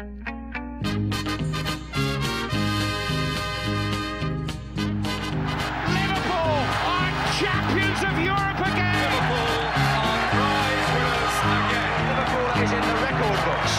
Liverpool 0.00 0.16
are 6.92 7.12
champions 7.36 8.00
of 8.08 8.14
Europe 8.16 8.60
again. 8.72 9.10
Liverpool 9.12 9.60
are 9.76 10.22
prize 10.32 10.88
winners 10.94 11.36
again. 11.52 12.00
Liverpool 12.08 12.48
is 12.64 12.70
in 12.72 12.82
the 12.88 12.96
record 13.04 13.40
books. 13.44 13.74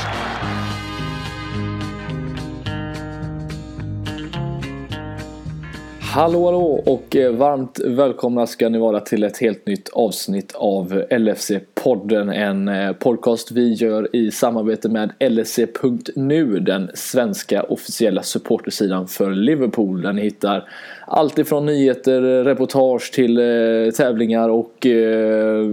Hallå 6.01 6.45
hallå 6.45 6.83
och 6.85 7.15
eh, 7.15 7.31
varmt 7.31 7.79
välkomna 7.79 8.47
ska 8.47 8.69
ni 8.69 8.77
vara 8.77 8.99
till 8.99 9.23
ett 9.23 9.37
helt 9.37 9.65
nytt 9.67 9.89
avsnitt 9.89 10.55
av 10.55 11.03
LFC 11.09 11.51
podden, 11.83 12.29
En 12.29 12.67
eh, 12.67 12.91
podcast 12.91 13.51
vi 13.51 13.73
gör 13.73 14.15
i 14.15 14.31
samarbete 14.31 14.89
med 14.89 15.11
LSC.nu, 15.19 16.59
den 16.59 16.91
svenska 16.93 17.63
officiella 17.63 18.23
supportersidan 18.23 19.07
för 19.07 19.31
Liverpool. 19.31 20.01
Där 20.01 20.13
ni 20.13 20.21
hittar 20.21 20.69
allt 21.07 21.39
ifrån 21.39 21.65
nyheter, 21.65 22.23
eh, 22.23 22.43
reportage 22.43 23.11
till 23.13 23.37
eh, 23.37 23.91
tävlingar 23.97 24.49
och 24.49 24.85
eh, 24.85 25.65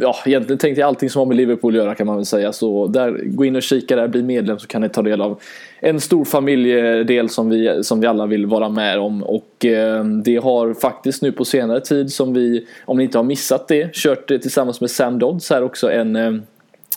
ja, 0.00 0.16
egentligen 0.26 0.58
tänkte 0.58 0.80
jag 0.80 0.88
allting 0.88 1.10
som 1.10 1.18
har 1.18 1.26
med 1.26 1.36
Liverpool 1.36 1.74
att 1.74 1.84
göra 1.84 1.94
kan 1.94 2.06
man 2.06 2.16
väl 2.16 2.24
säga. 2.24 2.52
Så 2.52 2.86
där, 2.86 3.20
gå 3.24 3.44
in 3.44 3.56
och 3.56 3.62
kika 3.62 3.96
där, 3.96 4.08
bli 4.08 4.22
medlem 4.22 4.58
så 4.58 4.66
kan 4.66 4.82
ni 4.82 4.88
ta 4.88 5.02
del 5.02 5.20
av 5.20 5.40
en 5.86 6.00
stor 6.00 6.24
familjedel 6.24 7.28
som 7.28 7.48
vi, 7.48 7.84
som 7.84 8.00
vi 8.00 8.06
alla 8.06 8.26
vill 8.26 8.46
vara 8.46 8.68
med 8.68 8.98
om. 8.98 9.22
Och 9.22 9.64
eh, 9.64 10.04
det 10.04 10.36
har 10.36 10.74
faktiskt 10.74 11.22
nu 11.22 11.32
på 11.32 11.44
senare 11.44 11.80
tid 11.80 12.12
som 12.12 12.34
vi, 12.34 12.66
om 12.84 12.98
ni 12.98 13.04
inte 13.04 13.18
har 13.18 13.24
missat 13.24 13.68
det, 13.68 13.94
kört 13.94 14.28
det 14.28 14.38
tillsammans 14.38 14.80
med 14.80 14.90
Sam 14.90 15.18
odds 15.34 15.50
här 15.50 15.62
också 15.62 15.90
en 15.90 16.16
eh, 16.16 16.32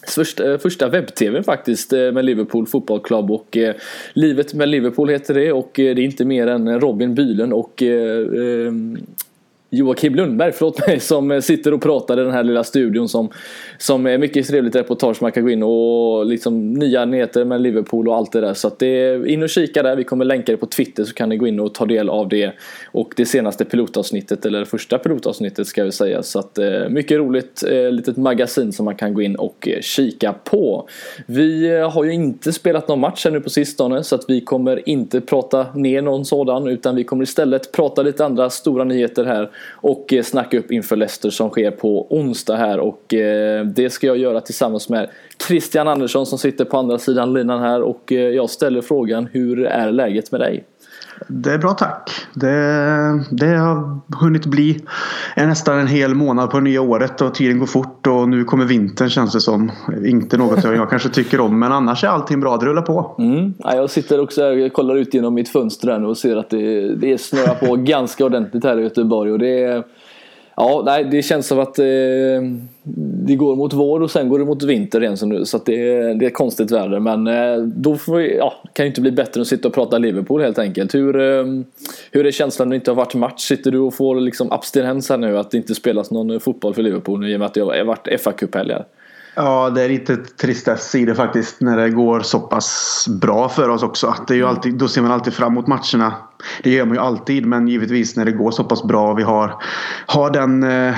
Första, 0.07 0.51
eh, 0.51 0.57
första 0.57 0.89
webb-tv 0.89 1.43
faktiskt 1.43 1.93
eh, 1.93 2.11
med 2.11 2.25
Liverpool 2.25 2.67
Football 2.67 2.99
Club. 2.99 3.31
Och 3.31 3.57
eh, 3.57 3.75
Livet 4.13 4.53
med 4.53 4.69
Liverpool 4.69 5.09
heter 5.09 5.33
det. 5.33 5.51
Och 5.51 5.71
det 5.73 5.89
är 5.89 5.99
inte 5.99 6.25
mer 6.25 6.47
än 6.47 6.79
Robin 6.79 7.15
Bylund 7.15 7.53
och 7.53 7.83
eh, 7.83 8.71
Joakim 9.69 10.15
Lundberg, 10.15 10.51
förlåt 10.51 10.87
mig, 10.87 10.99
som 10.99 11.41
sitter 11.41 11.73
och 11.73 11.81
pratar 11.81 12.19
i 12.19 12.23
den 12.23 12.33
här 12.33 12.43
lilla 12.43 12.63
studion 12.63 13.09
som, 13.09 13.29
som 13.77 14.05
är 14.05 14.17
mycket 14.17 14.47
trevligt 14.47 14.75
reportage 14.75 15.21
man 15.21 15.31
kan 15.31 15.43
gå 15.43 15.49
in 15.49 15.63
och 15.63 16.25
liksom 16.25 16.73
nya 16.73 17.05
nyheter 17.05 17.45
med 17.45 17.61
Liverpool 17.61 18.07
och 18.07 18.15
allt 18.15 18.31
det 18.31 18.41
där. 18.41 18.53
Så 18.53 18.67
att 18.67 18.79
det 18.79 18.87
är 18.87 19.27
in 19.27 19.43
och 19.43 19.49
kika 19.49 19.83
där, 19.83 19.95
vi 19.95 20.03
kommer 20.03 20.25
länka 20.25 20.51
det 20.51 20.57
på 20.57 20.65
Twitter 20.65 21.03
så 21.03 21.13
kan 21.13 21.29
ni 21.29 21.37
gå 21.37 21.47
in 21.47 21.59
och 21.59 21.73
ta 21.73 21.85
del 21.85 22.09
av 22.09 22.29
det. 22.29 22.51
Och 22.91 23.13
det 23.15 23.25
senaste 23.25 23.65
pilotavsnittet, 23.65 24.45
eller 24.45 24.59
det 24.59 24.65
första 24.65 24.97
pilotavsnittet 24.97 25.67
ska 25.67 25.83
vi 25.83 25.91
säga. 25.91 26.23
Så 26.23 26.39
att 26.39 26.57
eh, 26.57 26.89
mycket 26.89 27.17
roligt, 27.17 27.63
eh, 27.67 27.91
litet 27.91 28.17
magasin 28.17 28.73
som 28.73 28.85
man 28.85 28.95
kan 28.95 29.13
gå 29.13 29.21
in 29.21 29.35
och 29.35 29.67
eh, 29.67 29.81
kika 29.81 30.33
på. 30.43 30.89
Vi 31.25 31.79
har 31.79 32.03
ju 32.03 32.13
inte 32.13 32.53
spelat 32.53 32.87
någon 32.87 32.99
match 32.99 33.25
ännu 33.25 33.41
på 33.41 33.49
sistone 33.49 34.03
så 34.03 34.15
att 34.15 34.25
vi 34.27 34.41
kommer 34.41 34.89
inte 34.89 35.21
prata 35.21 35.65
ner 35.73 36.01
någon 36.01 36.25
sådan 36.25 36.67
utan 36.67 36.95
vi 36.95 37.03
kommer 37.03 37.23
istället 37.23 37.71
prata 37.71 38.01
lite 38.01 38.25
andra 38.25 38.49
stora 38.49 38.83
nyheter 38.83 39.25
här 39.25 39.49
och 39.69 40.13
eh, 40.13 40.23
snacka 40.23 40.59
upp 40.59 40.71
inför 40.71 40.95
Leicester 40.95 41.29
som 41.29 41.49
sker 41.49 41.71
på 41.71 42.07
onsdag 42.09 42.55
här 42.55 42.79
och 42.79 43.13
eh, 43.13 43.65
det 43.65 43.89
ska 43.89 44.07
jag 44.07 44.17
göra 44.17 44.41
tillsammans 44.41 44.89
med 44.89 45.09
Christian 45.47 45.87
Andersson 45.87 46.25
som 46.25 46.37
sitter 46.37 46.65
på 46.65 46.77
andra 46.77 46.97
sidan 46.97 47.33
linan 47.33 47.61
här 47.61 47.81
och 47.81 48.11
eh, 48.11 48.19
jag 48.19 48.49
ställer 48.49 48.81
frågan 48.81 49.27
hur 49.31 49.65
är 49.65 49.91
läget 49.91 50.31
med 50.31 50.41
dig? 50.41 50.63
Det 51.27 51.53
är 51.53 51.57
bra 51.57 51.71
tack. 51.71 52.11
Det, 52.33 52.47
det 53.31 53.55
har 53.55 53.99
hunnit 54.21 54.45
bli 54.45 54.85
nästan 55.35 55.79
en 55.79 55.87
hel 55.87 56.15
månad 56.15 56.51
på 56.51 56.57
det 56.57 56.63
nya 56.63 56.81
året 56.81 57.21
och 57.21 57.35
tiden 57.35 57.59
går 57.59 57.65
fort 57.65 58.07
och 58.07 58.29
nu 58.29 58.43
kommer 58.43 58.65
vintern 58.65 59.09
känns 59.09 59.33
det 59.33 59.41
som. 59.41 59.71
Inte 60.05 60.37
något 60.37 60.63
jag 60.63 60.89
kanske 60.89 61.09
tycker 61.09 61.39
om 61.39 61.59
men 61.59 61.71
annars 61.71 62.03
är 62.03 62.07
allting 62.07 62.39
bra. 62.39 62.57
Det 62.57 62.65
rullar 62.65 62.81
på. 62.81 63.15
Mm. 63.19 63.53
Ja, 63.57 63.75
jag 63.75 63.89
sitter 63.89 64.19
också 64.19 64.41
här 64.41 64.65
och 64.65 64.73
kollar 64.73 64.95
ut 64.95 65.13
genom 65.13 65.33
mitt 65.33 65.49
fönster 65.49 65.87
här 65.91 65.99
nu 65.99 66.07
och 66.07 66.17
ser 66.17 66.35
att 66.35 66.49
det, 66.49 66.95
det 66.95 67.21
snöar 67.21 67.55
på 67.67 67.75
ganska 67.77 68.25
ordentligt 68.25 68.63
här 68.63 68.79
i 68.79 68.83
Göteborg 68.83 69.31
och 69.31 69.39
det 69.39 69.63
är 69.63 69.83
Ja, 70.59 70.83
nej, 70.85 71.03
det 71.03 71.21
känns 71.21 71.47
som 71.47 71.59
att 71.59 71.79
eh, 71.79 71.85
det 73.25 73.35
går 73.35 73.55
mot 73.55 73.73
vår 73.73 74.01
och 74.01 74.11
sen 74.11 74.29
går 74.29 74.39
det 74.39 74.45
mot 74.45 74.63
vinter 74.63 75.03
igen. 75.03 75.17
Så, 75.17 75.45
så 75.45 75.57
det, 75.57 76.13
det 76.13 76.25
är 76.25 76.29
konstigt 76.29 76.71
väder. 76.71 76.99
Men 76.99 77.27
eh, 77.27 77.57
då 77.57 77.97
vi, 78.07 78.37
ja, 78.37 78.53
kan 78.73 78.85
ju 78.85 78.87
inte 78.87 79.01
bli 79.01 79.11
bättre 79.11 79.39
än 79.39 79.41
att 79.41 79.47
sitta 79.47 79.67
och 79.67 79.73
prata 79.73 79.97
Liverpool 79.97 80.41
helt 80.41 80.59
enkelt. 80.59 80.95
Hur, 80.95 81.19
eh, 81.19 81.45
hur 82.11 82.25
är 82.25 82.31
känslan 82.31 82.67
när 82.67 82.73
det 82.73 82.75
inte 82.75 82.91
har 82.91 82.95
varit 82.95 83.15
match? 83.15 83.47
Sitter 83.47 83.71
du 83.71 83.79
och 83.79 83.93
får 83.93 84.15
liksom 84.15 84.51
abstinens 84.51 85.09
här 85.09 85.17
nu 85.17 85.37
att 85.37 85.51
det 85.51 85.57
inte 85.57 85.75
spelas 85.75 86.11
någon 86.11 86.39
fotboll 86.39 86.73
för 86.73 86.83
Liverpool 86.83 87.29
i 87.29 87.35
och 87.35 87.39
med 87.39 87.45
att 87.45 87.53
det 87.53 87.61
har 87.61 87.83
varit 87.83 88.07
FA-cuphelgar? 88.07 88.85
Ja, 89.35 89.69
det 89.69 89.81
är 89.81 89.89
lite 89.89 90.15
tristast 90.15 90.89
sidor 90.89 91.13
faktiskt 91.13 91.61
när 91.61 91.77
det 91.77 91.89
går 91.89 92.19
så 92.19 92.39
pass 92.39 93.05
bra 93.21 93.49
för 93.49 93.69
oss 93.69 93.83
också. 93.83 94.15
Det 94.27 94.33
är 94.33 94.37
ju 94.37 94.45
alltid, 94.45 94.73
då 94.73 94.87
ser 94.87 95.01
man 95.01 95.11
alltid 95.11 95.33
fram 95.33 95.51
emot 95.51 95.67
matcherna. 95.67 96.13
Det 96.63 96.69
gör 96.69 96.85
man 96.85 96.95
ju 96.95 97.01
alltid 97.01 97.45
men 97.45 97.67
givetvis 97.67 98.15
när 98.15 98.25
det 98.25 98.31
går 98.31 98.51
så 98.51 98.63
pass 98.63 98.83
bra 98.83 99.11
och 99.11 99.19
vi 99.19 99.23
har, 99.23 99.53
har 100.05 100.31
den 100.31 100.63
eh, 100.63 100.95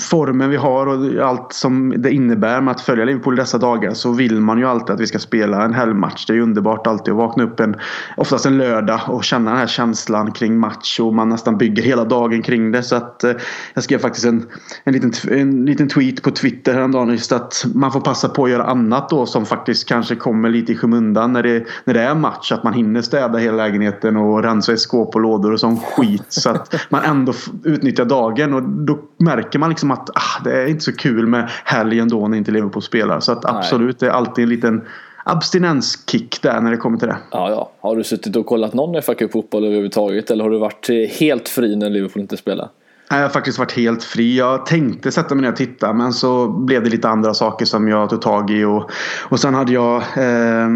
formen 0.00 0.50
vi 0.50 0.56
har 0.56 0.86
och 0.86 1.28
allt 1.28 1.52
som 1.52 1.94
det 1.96 2.12
innebär 2.12 2.60
med 2.60 2.72
att 2.72 2.80
följa 2.80 3.04
Liverpool 3.04 3.34
i 3.34 3.36
dessa 3.36 3.58
dagar 3.58 3.94
så 3.94 4.12
vill 4.12 4.40
man 4.40 4.58
ju 4.58 4.64
alltid 4.64 4.94
att 4.94 5.00
vi 5.00 5.06
ska 5.06 5.18
spela 5.18 5.64
en 5.64 5.74
helgmatch. 5.74 6.26
Det 6.26 6.32
är 6.32 6.34
ju 6.34 6.42
underbart 6.42 6.86
alltid 6.86 7.12
att 7.12 7.18
vakna 7.18 7.44
upp 7.44 7.60
en, 7.60 7.76
oftast 8.16 8.46
en 8.46 8.58
lördag 8.58 9.00
och 9.06 9.24
känna 9.24 9.50
den 9.50 9.58
här 9.58 9.66
känslan 9.66 10.32
kring 10.32 10.58
match 10.58 11.00
och 11.00 11.14
man 11.14 11.28
nästan 11.28 11.58
bygger 11.58 11.82
hela 11.82 12.04
dagen 12.04 12.42
kring 12.42 12.72
det. 12.72 12.82
Så 12.82 12.96
att 12.96 13.24
eh, 13.24 13.32
jag 13.74 13.84
skrev 13.84 13.98
faktiskt 13.98 14.26
en, 14.26 14.46
en, 14.84 14.92
liten, 14.92 15.12
en 15.30 15.66
liten 15.66 15.88
tweet 15.88 16.22
på 16.22 16.30
Twitter 16.30 16.74
häromdagen 16.74 17.10
just 17.10 17.32
att 17.32 17.64
man 17.74 17.92
får 17.92 18.00
passa 18.00 18.28
på 18.28 18.44
att 18.44 18.50
göra 18.50 18.64
annat 18.64 19.08
då 19.08 19.26
som 19.26 19.46
faktiskt 19.46 19.88
kanske 19.88 20.16
kommer 20.16 20.50
lite 20.50 20.72
i 20.72 20.76
skymundan 20.76 21.32
när 21.32 21.42
det, 21.42 21.66
när 21.84 21.94
det 21.94 22.00
är 22.02 22.14
match. 22.14 22.52
Att 22.52 22.64
man 22.64 22.72
hinner 22.72 23.02
städa 23.02 23.38
hela 23.38 23.56
lägenheten 23.56 24.16
och 24.16 24.42
rensa 24.56 24.72
i 24.72 24.76
skåp 24.76 25.14
och 25.14 25.20
lådor 25.20 25.52
och 25.52 25.60
sån 25.60 25.76
skit. 25.96 26.26
så 26.28 26.50
att 26.50 26.74
man 26.88 27.04
ändå 27.04 27.32
utnyttjar 27.64 28.04
dagen 28.04 28.54
och 28.54 28.62
då 28.62 28.98
märker 29.18 29.58
man 29.58 29.70
liksom 29.70 29.90
att 29.90 30.10
ah, 30.10 30.42
det 30.44 30.62
är 30.62 30.66
inte 30.66 30.84
så 30.84 30.92
kul 30.92 31.26
med 31.26 31.50
helgen 31.64 32.08
då 32.08 32.28
när 32.28 32.38
inte 32.38 32.50
Liverpool 32.50 32.82
spelar. 32.82 33.20
Så 33.20 33.32
att 33.32 33.44
absolut, 33.44 33.98
det 33.98 34.06
är 34.06 34.10
alltid 34.10 34.42
en 34.42 34.48
liten 34.48 34.82
abstinenskick 35.24 36.42
där 36.42 36.60
när 36.60 36.70
det 36.70 36.76
kommer 36.76 36.98
till 36.98 37.08
det. 37.08 37.16
Ja, 37.30 37.50
ja. 37.50 37.70
Har 37.80 37.96
du 37.96 38.04
suttit 38.04 38.36
och 38.36 38.46
kollat 38.46 38.74
någon 38.74 39.02
FA 39.02 39.14
Cup-fotboll 39.14 39.64
överhuvudtaget 39.64 40.30
eller 40.30 40.44
har 40.44 40.50
du 40.50 40.58
varit 40.58 40.88
helt 41.18 41.48
fri 41.48 41.76
när 41.76 41.90
Liverpool 41.90 42.22
inte 42.22 42.36
spelar? 42.36 42.68
Jag 43.08 43.16
har 43.16 43.28
faktiskt 43.28 43.58
varit 43.58 43.72
helt 43.72 44.04
fri. 44.04 44.38
Jag 44.38 44.66
tänkte 44.66 45.12
sätta 45.12 45.34
mig 45.34 45.42
ner 45.42 45.50
och 45.50 45.56
titta 45.56 45.92
men 45.92 46.12
så 46.12 46.48
blev 46.48 46.84
det 46.84 46.90
lite 46.90 47.08
andra 47.08 47.34
saker 47.34 47.64
som 47.64 47.88
jag 47.88 48.10
tog 48.10 48.22
tag 48.22 48.50
i. 48.50 48.64
Och, 48.64 48.90
och 49.22 49.40
sen 49.40 49.54
hade 49.54 49.72
jag 49.72 49.96
eh, 49.96 50.68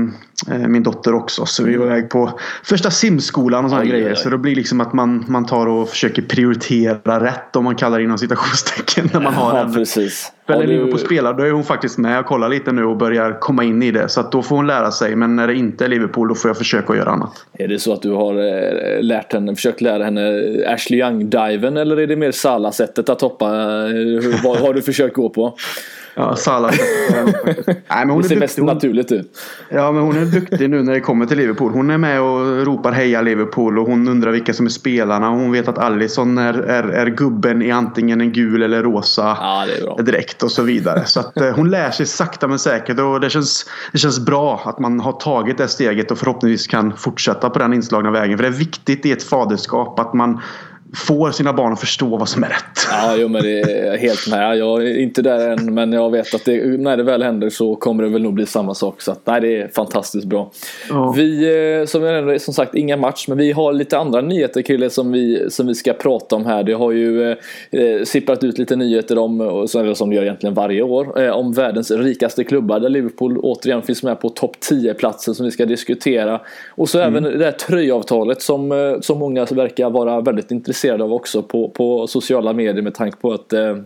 min 0.68 0.82
dotter 0.82 1.14
också. 1.14 1.46
Så 1.46 1.64
vi 1.64 1.76
var 1.76 1.86
iväg 1.86 2.10
på 2.10 2.38
första 2.64 2.90
simskolan 2.90 3.64
och 3.64 3.70
sådana 3.70 3.86
grejer. 3.86 4.10
Aj. 4.10 4.16
Så 4.16 4.30
det 4.30 4.38
blir 4.38 4.56
liksom 4.56 4.80
att 4.80 4.92
man, 4.92 5.24
man 5.28 5.46
tar 5.46 5.66
och 5.66 5.88
försöker 5.88 6.22
prioritera 6.22 7.24
rätt 7.24 7.56
om 7.56 7.64
man 7.64 7.76
kallar 7.76 7.98
det 7.98 8.04
inom 8.04 8.18
citationstecken. 8.18 9.10
När 9.12 9.20
man 9.20 9.34
har 9.34 9.56
ja, 9.56 9.64
en, 9.64 9.74
precis. 9.74 10.32
För 10.52 10.58
när 10.58 10.66
Liverpool 10.66 10.98
spelar 10.98 11.34
då 11.34 11.44
är 11.44 11.50
hon 11.50 11.64
faktiskt 11.64 11.98
med 11.98 12.20
och 12.20 12.26
kollar 12.26 12.48
lite 12.48 12.72
nu 12.72 12.84
och 12.84 12.96
börjar 12.96 13.40
komma 13.40 13.64
in 13.64 13.82
i 13.82 13.90
det. 13.90 14.08
Så 14.08 14.22
då 14.22 14.42
får 14.42 14.56
hon 14.56 14.66
lära 14.66 14.90
sig. 14.90 15.16
Men 15.16 15.36
när 15.36 15.46
det 15.46 15.54
inte 15.54 15.84
är 15.84 15.88
Liverpool 15.88 16.28
då 16.28 16.34
får 16.34 16.48
jag 16.48 16.58
försöka 16.58 16.96
göra 16.96 17.10
annat. 17.10 17.46
Är 17.52 17.68
det 17.68 17.78
så 17.78 17.92
att 17.92 18.02
du 18.02 18.10
har 18.10 19.02
lärt 19.02 19.32
henne, 19.32 19.54
försökt 19.54 19.80
lära 19.80 20.04
henne 20.04 20.42
Ashley 20.66 21.00
Young-diven 21.00 21.76
eller 21.76 22.00
är 22.00 22.06
det 22.06 22.16
mer 22.16 22.30
Salah-sättet 22.30 23.08
att 23.08 23.20
hoppa? 23.20 23.46
Vad 24.44 24.56
har 24.56 24.74
du 24.74 24.82
försökt 24.82 25.14
gå 25.14 25.28
på? 25.28 25.56
Ja, 26.20 26.36
Salah. 26.36 26.70
Nej, 27.66 27.76
men 27.88 28.10
hon 28.10 28.22
det 28.22 28.28
ser 28.28 28.36
mest 28.36 28.58
naturligt 28.58 29.12
ut. 29.12 29.38
Ja, 29.68 29.92
men 29.92 30.02
hon 30.02 30.16
är 30.16 30.24
duktig 30.24 30.70
nu 30.70 30.82
när 30.82 30.92
det 30.92 31.00
kommer 31.00 31.26
till 31.26 31.36
Liverpool. 31.36 31.72
Hon 31.72 31.90
är 31.90 31.98
med 31.98 32.20
och 32.20 32.66
ropar 32.66 32.92
heja 32.92 33.22
Liverpool 33.22 33.78
och 33.78 33.86
hon 33.86 34.08
undrar 34.08 34.30
vilka 34.30 34.54
som 34.54 34.66
är 34.66 34.70
spelarna. 34.70 35.28
Hon 35.28 35.52
vet 35.52 35.68
att 35.68 35.78
Allison 35.78 36.38
är, 36.38 36.54
är, 36.54 36.82
är 36.82 37.06
gubben 37.06 37.62
i 37.62 37.70
antingen 37.70 38.20
en 38.20 38.32
gul 38.32 38.62
eller 38.62 38.82
rosa 38.82 39.36
ja, 39.40 40.02
direkt 40.02 40.42
och 40.42 40.50
så 40.50 40.62
vidare. 40.62 41.04
Så 41.06 41.20
att 41.20 41.36
eh, 41.36 41.50
hon 41.50 41.70
lär 41.70 41.90
sig 41.90 42.06
sakta 42.06 42.48
men 42.48 42.58
säkert 42.58 42.98
och 42.98 43.20
det 43.20 43.30
känns, 43.30 43.66
det 43.92 43.98
känns 43.98 44.20
bra 44.20 44.62
att 44.64 44.78
man 44.78 45.00
har 45.00 45.12
tagit 45.12 45.58
det 45.58 45.68
steget 45.68 46.10
och 46.10 46.18
förhoppningsvis 46.18 46.66
kan 46.66 46.96
fortsätta 46.96 47.50
på 47.50 47.58
den 47.58 47.72
inslagna 47.72 48.10
vägen. 48.10 48.38
För 48.38 48.42
det 48.42 48.48
är 48.48 48.58
viktigt 48.58 49.06
i 49.06 49.12
ett 49.12 49.22
faderskap 49.22 49.98
att 49.98 50.14
man 50.14 50.40
får 50.94 51.30
sina 51.30 51.52
barn 51.52 51.72
att 51.72 51.80
förstå 51.80 52.16
vad 52.16 52.28
som 52.28 52.44
är 52.44 52.48
rätt. 52.48 52.88
Ja, 52.90 53.14
jo, 53.16 53.28
men 53.28 53.42
det 53.42 53.60
är 53.60 53.98
helt 53.98 54.30
med. 54.30 54.56
Jag 54.56 54.82
är 54.82 54.98
inte 54.98 55.22
där 55.22 55.48
än, 55.48 55.74
men 55.74 55.92
jag 55.92 56.10
vet 56.10 56.34
att 56.34 56.44
det, 56.44 56.80
när 56.80 56.96
det 56.96 57.02
väl 57.02 57.22
händer 57.22 57.50
så 57.50 57.76
kommer 57.76 58.02
det 58.02 58.08
väl 58.08 58.22
nog 58.22 58.34
bli 58.34 58.46
samma 58.46 58.74
sak. 58.74 59.02
Så 59.02 59.12
att, 59.12 59.20
nej, 59.24 59.40
det 59.40 59.56
är 59.56 59.68
fantastiskt 59.68 60.26
bra. 60.26 60.50
Ja. 60.88 61.14
Vi, 61.16 61.44
eh, 61.80 61.86
som, 61.86 62.02
jag 62.02 62.40
som 62.40 62.54
sagt, 62.54 62.74
inga 62.74 62.96
match, 62.96 63.28
men 63.28 63.38
vi 63.38 63.52
har 63.52 63.72
lite 63.72 63.98
andra 63.98 64.20
nyheter 64.20 64.62
Krille 64.62 64.90
som 64.90 65.12
vi, 65.12 65.50
som 65.50 65.66
vi 65.66 65.74
ska 65.74 65.92
prata 65.92 66.36
om 66.36 66.46
här. 66.46 66.62
Det 66.62 66.72
har 66.72 66.92
ju 66.92 67.30
eh, 67.30 67.36
sipprat 68.04 68.44
ut 68.44 68.58
lite 68.58 68.76
nyheter 68.76 69.18
om, 69.18 69.64
som, 69.68 69.94
som 69.94 70.10
det 70.10 70.16
gör 70.16 70.22
egentligen 70.22 70.54
varje 70.54 70.82
år, 70.82 71.20
eh, 71.22 71.30
om 71.30 71.52
världens 71.52 71.90
rikaste 71.90 72.44
klubbar 72.44 72.80
där 72.80 72.88
Liverpool 72.88 73.38
återigen 73.38 73.82
finns 73.82 74.02
med 74.02 74.20
på 74.20 74.28
topp 74.28 74.56
10-platsen 74.70 75.34
som 75.34 75.44
vi 75.44 75.50
ska 75.50 75.66
diskutera. 75.66 76.40
Och 76.70 76.88
så 76.88 77.00
mm. 77.00 77.24
även 77.24 77.38
det 77.38 77.44
här 77.44 77.52
tröjavtalet 77.52 78.42
som, 78.42 78.72
eh, 78.72 79.00
som 79.00 79.18
många 79.18 79.44
verkar 79.44 79.90
vara 79.90 80.20
väldigt 80.20 80.50
intresserade 80.50 80.79
intresserad 80.80 81.02
av 81.02 81.12
också 81.12 81.42
på, 81.42 81.68
på 81.68 82.06
sociala 82.06 82.52
medier 82.52 82.82
med 82.82 82.94
tanke 82.94 83.16
på 83.16 83.32
att 83.32 83.52
eh, 83.52 83.76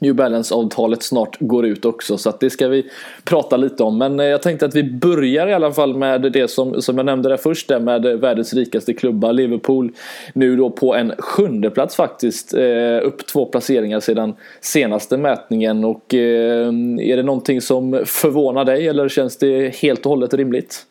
New 0.00 0.14
Balance-avtalet 0.14 1.02
snart 1.02 1.36
går 1.40 1.66
ut 1.66 1.84
också 1.84 2.18
så 2.18 2.28
att 2.28 2.40
det 2.40 2.50
ska 2.50 2.68
vi 2.68 2.90
prata 3.24 3.56
lite 3.56 3.82
om. 3.82 3.98
Men 3.98 4.20
eh, 4.20 4.26
jag 4.26 4.42
tänkte 4.42 4.66
att 4.66 4.74
vi 4.74 4.82
börjar 4.82 5.46
i 5.46 5.52
alla 5.54 5.72
fall 5.72 5.96
med 5.96 6.32
det 6.32 6.50
som, 6.50 6.82
som 6.82 6.96
jag 6.96 7.06
nämnde 7.06 7.28
där 7.28 7.36
först 7.36 7.68
där 7.68 7.80
med 7.80 8.02
världens 8.02 8.54
rikaste 8.54 8.94
klubba 8.94 9.32
Liverpool. 9.32 9.92
Nu 10.34 10.56
då 10.56 10.70
på 10.70 10.94
en 10.94 11.12
sjunde 11.18 11.70
plats 11.70 11.96
faktiskt. 11.96 12.54
Eh, 12.54 12.98
upp 13.02 13.26
två 13.26 13.46
placeringar 13.46 14.00
sedan 14.00 14.34
senaste 14.60 15.16
mätningen 15.16 15.84
och 15.84 16.14
eh, 16.14 16.68
är 17.00 17.16
det 17.16 17.22
någonting 17.22 17.60
som 17.60 18.02
förvånar 18.06 18.64
dig 18.64 18.88
eller 18.88 19.08
känns 19.08 19.36
det 19.36 19.76
helt 19.76 20.06
och 20.06 20.10
hållet 20.10 20.34
rimligt? 20.34 20.86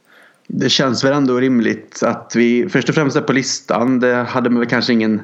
Det 0.48 0.70
känns 0.70 1.04
väl 1.04 1.14
ändå 1.14 1.40
rimligt 1.40 2.04
att 2.04 2.34
vi 2.36 2.70
först 2.70 2.90
och 2.90 2.96
främst 2.96 3.18
är 3.18 3.22
på 3.22 3.34
listan. 3.34 4.00
Det 4.00 4.16
hade 4.16 4.50
man 4.50 4.60
väl 4.60 4.70
kanske 4.70 4.94
ingen 4.94 5.22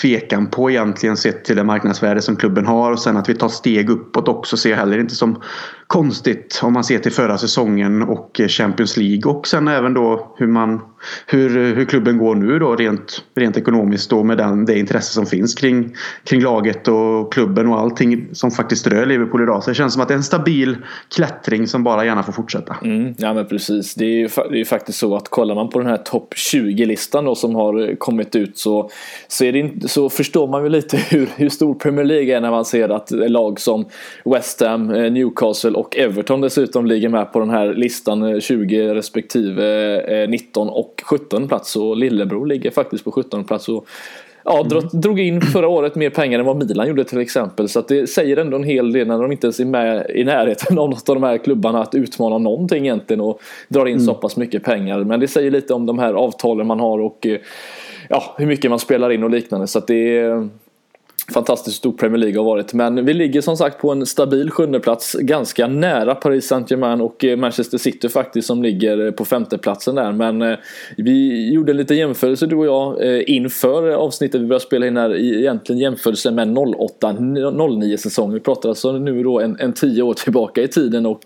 tvekan 0.00 0.46
på 0.46 0.70
egentligen 0.70 1.16
sett 1.16 1.44
till 1.44 1.56
det 1.56 1.64
marknadsvärde 1.64 2.22
som 2.22 2.36
klubben 2.36 2.66
har 2.66 2.92
och 2.92 3.00
sen 3.00 3.16
att 3.16 3.28
vi 3.28 3.34
tar 3.34 3.48
steg 3.48 3.90
uppåt 3.90 4.28
också 4.28 4.56
ser 4.56 4.70
jag 4.70 4.76
heller 4.76 4.98
inte 4.98 5.14
som 5.14 5.42
konstigt 5.88 6.60
om 6.62 6.72
man 6.72 6.84
ser 6.84 6.98
till 6.98 7.12
förra 7.12 7.38
säsongen 7.38 8.02
och 8.02 8.40
Champions 8.48 8.96
League 8.96 9.32
och 9.32 9.46
sen 9.46 9.68
även 9.68 9.94
då 9.94 10.34
hur 10.36 10.46
man 10.46 10.80
hur, 11.26 11.74
hur 11.74 11.84
klubben 11.84 12.18
går 12.18 12.34
nu 12.34 12.58
då 12.58 12.76
rent, 12.76 13.22
rent 13.36 13.56
ekonomiskt 13.56 14.10
då 14.10 14.24
med 14.24 14.38
den, 14.38 14.64
det 14.64 14.78
intresse 14.78 15.12
som 15.12 15.26
finns 15.26 15.54
kring, 15.54 15.94
kring 16.24 16.40
laget 16.40 16.88
och 16.88 17.32
klubben 17.32 17.68
och 17.68 17.78
allting 17.78 18.28
som 18.32 18.50
faktiskt 18.50 18.86
rör 18.86 19.06
Liverpool 19.06 19.42
idag. 19.42 19.64
Så 19.64 19.70
det 19.70 19.74
känns 19.74 19.92
som 19.92 20.02
att 20.02 20.08
det 20.08 20.14
är 20.14 20.16
en 20.16 20.22
stabil 20.22 20.76
klättring 21.14 21.66
som 21.66 21.84
bara 21.84 22.04
gärna 22.04 22.22
får 22.22 22.32
fortsätta. 22.32 22.76
Mm, 22.82 23.14
ja 23.18 23.34
men 23.34 23.46
precis. 23.46 23.94
Det 23.94 24.04
är 24.04 24.18
ju 24.18 24.28
det 24.50 24.60
är 24.60 24.64
faktiskt 24.64 24.98
så 24.98 25.16
att 25.16 25.28
kollar 25.28 25.54
man 25.54 25.70
på 25.70 25.78
den 25.78 25.88
här 25.88 25.96
topp 25.96 26.34
20-listan 26.52 27.24
då 27.24 27.34
som 27.34 27.54
har 27.54 27.96
kommit 27.98 28.36
ut 28.36 28.58
så, 28.58 28.90
så, 29.28 29.44
är 29.44 29.52
det 29.52 29.58
inte, 29.58 29.88
så 29.88 30.10
förstår 30.10 30.48
man 30.48 30.62
ju 30.62 30.68
lite 30.68 30.96
hur, 31.10 31.28
hur 31.36 31.48
stor 31.48 31.74
Premier 31.74 32.04
League 32.04 32.36
är 32.36 32.40
när 32.40 32.50
man 32.50 32.64
ser 32.64 32.88
att 32.88 33.10
lag 33.10 33.60
som 33.60 33.84
West 34.24 34.60
Ham, 34.60 34.90
eh, 34.90 35.12
Newcastle 35.12 35.77
och 35.78 35.96
Everton 35.96 36.40
dessutom 36.40 36.86
ligger 36.86 37.08
med 37.08 37.32
på 37.32 37.40
den 37.40 37.50
här 37.50 37.74
listan 37.74 38.40
20 38.40 38.86
eh, 38.86 38.94
respektive 38.94 40.26
19 40.26 40.68
eh, 40.68 40.74
och 40.74 41.02
17 41.04 41.48
plats 41.48 41.76
och 41.76 41.96
Lillebror 41.96 42.46
ligger 42.46 42.70
faktiskt 42.70 43.04
på 43.04 43.12
17 43.12 43.44
plats. 43.44 43.68
Och 43.68 43.86
ja, 44.44 44.66
drog 44.92 45.20
in 45.20 45.40
förra 45.40 45.68
året 45.68 45.94
mer 45.94 46.10
pengar 46.10 46.38
än 46.38 46.46
vad 46.46 46.56
Milan 46.56 46.88
gjorde 46.88 47.04
till 47.04 47.20
exempel. 47.20 47.68
Så 47.68 47.80
det 47.80 48.06
säger 48.06 48.36
ändå 48.36 48.56
en 48.56 48.64
hel 48.64 48.92
del 48.92 49.08
när 49.08 49.22
de 49.22 49.32
inte 49.32 49.46
ens 49.46 49.60
är 49.60 49.64
med 49.64 50.10
i 50.14 50.24
närheten 50.24 50.78
av 50.78 50.90
något 50.90 51.08
av 51.08 51.14
de 51.14 51.22
här 51.22 51.38
klubbarna 51.38 51.82
att 51.82 51.94
utmana 51.94 52.38
någonting 52.38 52.84
egentligen 52.84 53.20
och 53.20 53.40
drar 53.68 53.86
in 53.86 53.92
mm. 53.92 54.06
så 54.06 54.14
pass 54.14 54.36
mycket 54.36 54.64
pengar. 54.64 55.04
Men 55.04 55.20
det 55.20 55.28
säger 55.28 55.50
lite 55.50 55.74
om 55.74 55.86
de 55.86 55.98
här 55.98 56.14
avtalen 56.14 56.66
man 56.66 56.80
har 56.80 56.98
och 56.98 57.26
ja, 58.08 58.34
hur 58.38 58.46
mycket 58.46 58.70
man 58.70 58.78
spelar 58.78 59.10
in 59.10 59.24
och 59.24 59.30
liknande. 59.30 59.66
Så 59.66 59.80
det 59.80 60.18
är 60.18 60.48
fantastiskt 61.32 61.76
stor 61.76 61.92
Premier 61.92 62.18
League 62.18 62.38
har 62.38 62.44
varit. 62.44 62.72
Men 62.72 63.04
vi 63.04 63.14
ligger 63.14 63.40
som 63.40 63.56
sagt 63.56 63.80
på 63.80 63.90
en 63.90 64.06
stabil 64.06 64.50
sjundeplats 64.50 65.16
ganska 65.20 65.66
nära 65.66 66.14
Paris 66.14 66.48
Saint-Germain 66.48 67.00
och 67.00 67.24
eh, 67.24 67.36
Manchester 67.36 67.78
City 67.78 68.08
faktiskt 68.08 68.46
som 68.46 68.62
ligger 68.62 69.06
eh, 69.06 69.10
på 69.10 69.24
femteplatsen 69.24 69.94
där. 69.94 70.12
Men 70.12 70.42
eh, 70.42 70.58
vi 70.96 71.48
gjorde 71.52 71.72
en 71.72 71.76
liten 71.76 71.96
jämförelse 71.96 72.46
du 72.46 72.56
och 72.56 72.66
jag 72.66 73.02
inför 73.26 73.90
avsnittet 73.90 74.40
vi 74.40 74.46
började 74.46 74.64
spela 74.64 74.86
in 74.86 74.96
här. 74.96 75.16
Egentligen 75.16 75.80
jämförelse 75.80 76.30
med 76.30 76.48
08-09 76.48 77.96
säsong. 77.96 78.32
Vi 78.32 78.40
pratar 78.40 78.68
alltså 78.68 78.92
nu 78.92 79.22
då 79.22 79.40
en, 79.40 79.56
en 79.60 79.72
tio 79.72 80.02
år 80.02 80.14
tillbaka 80.14 80.62
i 80.62 80.68
tiden 80.68 81.06
och 81.06 81.20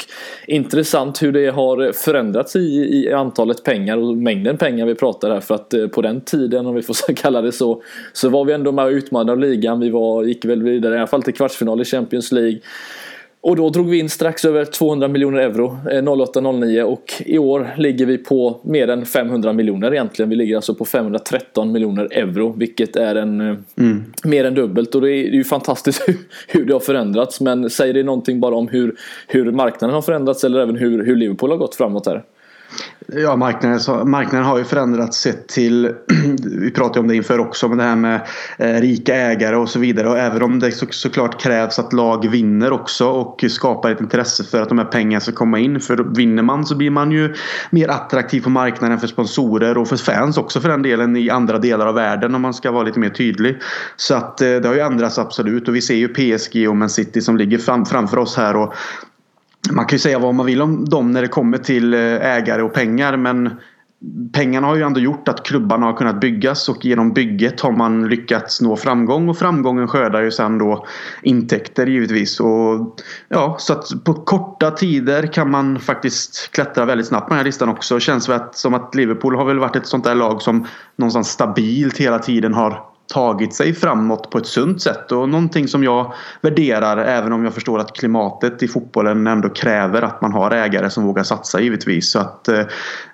intressant 0.46 1.22
hur 1.22 1.32
det 1.32 1.50
har 1.50 1.92
förändrats 1.92 2.56
i, 2.56 2.58
i 2.58 3.12
antalet 3.12 3.64
pengar 3.64 3.96
och 3.96 4.16
mängden 4.16 4.56
pengar 4.56 4.86
vi 4.86 4.94
pratar 4.94 5.30
här. 5.30 5.40
För 5.40 5.54
att 5.54 5.74
på 5.92 6.02
den 6.02 6.20
tiden, 6.20 6.66
om 6.66 6.74
vi 6.74 6.82
får 6.82 7.14
kalla 7.14 7.42
det 7.42 7.52
så, 7.52 7.82
så 8.12 8.28
var 8.28 8.44
vi 8.44 8.52
ändå 8.52 8.72
med 8.72 8.84
och 8.84 8.90
utmanade 8.90 9.40
ligan. 9.40 9.80
Vi 9.80 9.91
var, 9.92 10.24
gick 10.24 10.44
väl 10.44 10.62
vidare 10.62 10.94
i 10.94 10.98
alla 10.98 11.06
fall 11.06 11.22
till 11.22 11.34
kvartsfinal 11.34 11.80
i 11.80 11.84
Champions 11.84 12.32
League. 12.32 12.58
Och 13.42 13.56
då 13.56 13.70
drog 13.70 13.90
vi 13.90 13.98
in 13.98 14.08
strax 14.08 14.44
över 14.44 14.64
200 14.64 15.08
miljoner 15.08 15.38
euro 15.38 15.78
08-09 15.84 16.78
eh, 16.78 16.84
och 16.84 17.12
i 17.18 17.38
år 17.38 17.74
ligger 17.76 18.06
vi 18.06 18.18
på 18.18 18.60
mer 18.62 18.88
än 18.88 19.06
500 19.06 19.52
miljoner 19.52 19.92
egentligen. 19.92 20.28
Vi 20.28 20.36
ligger 20.36 20.56
alltså 20.56 20.74
på 20.74 20.84
513 20.84 21.72
miljoner 21.72 22.08
euro 22.12 22.54
vilket 22.58 22.96
är 22.96 23.14
en 23.14 23.40
eh, 23.40 23.56
mm. 23.78 24.04
mer 24.24 24.44
än 24.44 24.54
dubbelt 24.54 24.94
och 24.94 25.00
det 25.00 25.10
är 25.10 25.30
ju 25.30 25.44
fantastiskt 25.44 26.02
hur 26.48 26.64
det 26.64 26.72
har 26.72 26.80
förändrats 26.80 27.40
men 27.40 27.70
säger 27.70 27.94
det 27.94 28.02
någonting 28.02 28.40
bara 28.40 28.54
om 28.54 28.68
hur, 28.68 28.94
hur 29.26 29.52
marknaden 29.52 29.94
har 29.94 30.02
förändrats 30.02 30.44
eller 30.44 30.60
även 30.60 30.76
hur, 30.76 31.04
hur 31.04 31.16
Liverpool 31.16 31.50
har 31.50 31.58
gått 31.58 31.74
framåt 31.74 32.06
här? 32.06 32.22
Ja, 33.14 33.36
marknaden, 33.36 34.10
marknaden 34.10 34.46
har 34.46 34.58
ju 34.58 34.64
förändrats 34.64 35.18
sett 35.18 35.48
till, 35.48 35.94
vi 36.60 36.70
pratade 36.70 37.00
om 37.00 37.08
det 37.08 37.16
inför 37.16 37.38
också, 37.38 37.68
men 37.68 37.78
det 37.78 37.84
här 37.84 37.96
med 37.96 38.20
eh, 38.58 38.80
rika 38.80 39.14
ägare 39.14 39.56
och 39.56 39.68
så 39.68 39.78
vidare. 39.78 40.08
Och 40.08 40.18
även 40.18 40.42
om 40.42 40.58
det 40.58 40.72
så, 40.72 40.86
såklart 40.90 41.40
krävs 41.40 41.78
att 41.78 41.92
lag 41.92 42.28
vinner 42.30 42.72
också 42.72 43.08
och 43.08 43.44
skapar 43.48 43.90
ett 43.90 44.00
intresse 44.00 44.44
för 44.44 44.62
att 44.62 44.68
de 44.68 44.78
här 44.78 44.84
pengarna 44.84 45.20
ska 45.20 45.32
komma 45.32 45.58
in. 45.58 45.80
För 45.80 46.16
vinner 46.16 46.42
man 46.42 46.66
så 46.66 46.76
blir 46.76 46.90
man 46.90 47.10
ju 47.12 47.34
mer 47.70 47.88
attraktiv 47.88 48.40
på 48.40 48.50
marknaden 48.50 48.98
för 48.98 49.06
sponsorer 49.06 49.78
och 49.78 49.88
för 49.88 49.96
fans 49.96 50.38
också 50.38 50.60
för 50.60 50.68
den 50.68 50.82
delen 50.82 51.16
i 51.16 51.30
andra 51.30 51.58
delar 51.58 51.86
av 51.86 51.94
världen 51.94 52.34
om 52.34 52.42
man 52.42 52.54
ska 52.54 52.70
vara 52.70 52.82
lite 52.82 52.98
mer 52.98 53.10
tydlig. 53.10 53.58
Så 53.96 54.14
att 54.14 54.40
eh, 54.40 54.48
det 54.48 54.68
har 54.68 54.74
ju 54.74 54.80
ändrats 54.80 55.18
absolut 55.18 55.68
och 55.68 55.74
vi 55.74 55.82
ser 55.82 55.94
ju 55.94 56.08
PSG 56.08 56.68
och 56.68 56.76
Man 56.76 56.90
City 56.90 57.20
som 57.20 57.36
ligger 57.36 57.58
fram, 57.58 57.86
framför 57.86 58.18
oss 58.18 58.36
här 58.36 58.56
och 58.56 58.74
man 59.70 59.86
kan 59.86 59.96
ju 59.96 60.00
säga 60.00 60.18
vad 60.18 60.34
man 60.34 60.46
vill 60.46 60.62
om 60.62 60.84
dem 60.84 61.12
när 61.12 61.22
det 61.22 61.28
kommer 61.28 61.58
till 61.58 61.94
eh, 61.94 62.00
ägare 62.00 62.62
och 62.62 62.74
pengar 62.74 63.16
men 63.16 63.50
pengarna 64.32 64.66
har 64.66 64.76
ju 64.76 64.82
ändå 64.82 65.00
gjort 65.00 65.28
att 65.28 65.46
klubbarna 65.46 65.86
har 65.86 65.92
kunnat 65.92 66.20
byggas 66.20 66.68
och 66.68 66.84
genom 66.84 67.12
bygget 67.12 67.60
har 67.60 67.72
man 67.72 68.08
lyckats 68.08 68.60
nå 68.60 68.76
framgång 68.76 69.28
och 69.28 69.38
framgången 69.38 69.88
skördar 69.88 70.22
ju 70.22 70.30
sen 70.30 70.58
då 70.58 70.86
intäkter 71.22 71.86
givetvis. 71.86 72.40
Och, 72.40 73.00
ja, 73.28 73.56
så 73.58 73.72
att 73.72 74.04
på 74.04 74.14
korta 74.14 74.70
tider 74.70 75.26
kan 75.26 75.50
man 75.50 75.80
faktiskt 75.80 76.50
klättra 76.52 76.84
väldigt 76.84 77.06
snabbt 77.06 77.26
på 77.26 77.30
den 77.30 77.38
här 77.38 77.44
listan 77.44 77.68
också. 77.68 77.94
Det 77.94 78.00
känns 78.00 78.28
väl 78.28 78.40
som 78.52 78.74
att 78.74 78.94
Liverpool 78.94 79.36
har 79.36 79.44
väl 79.44 79.58
varit 79.58 79.76
ett 79.76 79.86
sånt 79.86 80.04
där 80.04 80.14
lag 80.14 80.42
som 80.42 80.66
någonstans 80.96 81.28
stabilt 81.28 81.98
hela 81.98 82.18
tiden 82.18 82.54
har 82.54 82.91
tagit 83.12 83.54
sig 83.54 83.74
framåt 83.74 84.30
på 84.30 84.38
ett 84.38 84.46
sunt 84.46 84.82
sätt 84.82 85.12
och 85.12 85.28
någonting 85.28 85.68
som 85.68 85.84
jag 85.84 86.12
värderar 86.40 86.96
även 86.96 87.32
om 87.32 87.44
jag 87.44 87.54
förstår 87.54 87.78
att 87.78 87.92
klimatet 87.92 88.62
i 88.62 88.68
fotbollen 88.68 89.26
ändå 89.26 89.48
kräver 89.48 90.02
att 90.02 90.20
man 90.20 90.32
har 90.32 90.50
ägare 90.50 90.90
som 90.90 91.04
vågar 91.04 91.22
satsa 91.22 91.60
givetvis. 91.60 92.10
Så 92.10 92.18
att, 92.18 92.48
eh, 92.48 92.62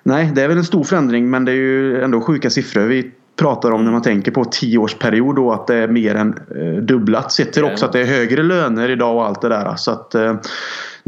nej, 0.03 0.31
det 0.35 0.41
är 0.41 0.47
väl 0.47 0.57
en 0.57 0.63
stor 0.63 0.83
förändring 0.83 1.29
men 1.29 1.45
det 1.45 1.51
är 1.51 1.55
ju 1.55 2.03
ändå 2.03 2.21
sjuka 2.21 2.49
siffror 2.49 2.81
vi 2.81 3.11
pratar 3.39 3.71
om 3.71 3.85
när 3.85 3.91
man 3.91 4.01
tänker 4.01 4.31
på 4.31 4.45
tioårsperiod 4.45 5.35
då 5.35 5.51
att 5.51 5.67
det 5.67 5.75
är 5.75 5.87
mer 5.87 6.15
än 6.15 6.33
eh, 6.55 6.83
dubblat. 6.83 7.31
Sett 7.31 7.53
till 7.53 7.63
också 7.63 7.85
att 7.85 7.93
det 7.93 8.01
är 8.01 8.05
högre 8.05 8.43
löner 8.43 8.89
idag 8.89 9.15
och 9.15 9.25
allt 9.25 9.41
det 9.41 9.49
där. 9.49 9.75
Så 9.75 9.91
att, 9.91 10.15
eh, 10.15 10.35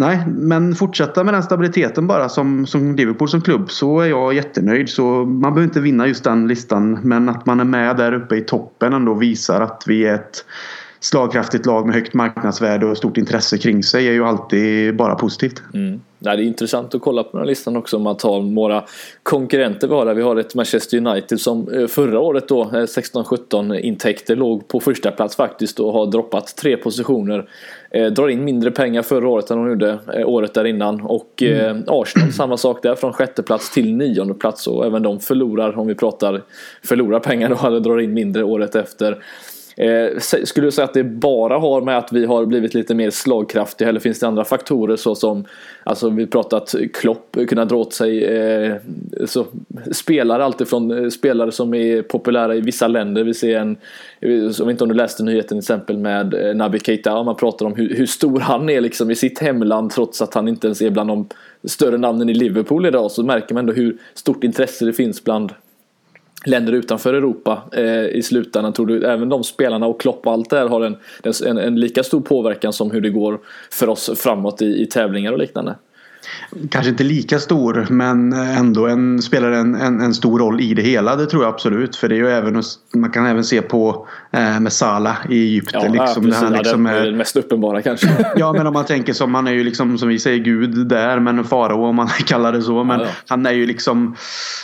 nej, 0.02 0.24
men 0.28 0.76
fortsätta 0.76 1.24
med 1.24 1.34
den 1.34 1.44
stabiliteten 1.44 2.08
bara 2.08 2.30
som, 2.30 2.66
som 2.66 2.96
Liverpool 2.96 3.30
som 3.30 3.42
klubb 3.42 3.72
så 3.72 4.00
är 4.00 4.06
jag 4.08 4.34
jättenöjd. 4.34 4.90
Så 4.90 5.26
man 5.26 5.42
behöver 5.42 5.64
inte 5.64 5.80
vinna 5.80 6.08
just 6.08 6.24
den 6.24 6.48
listan 6.48 7.00
men 7.04 7.30
att 7.30 7.46
man 7.46 7.60
är 7.60 7.66
med 7.66 7.98
där 7.98 8.14
uppe 8.14 8.36
i 8.36 8.42
toppen 8.42 8.94
ändå 8.94 9.14
visar 9.14 9.62
att 9.62 9.84
vi 9.88 10.06
är 10.06 10.16
ett 10.16 10.46
slagkraftigt 11.02 11.66
lag 11.66 11.86
med 11.86 11.96
högt 11.96 12.14
marknadsvärde 12.14 12.86
och 12.86 12.98
stort 12.98 13.18
intresse 13.18 13.58
kring 13.58 13.84
sig 13.84 14.08
är 14.08 14.12
ju 14.12 14.26
alltid 14.26 14.96
bara 14.96 15.16
positivt. 15.16 15.64
Mm. 15.74 16.02
Nej, 16.24 16.38
det 16.38 16.44
är 16.44 16.46
intressant 16.46 16.96
att 16.96 17.02
kolla 17.02 17.24
på 17.24 17.30
den 17.32 17.40
här 17.40 17.46
listan 17.46 17.78
också 17.78 17.98
om 17.98 18.04
man 18.04 18.18
tar 18.18 18.42
några 18.42 18.84
konkurrenter 19.24 19.88
vi 19.88 19.94
har 19.94 20.06
där. 20.06 20.14
Vi 20.14 20.22
har 20.22 20.36
ett 20.36 20.56
Manchester 20.56 20.98
United 20.98 21.40
som 21.40 21.68
eh, 21.74 21.88
förra 21.88 22.20
året 22.20 22.48
då 22.48 22.64
16-17 22.64 23.76
eh, 23.76 23.86
intäkter 23.86 24.36
låg 24.36 24.68
på 24.68 24.80
första 24.80 25.12
plats 25.12 25.36
faktiskt 25.36 25.80
och 25.80 25.94
har 25.94 26.06
droppat 26.06 26.56
tre 26.56 26.78
positioner. 26.78 27.50
Eh, 27.92 28.06
drar 28.06 28.28
in 28.28 28.44
mindre 28.44 28.72
pengar 28.72 29.02
förra 29.02 29.30
året 29.30 29.52
än 29.52 29.58
de 29.58 29.70
gjorde 29.70 30.00
eh, 30.14 30.30
året 30.30 30.54
där 30.54 30.66
innan 30.66 31.02
och 31.02 31.44
eh, 31.44 31.70
mm. 31.70 31.84
Arsenal 31.88 32.32
samma 32.34 32.58
sak 32.58 32.84
där 32.84 32.96
från 32.96 33.14
sjätte 33.14 33.44
plats 33.44 33.74
till 33.74 33.96
nionde 33.96 34.34
plats 34.34 34.68
och 34.68 34.86
även 34.86 35.04
de 35.04 35.20
förlorar 35.20 35.78
om 35.78 35.88
vi 35.88 35.96
pratar 35.96 36.42
förlorar 36.84 37.20
pengar 37.20 37.50
då 37.50 37.68
eller 37.68 37.80
drar 37.80 38.00
in 38.00 38.14
mindre 38.14 38.44
året 38.44 38.76
efter. 38.76 39.24
Eh, 39.82 40.20
skulle 40.20 40.68
du 40.68 40.72
säga 40.72 40.86
att 40.86 40.94
det 40.94 41.04
bara 41.04 41.58
har 41.58 41.82
med 41.82 41.98
att 41.98 42.14
vi 42.14 42.26
har 42.26 42.46
blivit 42.46 42.74
lite 42.74 42.96
mer 42.96 43.10
slagkraftiga 43.10 43.90
eller 43.90 44.00
finns 44.00 44.20
det 44.20 44.28
andra 44.28 44.44
faktorer 44.44 44.96
såsom 44.96 45.46
Alltså 45.84 46.10
vi 46.10 46.28
pratat 46.28 46.76
Klopp 46.94 47.38
kunna 47.48 47.66
dra 47.66 47.78
åt 47.78 47.94
sig 47.94 48.24
eh, 48.24 48.76
så, 49.26 49.46
spelare 49.92 50.46
alltifrån 50.46 50.92
eh, 50.92 51.10
spelare 51.10 51.52
som 51.52 51.74
är 51.74 52.02
populära 52.02 52.56
i 52.56 52.62
vissa 52.62 52.88
länder. 52.88 53.24
Vi 53.24 53.34
ser 53.34 53.58
en, 53.58 53.78
eh, 54.20 54.32
jag 54.32 54.66
vet 54.66 54.70
inte 54.70 54.84
om 54.84 54.90
du 54.90 54.96
läste 54.96 55.24
nyheten 55.24 55.48
till 55.48 55.58
exempel 55.58 55.98
med 55.98 56.34
eh, 56.34 56.56
Naby 56.56 56.80
Keita. 56.80 57.24
Man 57.24 57.36
pratar 57.36 57.66
om 57.66 57.76
hur, 57.76 57.96
hur, 57.96 58.06
stor 58.06 58.40
han 58.40 58.70
är 58.70 58.82
liksom 58.82 59.12
i 59.12 59.16
sitt 59.16 59.40
hemland 59.40 59.92
trots 59.92 60.22
att 60.22 60.34
han 60.34 60.48
inte 60.48 60.68
ens 60.68 60.82
är 60.82 60.90
bland 60.90 61.10
de 61.10 61.28
större 61.64 61.98
namnen 61.98 62.30
i 62.30 62.34
Liverpool 62.34 62.86
idag. 62.86 63.12
Så 63.12 63.24
märker 63.24 63.54
man 63.54 63.62
ändå 63.62 63.74
hur 63.74 63.98
stort 64.14 64.44
intresse 64.44 64.86
det 64.86 64.94
finns 64.94 65.24
bland 65.24 65.54
länder 66.46 66.74
utanför 66.74 67.14
Europa 67.14 67.64
eh, 67.74 68.06
i 68.06 68.22
slutändan. 68.24 68.74
Tror 68.74 68.86
du 68.86 69.06
även 69.06 69.30
de 69.30 69.44
spelarna 69.44 69.86
och 69.86 70.02
Klopp 70.02 70.28
och 70.28 70.34
allt 70.34 70.50
det 70.50 70.58
här 70.58 70.68
har 70.68 70.82
en, 70.82 70.98
en, 71.46 71.58
en, 71.58 71.80
lika 71.80 72.04
stor 72.04 72.22
påverkan 72.22 72.74
som 72.74 72.92
hur 72.92 73.02
det 73.02 73.10
går 73.10 73.40
för 73.72 73.90
oss 73.90 74.10
framåt 74.16 74.62
i, 74.62 74.82
i 74.82 74.86
tävlingar 74.86 75.32
och 75.32 75.40
liknande? 75.40 75.76
Kanske 76.70 76.90
inte 76.90 77.04
lika 77.04 77.40
stor 77.40 77.88
men 77.90 78.34
ändå 78.34 78.88
en, 78.88 79.22
spelar 79.22 79.52
en, 79.52 79.76
en, 79.76 80.02
en, 80.02 80.14
stor 80.14 80.40
roll 80.40 80.62
i 80.62 80.74
det 80.74 80.82
hela. 80.82 81.16
Det 81.16 81.26
tror 81.26 81.44
jag 81.44 81.54
absolut. 81.54 81.96
För 81.96 82.10
det 82.10 82.16
är 82.16 82.18
ju 82.18 82.30
även, 82.30 82.64
man 82.94 83.12
kan 83.12 83.26
även 83.26 83.44
se 83.44 83.62
på 83.62 84.08
eh, 84.32 84.60
med 84.60 84.74
Salah 84.74 85.18
i 85.30 85.44
Egypten. 85.44 85.94
Ja, 85.94 86.04
liksom, 86.06 86.24
precis, 86.24 86.42
han 86.42 86.54
liksom 86.54 86.86
är 86.86 87.06
det 87.06 87.12
mest 87.12 87.36
uppenbara 87.36 87.82
kanske. 87.82 88.08
ja 88.36 88.54
men 88.54 88.68
om 88.68 88.74
man 88.74 88.86
tänker 88.86 89.14
som 89.14 89.36
han 89.36 89.48
är 89.48 89.52
ju 89.52 89.64
liksom 89.64 89.98
som 89.98 90.10
vi 90.10 90.20
säger 90.20 90.40
Gud 90.40 90.88
där 90.88 91.20
men 91.20 91.44
farao 91.44 91.86
om 91.86 91.96
man 91.96 92.08
kallar 92.26 92.52
det 92.52 92.62
så. 92.62 92.84
Men 92.84 93.00
ja, 93.00 93.06
ja. 93.06 93.12
han 93.28 93.46
är 93.46 93.52
ju 93.52 93.66
liksom 93.66 94.16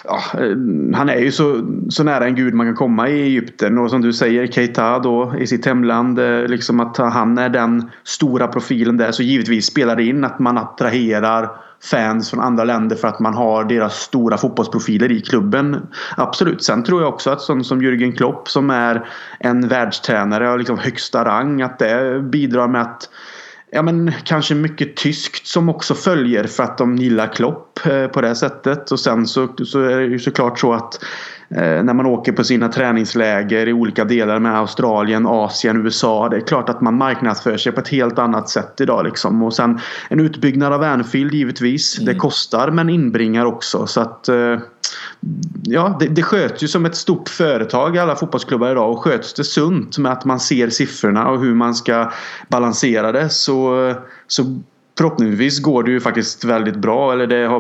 ja, 0.04 0.22
eh, 0.34 0.98
Han 0.98 1.10
är 1.10 1.20
ju 1.20 1.32
så, 1.32 1.62
så 1.90 2.04
nära 2.04 2.26
en 2.26 2.36
gud 2.36 2.54
man 2.54 2.66
kan 2.66 2.76
komma 2.76 3.10
i 3.10 3.22
Egypten. 3.22 3.78
Och 3.78 3.90
som 3.90 4.02
du 4.02 4.14
säger 4.14 4.48
Keita 4.48 5.00
då 5.00 5.34
i 5.40 5.48
sitt 5.48 5.66
hemland. 5.66 6.20
Eh, 6.20 6.48
liksom 6.48 6.80
att 6.80 6.98
han 6.98 7.38
är 7.38 7.50
den 7.50 7.90
stora 8.04 8.48
profilen 8.48 8.98
där. 8.98 9.12
Så 9.12 9.24
givetvis 9.24 9.66
spelar 9.66 9.96
det 9.96 10.04
in 10.04 10.24
att 10.24 10.40
man 10.40 10.58
attraherar 10.58 11.50
fans 11.84 12.30
från 12.30 12.40
andra 12.40 12.64
länder 12.64 12.96
för 12.96 13.08
att 13.08 13.20
man 13.20 13.34
har 13.34 13.64
deras 13.64 14.00
stora 14.00 14.38
fotbollsprofiler 14.38 15.12
i 15.12 15.22
klubben. 15.22 15.88
Absolut. 16.18 16.64
Sen 16.64 16.84
tror 16.84 17.02
jag 17.02 17.14
också 17.14 17.30
att 17.30 17.42
sån 17.42 17.64
som 17.64 17.82
Jürgen 17.82 18.16
Klopp 18.18 18.50
som 18.50 18.70
är 18.70 19.10
en 19.40 19.68
världstränare 19.68 20.52
av 20.52 20.58
liksom 20.58 20.78
högsta 20.78 21.26
rang 21.26 21.62
att 21.62 21.80
det 21.80 22.22
bidrar 22.22 22.68
med 22.68 22.82
att 22.82 23.10
Ja 23.72 23.82
men 23.82 24.12
kanske 24.24 24.56
mycket 24.56 24.96
tyskt 24.96 25.48
som 25.48 25.70
också 25.70 25.96
följer 25.96 26.44
för 26.44 26.64
att 26.64 26.78
de 26.78 26.96
gillar 26.96 27.34
Klopp 27.34 27.86
eh, 27.86 28.08
på 28.08 28.22
det 28.22 28.36
sättet. 28.36 28.92
Och 28.92 29.00
sen 29.00 29.28
så, 29.28 29.48
så 29.66 29.82
är 29.82 29.98
det 29.98 30.06
ju 30.06 30.20
såklart 30.20 30.60
så 30.60 30.74
att 30.74 31.00
när 31.50 31.94
man 31.94 32.06
åker 32.06 32.32
på 32.32 32.44
sina 32.44 32.68
träningsläger 32.68 33.68
i 33.68 33.74
olika 33.74 34.06
delar 34.06 34.40
med 34.40 34.58
Australien, 34.58 35.26
Asien, 35.28 35.86
USA. 35.86 36.30
Det 36.30 36.38
är 36.38 36.42
klart 36.42 36.70
att 36.70 36.82
man 36.82 36.98
marknadsför 36.98 37.58
sig 37.58 37.72
på 37.72 37.82
ett 37.82 37.88
helt 37.88 38.20
annat 38.20 38.50
sätt 38.50 38.82
idag. 38.82 39.06
Liksom. 39.06 39.44
Och 39.44 39.54
sen 39.54 39.80
en 40.10 40.20
utbyggnad 40.20 40.74
av 40.74 40.84
Anfield 40.84 41.34
givetvis. 41.34 42.00
Mm. 42.00 42.14
Det 42.14 42.20
kostar 42.20 42.72
men 42.72 42.90
inbringar 42.90 43.46
också. 43.46 43.88
Så 43.88 44.02
att 44.02 44.30
eh, 44.30 44.58
Ja, 45.64 45.98
det, 46.00 46.08
det 46.08 46.24
sköts 46.24 46.64
ju 46.64 46.68
som 46.68 46.86
ett 46.86 46.96
stort 46.96 47.30
företag 47.30 47.96
i 47.96 48.00
alla 48.00 48.16
fotbollsklubbar 48.16 48.72
idag 48.72 48.92
och 48.92 49.00
sköts 49.00 49.34
det 49.34 49.44
sunt 49.44 49.98
med 49.98 50.12
att 50.12 50.26
man 50.26 50.40
ser 50.40 50.70
siffrorna 50.70 51.30
och 51.30 51.42
hur 51.42 51.54
man 51.54 51.76
ska 51.76 52.12
balansera 52.50 53.12
det 53.12 53.30
så, 53.30 53.94
så 54.28 54.62
förhoppningsvis 54.98 55.60
går 55.60 55.84
det 55.84 55.92
ju 55.92 56.00
faktiskt 56.00 56.44
väldigt 56.44 56.76
bra 56.76 57.14
eller 57.14 57.28
det 57.28 57.48
har 57.48 57.60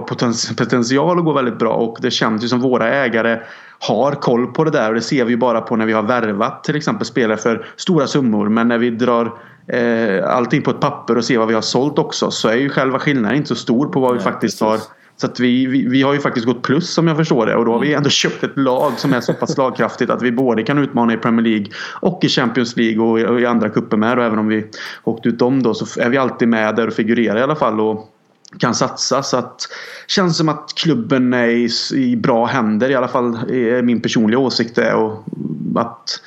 potential 0.55 1.19
att 1.19 1.25
gå 1.25 1.33
väldigt 1.33 1.59
bra 1.59 1.73
och 1.73 1.97
det 2.01 2.11
känns 2.11 2.43
ju 2.43 2.47
som 2.47 2.61
våra 2.61 2.93
ägare 2.93 3.39
har 3.79 4.11
koll 4.11 4.47
på 4.47 4.63
det 4.63 4.71
där. 4.71 4.89
Och 4.89 4.95
det 4.95 5.01
ser 5.01 5.25
vi 5.25 5.31
ju 5.31 5.37
bara 5.37 5.61
på 5.61 5.75
när 5.75 5.85
vi 5.85 5.93
har 5.93 6.03
värvat 6.03 6.63
till 6.63 6.75
exempel 6.75 7.05
spelare 7.05 7.37
för 7.37 7.65
stora 7.75 8.07
summor. 8.07 8.49
Men 8.49 8.67
när 8.67 8.77
vi 8.77 8.89
drar 8.89 9.39
eh, 9.67 10.35
allting 10.35 10.61
på 10.61 10.71
ett 10.71 10.79
papper 10.79 11.17
och 11.17 11.25
ser 11.25 11.37
vad 11.37 11.47
vi 11.47 11.53
har 11.53 11.61
sålt 11.61 11.99
också 11.99 12.31
så 12.31 12.49
är 12.49 12.55
ju 12.55 12.69
själva 12.69 12.99
skillnaden 12.99 13.37
inte 13.37 13.49
så 13.49 13.55
stor 13.55 13.87
på 13.87 13.99
vad 13.99 14.13
vi 14.13 14.19
faktiskt 14.19 14.59
precis. 14.59 14.87
har 14.89 14.97
så 15.19 15.27
att 15.27 15.39
vi, 15.39 15.65
vi, 15.65 15.87
vi, 15.87 16.01
har 16.01 16.13
ju 16.13 16.19
faktiskt 16.19 16.45
gått 16.45 16.61
plus 16.61 16.93
som 16.93 17.07
jag 17.07 17.17
förstår 17.17 17.45
det. 17.45 17.55
Och 17.55 17.65
då 17.65 17.71
har 17.71 17.79
vi 17.79 17.93
ändå 17.93 18.09
köpt 18.09 18.43
ett 18.43 18.57
lag 18.57 18.93
som 18.97 19.13
är 19.13 19.21
så 19.21 19.33
pass 19.33 19.53
slagkraftigt 19.53 20.11
att 20.11 20.21
vi 20.21 20.31
både 20.31 20.63
kan 20.63 20.77
utmana 20.77 21.13
i 21.13 21.17
Premier 21.17 21.45
League 21.45 21.65
och 21.99 22.23
i 22.23 22.29
Champions 22.29 22.77
League 22.77 23.03
och 23.03 23.19
i, 23.19 23.25
och 23.25 23.41
i 23.41 23.45
andra 23.45 23.69
cuper 23.69 23.97
med. 23.97 24.17
Och 24.17 24.23
även 24.23 24.39
om 24.39 24.47
vi 24.47 24.65
åkt 25.03 25.25
ut 25.25 25.39
dem 25.39 25.63
då 25.63 25.73
så 25.73 26.01
är 26.01 26.09
vi 26.09 26.17
alltid 26.17 26.47
med 26.47 26.75
där 26.75 26.87
och 26.87 26.93
figurerar 26.93 27.37
i 27.37 27.41
alla 27.41 27.55
fall. 27.55 27.79
Och 27.81 28.16
kan 28.59 28.75
satsa. 28.75 29.23
Så 29.23 29.37
att 29.37 29.61
känns 30.07 30.37
som 30.37 30.49
att 30.49 30.73
klubben 30.75 31.33
är 31.33 31.47
i, 31.47 31.69
i 31.95 32.15
bra 32.15 32.45
händer 32.45 32.89
i 32.89 32.95
alla 32.95 33.07
fall 33.07 33.35
är 33.51 33.81
min 33.81 34.01
personliga 34.01 34.39
åsikt 34.39 34.75
det. 34.75 34.93
Och 34.93 35.23
att 35.75 36.21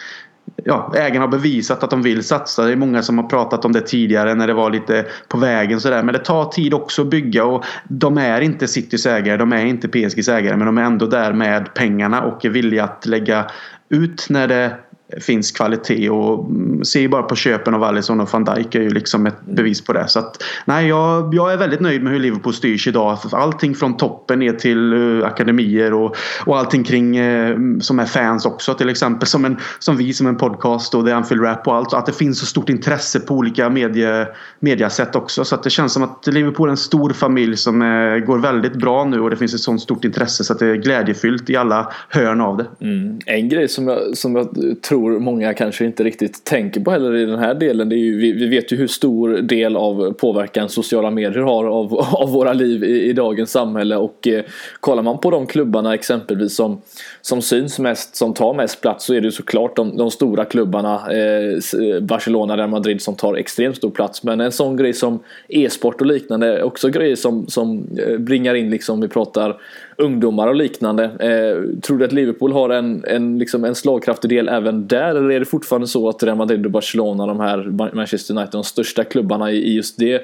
ja, 0.65 0.93
ägarna 0.97 1.21
har 1.21 1.31
bevisat 1.31 1.83
att 1.85 1.91
de 1.91 2.03
vill 2.03 2.25
satsa. 2.25 2.65
Det 2.65 2.73
är 2.73 2.77
många 2.77 3.03
som 3.03 3.19
har 3.19 3.29
pratat 3.29 3.65
om 3.65 3.73
det 3.73 3.81
tidigare 3.81 4.35
när 4.35 4.47
det 4.47 4.55
var 4.55 4.71
lite 4.71 5.07
på 5.29 5.39
vägen 5.39 5.81
sådär. 5.81 6.03
Men 6.03 6.13
det 6.13 6.25
tar 6.25 6.45
tid 6.45 6.75
också 6.75 7.03
att 7.03 7.11
bygga 7.11 7.45
och 7.45 7.65
de 7.89 8.19
är 8.19 8.41
inte 8.41 8.69
Citys 8.69 9.07
ägare. 9.07 9.37
De 9.37 9.53
är 9.53 9.65
inte 9.65 9.89
PSGs 9.89 10.29
ägare. 10.29 10.57
Men 10.57 10.67
de 10.67 10.79
är 10.79 10.83
ändå 10.83 11.07
där 11.07 11.33
med 11.33 11.75
pengarna 11.75 12.23
och 12.23 12.45
är 12.45 12.51
villiga 12.51 12.85
att 12.85 13.07
lägga 13.07 13.51
ut 13.89 14.27
när 14.31 14.49
det 14.49 14.77
finns 15.21 15.53
kvalitet 15.53 16.11
och 16.11 16.45
mm, 16.45 16.85
ser 16.85 17.01
ju 17.01 17.09
bara 17.09 17.23
på 17.23 17.37
köpen 17.37 17.75
av 17.75 17.85
Alisson 17.85 18.21
och 18.21 18.29
van 18.33 18.45
Dijk 18.45 18.75
är 18.75 18.81
ju 18.81 18.91
liksom 18.91 19.27
ett 19.27 19.43
mm. 19.43 19.55
bevis 19.55 19.85
på 19.85 19.93
det. 19.93 20.09
Så 20.09 20.19
att, 20.19 20.43
nej, 20.65 20.89
jag, 20.89 21.35
jag 21.35 21.53
är 21.53 21.57
väldigt 21.57 21.81
nöjd 21.81 22.03
med 22.03 22.13
hur 22.13 22.21
Liverpool 22.21 22.55
styrs 22.55 22.89
idag. 22.89 23.19
Allting 23.33 23.75
från 23.75 23.97
toppen 23.97 24.39
ner 24.39 24.53
till 24.53 24.95
uh, 24.95 25.27
akademier 25.27 25.93
och, 25.93 26.17
och 26.47 26.59
allting 26.59 26.85
kring 26.85 27.21
uh, 27.21 27.79
som 27.81 27.99
är 27.99 28.05
fans 28.05 28.47
också 28.47 28.75
till 28.75 28.89
exempel. 28.89 29.29
Som, 29.29 29.45
en, 29.45 29.57
som 29.79 29.97
vi 29.97 30.13
som 30.13 30.27
en 30.27 30.37
podcast 30.37 30.95
och 30.95 31.07
The 31.07 31.13
Anfield 31.13 31.45
Rap 31.45 31.67
och 31.67 31.75
allt. 31.75 31.95
Att 31.95 32.07
det 32.07 32.13
finns 32.13 32.39
så 32.39 32.47
stort 32.47 32.69
intresse 32.69 33.21
på 33.21 33.35
olika 33.35 33.71
medie, 33.71 34.27
mediasätt 34.61 35.17
också. 35.17 35.45
Så 35.45 35.55
att 35.55 35.63
det 35.63 35.71
känns 35.71 35.93
som 35.93 36.03
att 36.03 36.27
Liverpool 36.27 36.69
är 36.69 36.71
en 36.71 36.77
stor 36.77 37.11
familj 37.11 37.57
som 37.57 37.83
uh, 37.83 38.19
går 38.19 38.39
väldigt 38.39 38.75
bra 38.75 39.05
nu 39.05 39.21
och 39.21 39.31
det 39.31 39.37
finns 39.37 39.55
ett 39.55 39.61
sånt 39.61 39.83
stort 39.83 40.05
intresse 40.05 40.45
så 40.45 40.53
att 40.53 40.59
det 40.59 40.67
är 40.67 40.75
glädjefyllt 40.75 41.51
i 41.51 41.57
alla 41.57 41.93
hörn 42.09 42.41
av 42.41 42.57
det. 42.57 42.67
Mm. 42.81 43.19
En 43.27 43.49
grej 43.49 43.69
som 43.69 43.89
jag, 43.89 44.17
som 44.17 44.37
jag 44.37 44.49
tror 44.83 45.00
tror 45.01 45.21
många 45.21 45.55
kanske 45.55 45.85
inte 45.85 46.05
riktigt 46.05 46.45
tänker 46.45 46.81
på 46.81 46.91
heller 46.91 47.17
i 47.17 47.27
den 47.27 47.39
här 47.39 47.55
delen. 47.55 47.89
Det 47.89 47.95
är 47.95 47.99
ju, 47.99 48.19
vi, 48.19 48.33
vi 48.33 48.49
vet 48.49 48.73
ju 48.73 48.77
hur 48.77 48.87
stor 48.87 49.29
del 49.29 49.77
av 49.77 50.13
påverkan 50.13 50.69
sociala 50.69 51.11
medier 51.11 51.43
har 51.43 51.65
av, 51.65 51.95
av 51.99 52.33
våra 52.33 52.53
liv 52.53 52.85
i, 52.85 53.09
i 53.09 53.13
dagens 53.13 53.51
samhälle 53.51 53.97
och 53.97 54.29
eh, 54.29 54.45
kollar 54.81 55.03
man 55.03 55.19
på 55.19 55.31
de 55.31 55.47
klubbarna 55.47 55.95
exempelvis 55.95 56.57
som, 56.57 56.81
som 57.21 57.43
syns 57.43 57.79
mest, 57.79 58.17
som 58.17 58.35
tar 58.35 58.55
mest 58.55 58.81
plats 58.81 59.05
så 59.05 59.15
är 59.15 59.21
det 59.21 59.25
ju 59.25 59.33
såklart 59.33 59.77
de, 59.77 59.97
de 59.97 60.11
stora 60.11 60.45
klubbarna 60.45 61.13
eh, 61.13 61.53
eh 61.53 62.01
Barcelona, 62.01 62.57
Real 62.57 62.71
Madrid 62.71 63.03
som 63.03 63.15
tar 63.15 63.35
extremt 63.35 63.77
stor 63.77 63.91
plats. 63.91 64.23
Men 64.23 64.41
en 64.41 64.53
sån 64.53 64.77
grej 64.77 64.93
som 64.93 65.19
e-sport 65.49 66.01
och 66.01 66.07
liknande 66.07 66.47
är 66.47 66.63
också 66.63 66.89
grejer 66.89 67.17
som, 67.17 67.47
som 67.47 67.87
eh, 68.07 68.19
bringar 68.19 68.55
in 68.55 68.71
liksom, 68.71 69.01
vi 69.01 69.09
pratar 69.09 69.57
ungdomar 70.01 70.49
och 70.49 70.55
liknande. 70.55 71.05
Eh, 71.05 71.81
tror 71.81 71.99
du 71.99 72.05
att 72.05 72.13
Liverpool 72.13 72.53
har 72.53 72.71
en, 72.71 73.05
en, 73.05 73.39
liksom 73.39 73.65
en 73.65 73.75
slagkraftig 73.75 74.31
del 74.31 74.49
även 74.49 74.87
där? 74.87 75.09
Eller 75.09 75.31
är 75.31 75.41
det 75.41 75.47
fortfarande 75.47 75.87
så 75.87 76.09
att 76.09 76.23
Real 76.23 76.37
Madrid 76.37 76.67
och 76.67 76.73
Barcelona, 76.73 77.27
de 77.27 77.41
här 77.41 77.93
Manchester 77.95 78.35
United, 78.35 78.53
de 78.53 78.65
största 78.65 79.05
klubbarna 79.05 79.53
i, 79.53 79.57
i 79.57 79.75
just 79.75 79.99
det 79.99 80.23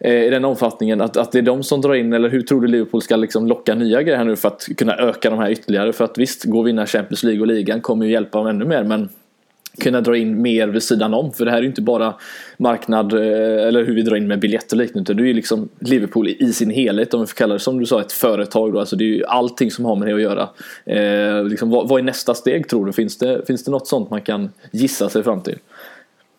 eh, 0.00 0.24
i 0.24 0.30
den 0.30 0.44
omfattningen 0.44 1.00
att, 1.00 1.16
att 1.16 1.32
det 1.32 1.38
är 1.38 1.42
de 1.42 1.62
som 1.62 1.80
drar 1.80 1.94
in 1.94 2.12
eller 2.12 2.28
hur 2.28 2.42
tror 2.42 2.60
du 2.60 2.68
Liverpool 2.68 3.02
ska 3.02 3.16
liksom 3.16 3.46
locka 3.46 3.74
nya 3.74 4.02
grejer 4.02 4.18
här 4.18 4.24
nu 4.24 4.36
för 4.36 4.48
att 4.48 4.68
kunna 4.76 4.96
öka 4.96 5.30
de 5.30 5.38
här 5.38 5.50
ytterligare? 5.50 5.92
För 5.92 6.04
att 6.04 6.18
visst, 6.18 6.44
gå 6.44 6.58
och 6.58 6.66
vinna 6.66 6.86
Champions 6.86 7.22
League 7.22 7.40
och 7.40 7.46
ligan 7.46 7.80
kommer 7.80 8.06
ju 8.06 8.12
hjälpa 8.12 8.38
dem 8.38 8.46
ännu 8.46 8.64
mer 8.64 8.84
men 8.84 9.08
kunna 9.78 10.00
dra 10.00 10.16
in 10.16 10.42
mer 10.42 10.68
vid 10.68 10.82
sidan 10.82 11.14
om. 11.14 11.32
För 11.32 11.44
det 11.44 11.50
här 11.50 11.58
är 11.58 11.62
ju 11.62 11.68
inte 11.68 11.82
bara 11.82 12.14
marknad 12.56 13.12
eh, 13.12 13.66
eller 13.66 13.84
hur 13.84 13.94
vi 13.94 14.02
drar 14.02 14.16
in 14.16 14.26
med 14.26 14.40
biljetter 14.40 14.76
och 14.76 14.82
liknande. 14.82 15.14
Det 15.14 15.22
är 15.22 15.26
ju 15.26 15.32
liksom 15.32 15.68
Liverpool 15.78 16.28
i 16.28 16.52
sin 16.52 16.70
helhet 16.70 17.14
om 17.14 17.20
vi 17.20 17.26
får 17.26 17.34
kalla 17.34 17.54
det 17.54 17.60
som 17.60 17.78
du 17.78 17.86
sa 17.86 18.00
ett 18.00 18.12
företag. 18.12 18.72
Då. 18.72 18.80
Alltså 18.80 18.96
det 18.96 19.04
är 19.04 19.06
ju 19.06 19.24
allting 19.24 19.70
som 19.70 19.84
har 19.84 19.96
med 19.96 20.08
det 20.08 20.14
att 20.14 20.20
göra. 20.20 20.48
Eh, 20.84 21.44
liksom, 21.44 21.70
vad, 21.70 21.88
vad 21.88 22.00
är 22.00 22.04
nästa 22.04 22.34
steg 22.34 22.68
tror 22.68 22.86
du? 22.86 22.92
Finns 22.92 23.18
det, 23.18 23.46
finns 23.46 23.64
det 23.64 23.70
något 23.70 23.88
sånt 23.88 24.10
man 24.10 24.22
kan 24.22 24.50
gissa 24.72 25.08
sig 25.08 25.22
fram 25.22 25.40
till? 25.40 25.58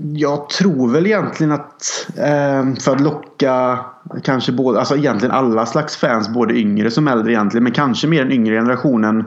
Jag 0.04 0.50
tror 0.50 0.92
väl 0.92 1.06
egentligen 1.06 1.52
att 1.52 2.08
eh, 2.18 2.74
för 2.84 2.92
att 2.96 3.02
locka 3.02 3.80
kanske 4.24 4.52
både, 4.52 4.80
alltså 4.80 4.96
egentligen 4.96 5.36
alla 5.36 5.66
slags 5.66 5.98
fans, 5.98 6.30
både 6.30 6.54
yngre 6.54 6.92
som 6.92 7.08
äldre 7.08 7.32
egentligen, 7.32 7.64
men 7.64 7.74
kanske 7.74 8.08
mer 8.08 8.24
den 8.24 8.32
yngre 8.32 8.56
generationen. 8.56 9.24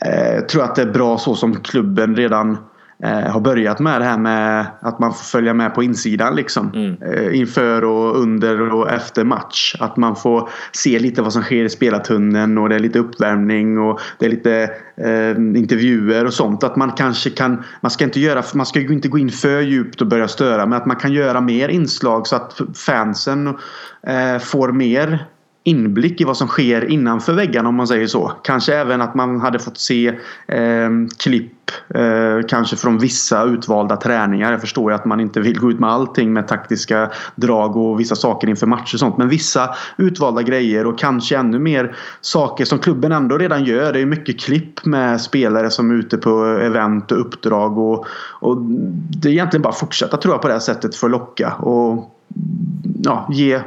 Eh, 0.00 0.44
tror 0.44 0.62
att 0.62 0.74
det 0.74 0.82
är 0.82 0.92
bra 0.92 1.18
så 1.18 1.34
som 1.34 1.56
klubben 1.56 2.16
redan 2.16 2.58
eh, 3.02 3.32
har 3.32 3.40
börjat 3.40 3.78
med 3.78 4.00
det 4.00 4.04
här 4.04 4.18
med 4.18 4.66
att 4.80 4.98
man 4.98 5.12
får 5.12 5.24
följa 5.24 5.54
med 5.54 5.74
på 5.74 5.82
insidan 5.82 6.36
liksom. 6.36 6.72
Mm. 6.74 6.96
Eh, 7.02 7.38
inför 7.38 7.84
och 7.84 8.16
under 8.20 8.72
och 8.72 8.90
efter 8.90 9.24
match. 9.24 9.76
Att 9.80 9.96
man 9.96 10.16
får 10.16 10.48
se 10.72 10.98
lite 10.98 11.22
vad 11.22 11.32
som 11.32 11.42
sker 11.42 11.64
i 11.64 11.68
spelartunneln 11.68 12.58
och 12.58 12.68
det 12.68 12.74
är 12.74 12.78
lite 12.78 12.98
uppvärmning 12.98 13.78
och 13.78 14.00
det 14.18 14.26
är 14.26 14.30
lite 14.30 14.70
eh, 14.96 15.30
intervjuer 15.60 16.24
och 16.24 16.34
sånt. 16.34 16.64
Att 16.64 16.76
man 16.76 16.92
kanske 16.92 17.30
kan, 17.30 17.64
man 17.80 17.90
ska 17.90 18.04
inte 18.04 18.20
göra, 18.20 18.42
man 18.54 18.66
ska 18.66 18.80
ju 18.80 18.92
inte 18.92 19.08
gå 19.08 19.18
in 19.18 19.30
för 19.30 19.60
djupt 19.60 20.00
och 20.00 20.06
börja 20.06 20.28
störa 20.28 20.66
men 20.66 20.78
att 20.78 20.86
man 20.86 20.96
kan 20.96 21.12
göra 21.12 21.40
mer 21.40 21.68
inslag 21.68 22.26
så 22.26 22.36
att 22.36 22.60
fansen 22.74 23.46
eh, 24.06 24.38
får 24.38 24.72
mer 24.72 25.26
inblick 25.64 26.20
i 26.20 26.24
vad 26.24 26.36
som 26.36 26.48
sker 26.48 26.90
innanför 26.90 27.32
väggarna 27.32 27.68
om 27.68 27.74
man 27.74 27.86
säger 27.86 28.06
så. 28.06 28.32
Kanske 28.42 28.74
även 28.74 29.00
att 29.00 29.14
man 29.14 29.40
hade 29.40 29.58
fått 29.58 29.78
se 29.78 30.08
eh, 30.46 30.90
klipp 31.18 31.52
eh, 31.88 32.46
kanske 32.48 32.76
från 32.76 32.98
vissa 32.98 33.44
utvalda 33.44 33.96
träningar. 33.96 34.52
Jag 34.52 34.60
förstår 34.60 34.90
ju 34.90 34.94
att 34.94 35.04
man 35.04 35.20
inte 35.20 35.40
vill 35.40 35.58
gå 35.58 35.70
ut 35.70 35.80
med 35.80 35.90
allting 35.90 36.32
med 36.32 36.48
taktiska 36.48 37.10
drag 37.34 37.76
och 37.76 38.00
vissa 38.00 38.16
saker 38.16 38.48
inför 38.48 38.66
matcher 38.66 38.94
och 38.94 39.00
sånt. 39.00 39.16
Men 39.16 39.28
vissa 39.28 39.74
utvalda 39.96 40.42
grejer 40.42 40.86
och 40.86 40.98
kanske 40.98 41.36
ännu 41.36 41.58
mer 41.58 41.96
saker 42.20 42.64
som 42.64 42.78
klubben 42.78 43.12
ändå 43.12 43.38
redan 43.38 43.64
gör. 43.64 43.92
Det 43.92 44.00
är 44.00 44.06
mycket 44.06 44.40
klipp 44.40 44.84
med 44.84 45.20
spelare 45.20 45.70
som 45.70 45.90
är 45.90 45.94
ute 45.94 46.16
på 46.16 46.44
event 46.44 47.12
och 47.12 47.20
uppdrag 47.20 47.78
och, 47.78 48.06
och 48.40 48.56
det 49.22 49.28
är 49.28 49.32
egentligen 49.32 49.62
bara 49.62 49.68
att 49.68 49.78
fortsätta 49.78 50.16
tror 50.16 50.34
jag 50.34 50.42
på 50.42 50.48
det 50.48 50.54
här 50.54 50.60
sättet 50.60 50.96
för 50.96 51.06
att 51.06 51.10
locka. 51.10 51.52
Och 51.52 52.16
ja, 53.02 53.28
ge 53.32 53.60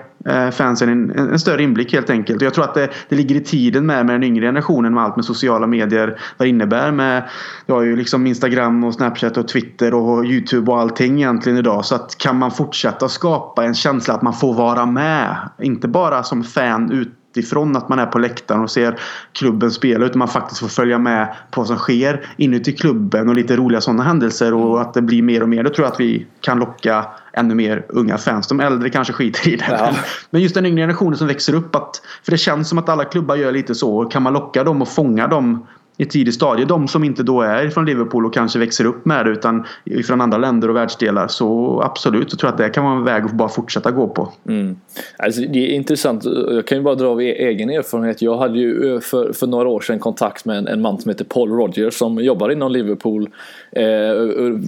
fansen 0.52 0.90
en, 0.90 1.12
en, 1.12 1.40
större 1.40 1.64
inblick 1.64 1.94
helt 1.94 2.10
enkelt. 2.10 2.42
Och 2.42 2.46
jag 2.46 2.54
tror 2.54 2.64
att 2.64 2.74
det, 2.74 2.90
det 3.10 3.16
ligger 3.16 3.36
i 3.36 3.44
tiden 3.44 3.86
med, 3.86 4.06
med 4.06 4.16
den 4.16 4.24
yngre 4.24 4.46
generationen 4.46 4.94
med 4.94 5.04
allt 5.04 5.16
med 5.16 5.26
sociala 5.26 5.68
medier. 5.68 6.20
Vad 6.38 6.46
det 6.46 6.50
innebär 6.50 6.92
med 6.92 7.24
Du 7.66 7.74
har 7.74 7.82
ju 7.82 7.96
liksom 7.96 8.28
Instagram 8.28 8.84
och 8.84 8.94
Snapchat 8.94 9.38
och 9.38 9.48
Twitter 9.48 9.94
och 9.94 10.26
Youtube 10.26 10.72
och 10.72 10.80
allting 10.80 11.18
egentligen 11.18 11.58
idag. 11.58 11.86
Så 11.86 11.96
att 11.96 12.18
kan 12.18 12.38
man 12.38 12.52
fortsätta 12.52 13.10
skapa 13.10 13.66
en 13.66 13.74
känsla 13.74 14.14
att 14.14 14.22
man 14.22 14.34
får 14.34 14.54
vara 14.54 14.86
med. 14.86 15.38
Inte 15.62 15.88
bara 15.88 16.24
som 16.24 16.44
fan 16.44 16.92
ut 16.92 17.14
ifrån 17.38 17.76
att 17.76 17.90
man 17.90 18.00
är 18.00 18.06
på 18.06 18.20
läktaren 18.20 18.62
och 18.62 18.72
ser 18.72 19.00
klubben 19.32 19.72
spela 19.72 20.06
utan 20.06 20.20
man 20.20 20.28
faktiskt 20.28 20.60
får 20.60 20.68
följa 20.68 20.98
med 20.98 21.36
på 21.52 21.62
vad 21.62 21.68
som 21.68 21.78
sker 21.78 22.26
inuti 22.38 22.72
klubben 22.72 23.30
och 23.30 23.36
lite 23.36 23.56
roliga 23.56 23.82
sådana 23.82 24.04
händelser 24.04 24.54
och 24.54 24.82
att 24.82 24.94
det 24.94 25.02
blir 25.02 25.22
mer 25.22 25.44
och 25.44 25.50
mer. 25.50 25.64
Då 25.64 25.70
tror 25.70 25.86
jag 25.86 25.92
att 25.92 26.00
vi 26.00 26.28
kan 26.42 26.60
locka 26.60 27.06
ännu 27.34 27.56
mer 27.56 27.86
unga 27.90 28.18
fans. 28.18 28.48
De 28.48 28.60
äldre 28.60 28.90
kanske 28.90 29.14
skiter 29.14 29.50
i 29.50 29.56
det. 29.56 29.66
Ja. 29.70 29.96
Men 30.30 30.42
just 30.42 30.56
den 30.56 30.66
yngre 30.66 30.82
generationen 30.82 31.18
som 31.18 31.28
växer 31.28 31.56
upp. 31.56 31.76
Att, 31.76 32.02
för 32.24 32.32
det 32.32 32.38
känns 32.38 32.70
som 32.70 32.78
att 32.78 32.90
alla 32.90 33.06
klubbar 33.06 33.36
gör 33.36 33.52
lite 33.52 33.76
så. 33.76 34.06
Kan 34.06 34.24
man 34.24 34.34
locka 34.34 34.64
dem 34.64 34.82
och 34.82 34.88
fånga 34.88 35.28
dem 35.28 35.66
i 35.98 36.06
tidigt 36.06 36.34
stadie. 36.34 36.66
De 36.66 36.88
som 36.88 37.04
inte 37.04 37.24
då 37.24 37.42
är 37.42 37.70
från 37.70 37.86
Liverpool 37.86 38.26
och 38.26 38.34
kanske 38.34 38.60
växer 38.60 38.86
upp 38.86 39.06
med 39.06 39.26
det 39.26 39.32
utan 39.32 39.66
från 40.08 40.22
andra 40.22 40.38
länder 40.38 40.70
och 40.70 40.76
världsdelar. 40.76 41.28
Så 41.28 41.82
absolut, 41.82 42.32
så 42.32 42.38
tror 42.38 42.48
jag 42.48 42.54
att 42.54 42.58
det 42.58 42.70
kan 42.70 42.84
vara 42.84 42.96
en 42.96 43.04
väg 43.04 43.24
att 43.24 43.32
bara 43.32 43.50
fortsätta 43.50 43.92
gå 43.92 44.08
på. 44.08 44.30
Mm. 44.48 44.76
Alltså, 45.18 45.42
det 45.42 45.60
är 45.60 45.76
intressant. 45.76 46.26
Jag 46.26 46.68
kan 46.68 46.78
ju 46.78 46.84
bara 46.84 46.96
dra 46.96 47.08
av 47.08 47.20
egen 47.22 47.70
erfarenhet. 47.70 48.22
Jag 48.22 48.38
hade 48.38 48.60
ju 48.60 49.02
för, 49.02 49.34
för 49.34 49.48
några 49.48 49.70
år 49.70 49.82
sedan 49.82 50.00
kontakt 50.00 50.46
med 50.46 50.58
en, 50.58 50.68
en 50.68 50.82
man 50.82 50.98
som 50.98 51.10
heter 51.10 51.26
Paul 51.26 51.50
Rogers 51.50 51.94
som 51.94 52.18
jobbar 52.18 52.50
inom 52.50 52.72
Liverpool. 52.72 53.30
Eh, 53.72 53.84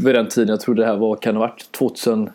vid 0.05 0.15
den 0.15 0.27
tiden, 0.27 0.49
jag 0.49 0.59
tror 0.59 0.75
det 0.75 0.85
här 0.85 0.97
var, 0.97 1.15
kan 1.15 1.33
det 1.33 1.39
ha 1.39 1.47
varit 1.47 1.71
2000 1.71 2.29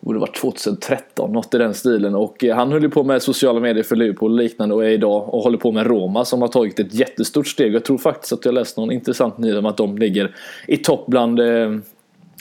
borde 0.00 0.18
varit 0.18 0.36
2013, 0.36 1.32
något 1.32 1.54
i 1.54 1.58
den 1.58 1.74
stilen. 1.74 2.14
Och 2.14 2.44
eh, 2.44 2.56
han 2.56 2.72
höll 2.72 2.82
ju 2.82 2.90
på 2.90 3.04
med 3.04 3.22
sociala 3.22 3.60
medier 3.60 3.84
för 3.84 3.96
Liverpool 3.96 4.32
och 4.32 4.38
liknande 4.38 4.74
och 4.74 4.84
är 4.84 4.88
idag 4.88 5.34
och 5.34 5.42
håller 5.42 5.58
på 5.58 5.72
med 5.72 5.86
Roma 5.86 6.24
som 6.24 6.42
har 6.42 6.48
tagit 6.48 6.80
ett 6.80 6.94
jättestort 6.94 7.46
steg. 7.46 7.74
Jag 7.74 7.84
tror 7.84 7.98
faktiskt 7.98 8.32
att 8.32 8.44
jag 8.44 8.54
läst 8.54 8.76
någon 8.76 8.92
intressant 8.92 9.38
nyhet 9.38 9.58
om 9.58 9.66
att 9.66 9.76
de 9.76 9.98
ligger 9.98 10.36
i 10.66 10.76
topp 10.76 11.04
bland 11.06 11.40
eh, 11.40 11.70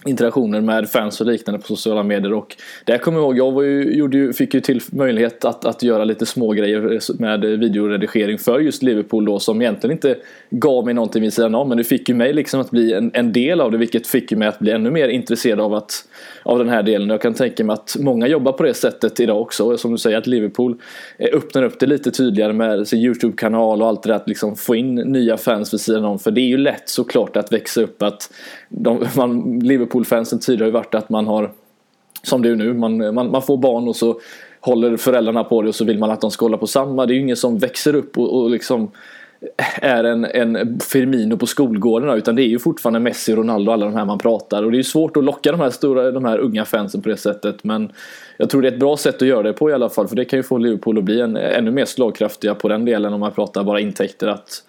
interaktioner 0.05 0.61
med 0.61 0.89
fans 0.89 1.21
och 1.21 1.27
liknande 1.27 1.59
på 1.59 1.67
sociala 1.67 2.03
medier 2.03 2.33
och 2.33 2.55
där 2.85 2.97
kommer 2.97 3.19
jag 3.19 3.25
ihåg, 3.25 3.37
jag 3.37 3.51
var 3.51 3.63
ju, 3.63 3.93
gjorde 3.93 4.17
ju, 4.17 4.33
fick 4.33 4.53
ju 4.53 4.59
till 4.59 4.81
möjlighet 4.91 5.45
att, 5.45 5.65
att 5.65 5.83
göra 5.83 6.03
lite 6.03 6.25
små 6.25 6.51
grejer 6.51 6.99
med 7.21 7.41
videoredigering 7.41 8.37
för 8.37 8.59
just 8.59 8.83
Liverpool 8.83 9.25
då 9.25 9.39
som 9.39 9.61
egentligen 9.61 9.91
inte 9.91 10.15
gav 10.49 10.85
mig 10.85 10.93
någonting 10.93 11.21
vid 11.21 11.33
sidan 11.33 11.55
om 11.55 11.69
men 11.69 11.77
det 11.77 11.83
fick 11.83 12.09
ju 12.09 12.15
mig 12.15 12.33
liksom 12.33 12.59
att 12.59 12.71
bli 12.71 12.93
en, 12.93 13.11
en 13.13 13.33
del 13.33 13.61
av 13.61 13.71
det 13.71 13.77
vilket 13.77 14.07
fick 14.07 14.31
ju 14.31 14.37
mig 14.37 14.47
att 14.47 14.59
bli 14.59 14.71
ännu 14.71 14.91
mer 14.91 15.09
intresserad 15.09 15.59
av, 15.59 15.73
att, 15.73 16.07
av 16.43 16.57
den 16.57 16.69
här 16.69 16.83
delen. 16.83 17.09
Jag 17.09 17.21
kan 17.21 17.33
tänka 17.33 17.63
mig 17.63 17.73
att 17.73 17.95
många 17.99 18.27
jobbar 18.27 18.51
på 18.51 18.63
det 18.63 18.73
sättet 18.73 19.19
idag 19.19 19.41
också 19.41 19.77
som 19.77 19.91
du 19.91 19.97
säger 19.97 20.17
att 20.17 20.27
Liverpool 20.27 20.75
eh, 21.17 21.29
öppnar 21.33 21.63
upp 21.63 21.79
det 21.79 21.85
lite 21.85 22.11
tydligare 22.11 22.53
med 22.53 22.87
sin 22.87 22.99
Youtube-kanal 22.99 23.81
och 23.81 23.87
allt 23.87 24.03
det 24.03 24.09
där 24.09 24.15
att 24.15 24.29
liksom 24.29 24.55
få 24.55 24.75
in 24.75 24.95
nya 24.95 25.37
fans 25.37 25.73
vid 25.73 25.81
sidan 25.81 26.05
om 26.05 26.19
för 26.19 26.31
det 26.31 26.41
är 26.41 26.47
ju 26.47 26.57
lätt 26.57 26.89
såklart 26.89 27.37
att 27.37 27.53
växa 27.53 27.81
upp 27.81 28.01
att 28.01 28.33
de, 28.69 29.05
man, 29.15 29.59
Liverpool 29.59 29.88
Liverpool-fansen 29.89 30.39
tidigare 30.39 30.63
har 30.63 30.67
ju 30.67 30.73
varit 30.73 30.95
att 30.95 31.09
man 31.09 31.27
har 31.27 31.51
som 32.23 32.41
det 32.41 32.49
är 32.49 32.55
nu, 32.55 32.73
man, 32.73 33.13
man, 33.15 33.31
man 33.31 33.41
får 33.41 33.57
barn 33.57 33.87
och 33.87 33.95
så 33.95 34.19
håller 34.59 34.97
föräldrarna 34.97 35.43
på 35.43 35.61
det 35.61 35.67
och 35.67 35.75
så 35.75 35.85
vill 35.85 35.99
man 35.99 36.11
att 36.11 36.21
de 36.21 36.31
ska 36.31 36.45
hålla 36.45 36.57
på 36.57 36.67
samma. 36.67 37.05
Det 37.05 37.13
är 37.13 37.15
ju 37.15 37.21
ingen 37.21 37.35
som 37.35 37.57
växer 37.57 37.95
upp 37.95 38.17
och, 38.17 38.41
och 38.41 38.49
liksom 38.49 38.91
är 39.81 40.03
en, 40.03 40.25
en 40.25 40.79
Firmino 40.79 41.37
på 41.37 41.45
skolgården 41.45 42.17
utan 42.17 42.35
det 42.35 42.41
är 42.41 42.47
ju 42.47 42.59
fortfarande 42.59 42.99
Messi, 42.99 43.35
Ronaldo 43.35 43.69
och 43.69 43.73
alla 43.73 43.85
de 43.85 43.95
här 43.95 44.05
man 44.05 44.17
pratar 44.17 44.63
och 44.63 44.71
det 44.71 44.75
är 44.75 44.79
ju 44.79 44.83
svårt 44.83 45.17
att 45.17 45.23
locka 45.23 45.51
de 45.51 45.59
här 45.59 45.69
stora, 45.69 46.11
de 46.11 46.25
här 46.25 46.37
unga 46.37 46.65
fansen 46.65 47.01
på 47.01 47.09
det 47.09 47.17
sättet 47.17 47.63
men 47.63 47.91
jag 48.37 48.49
tror 48.49 48.61
det 48.61 48.67
är 48.67 48.71
ett 48.71 48.79
bra 48.79 48.97
sätt 48.97 49.15
att 49.15 49.27
göra 49.27 49.43
det 49.43 49.53
på 49.53 49.69
i 49.69 49.73
alla 49.73 49.89
fall 49.89 50.07
för 50.07 50.15
det 50.15 50.25
kan 50.25 50.39
ju 50.39 50.43
få 50.43 50.57
Liverpool 50.57 50.97
att 50.97 51.03
bli 51.03 51.21
en, 51.21 51.37
ännu 51.37 51.71
mer 51.71 51.85
slagkraftiga 51.85 52.55
på 52.55 52.67
den 52.67 52.85
delen 52.85 53.13
om 53.13 53.19
man 53.19 53.31
pratar 53.31 53.63
bara 53.63 53.79
intäkter 53.79 54.27
att 54.27 54.63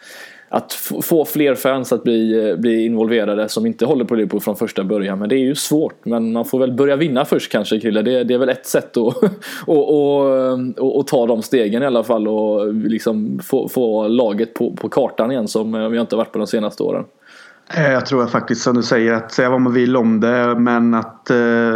att 0.52 0.72
få 1.02 1.24
fler 1.24 1.54
fans 1.54 1.92
att 1.92 2.02
bli, 2.02 2.48
eh, 2.50 2.56
bli 2.56 2.84
involverade 2.84 3.48
som 3.48 3.66
inte 3.66 3.86
håller 3.86 4.04
på 4.04 4.14
Liverpool 4.14 4.40
från 4.40 4.56
första 4.56 4.84
början. 4.84 5.18
Men 5.18 5.28
det 5.28 5.34
är 5.34 5.44
ju 5.44 5.54
svårt. 5.54 6.04
Men 6.04 6.32
man 6.32 6.44
får 6.44 6.58
väl 6.58 6.72
börja 6.72 6.96
vinna 6.96 7.24
först 7.24 7.52
kanske 7.52 7.80
Krille. 7.80 8.02
Det, 8.02 8.24
det 8.24 8.34
är 8.34 8.38
väl 8.38 8.48
ett 8.48 8.66
sätt 8.66 8.96
att 8.96 8.96
och, 8.96 9.14
och, 9.66 10.20
och, 10.78 10.98
och, 10.98 11.06
ta 11.06 11.26
de 11.26 11.42
stegen 11.42 11.82
i 11.82 11.86
alla 11.86 12.04
fall 12.04 12.28
och 12.28 12.74
liksom 12.74 13.40
få, 13.42 13.68
få 13.68 14.08
laget 14.08 14.54
på, 14.54 14.76
på 14.76 14.88
kartan 14.88 15.30
igen 15.30 15.48
som 15.48 15.74
eh, 15.74 15.88
vi 15.88 16.00
inte 16.00 16.16
varit 16.16 16.32
på 16.32 16.38
de 16.38 16.46
senaste 16.46 16.82
åren. 16.82 17.04
Eh, 17.74 17.92
jag 17.92 18.06
tror 18.06 18.26
faktiskt 18.26 18.62
som 18.62 18.76
du 18.76 18.82
säger 18.82 19.12
att 19.12 19.32
säga 19.32 19.50
vad 19.50 19.60
man 19.60 19.72
vill 19.72 19.96
om 19.96 20.20
det 20.20 20.54
men 20.58 20.94
att, 20.94 21.30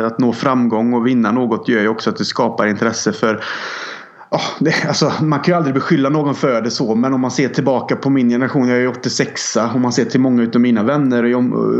att 0.05 0.19
nå 0.19 0.33
framgång 0.33 0.95
och 0.95 1.07
vinna 1.07 1.33
något 1.33 1.69
gör 1.69 1.81
ju 1.81 1.89
också 1.89 2.11
att 2.11 2.17
det 2.17 2.25
skapar 2.25 2.67
intresse 2.67 3.13
för 3.13 3.45
Oh, 4.35 4.51
det, 4.61 4.85
alltså, 4.89 5.13
man 5.23 5.41
kan 5.41 5.53
ju 5.53 5.57
aldrig 5.57 5.75
beskylla 5.75 6.09
någon 6.09 6.35
för 6.35 6.63
det 6.63 6.71
så 6.71 6.95
men 6.95 7.15
om 7.15 7.21
man 7.21 7.31
ser 7.31 7.49
tillbaka 7.49 7.97
på 7.97 8.11
min 8.11 8.29
generation, 8.29 8.69
jag 8.69 8.79
är 8.79 8.89
86 8.89 9.57
Om 9.57 9.83
man 9.83 9.93
ser 9.93 10.05
till 10.05 10.21
många 10.21 10.51
av 10.55 10.61
mina 10.61 10.83
vänner 10.83 11.27
i 11.27 11.31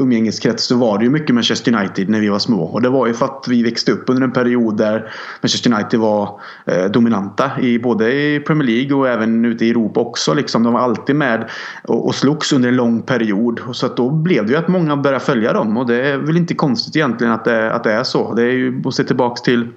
umgängeskrets 0.01 0.65
så 0.65 0.77
var 0.77 0.99
det 0.99 1.05
ju 1.05 1.11
mycket 1.11 1.35
Manchester 1.35 1.75
United 1.75 2.09
när 2.09 2.21
vi 2.21 2.29
var 2.29 2.39
små. 2.39 2.65
Och 2.65 2.83
det 2.83 2.89
var 2.89 3.07
ju 3.07 3.15
för 3.15 3.25
att 3.25 3.45
vi 3.49 3.63
växte 3.63 3.93
upp 3.93 4.05
under 4.07 4.23
en 4.23 4.33
period 4.33 4.77
där 4.77 5.13
Manchester 5.43 5.73
United 5.73 6.01
var 6.01 6.41
eh, 6.67 6.85
dominanta 6.85 7.61
i 7.61 7.79
både 7.79 8.13
i 8.13 8.41
Premier 8.41 8.69
League 8.69 8.97
och 8.97 9.09
även 9.09 9.45
ute 9.45 9.65
i 9.65 9.71
Europa 9.71 10.01
också. 10.01 10.35
Liksom. 10.35 10.63
De 10.63 10.73
var 10.73 10.81
alltid 10.81 11.17
med 11.17 11.51
och, 11.85 12.07
och 12.07 12.15
slogs 12.15 12.53
under 12.53 12.69
en 12.69 12.77
lång 12.77 13.03
period. 13.03 13.61
Och 13.61 13.77
så 13.77 13.87
att 13.87 13.97
då 13.97 14.11
blev 14.11 14.47
det 14.47 14.53
ju 14.53 14.59
att 14.59 14.69
många 14.69 14.97
började 14.97 15.25
följa 15.25 15.53
dem 15.53 15.77
och 15.77 15.87
det 15.87 16.09
är 16.09 16.19
väl 16.19 16.37
inte 16.37 16.55
konstigt 16.55 16.97
egentligen 16.97 17.33
att 17.33 17.45
det, 17.45 17.73
att 17.73 17.85
det 17.85 17.93
är 17.93 18.05
så. 18.05 18.35
Det 18.35 18.43
är 18.43 18.53
ju 18.53 18.83
att 18.87 18.95
se 18.95 19.05
tillbaks 19.05 19.43
till 19.43 19.69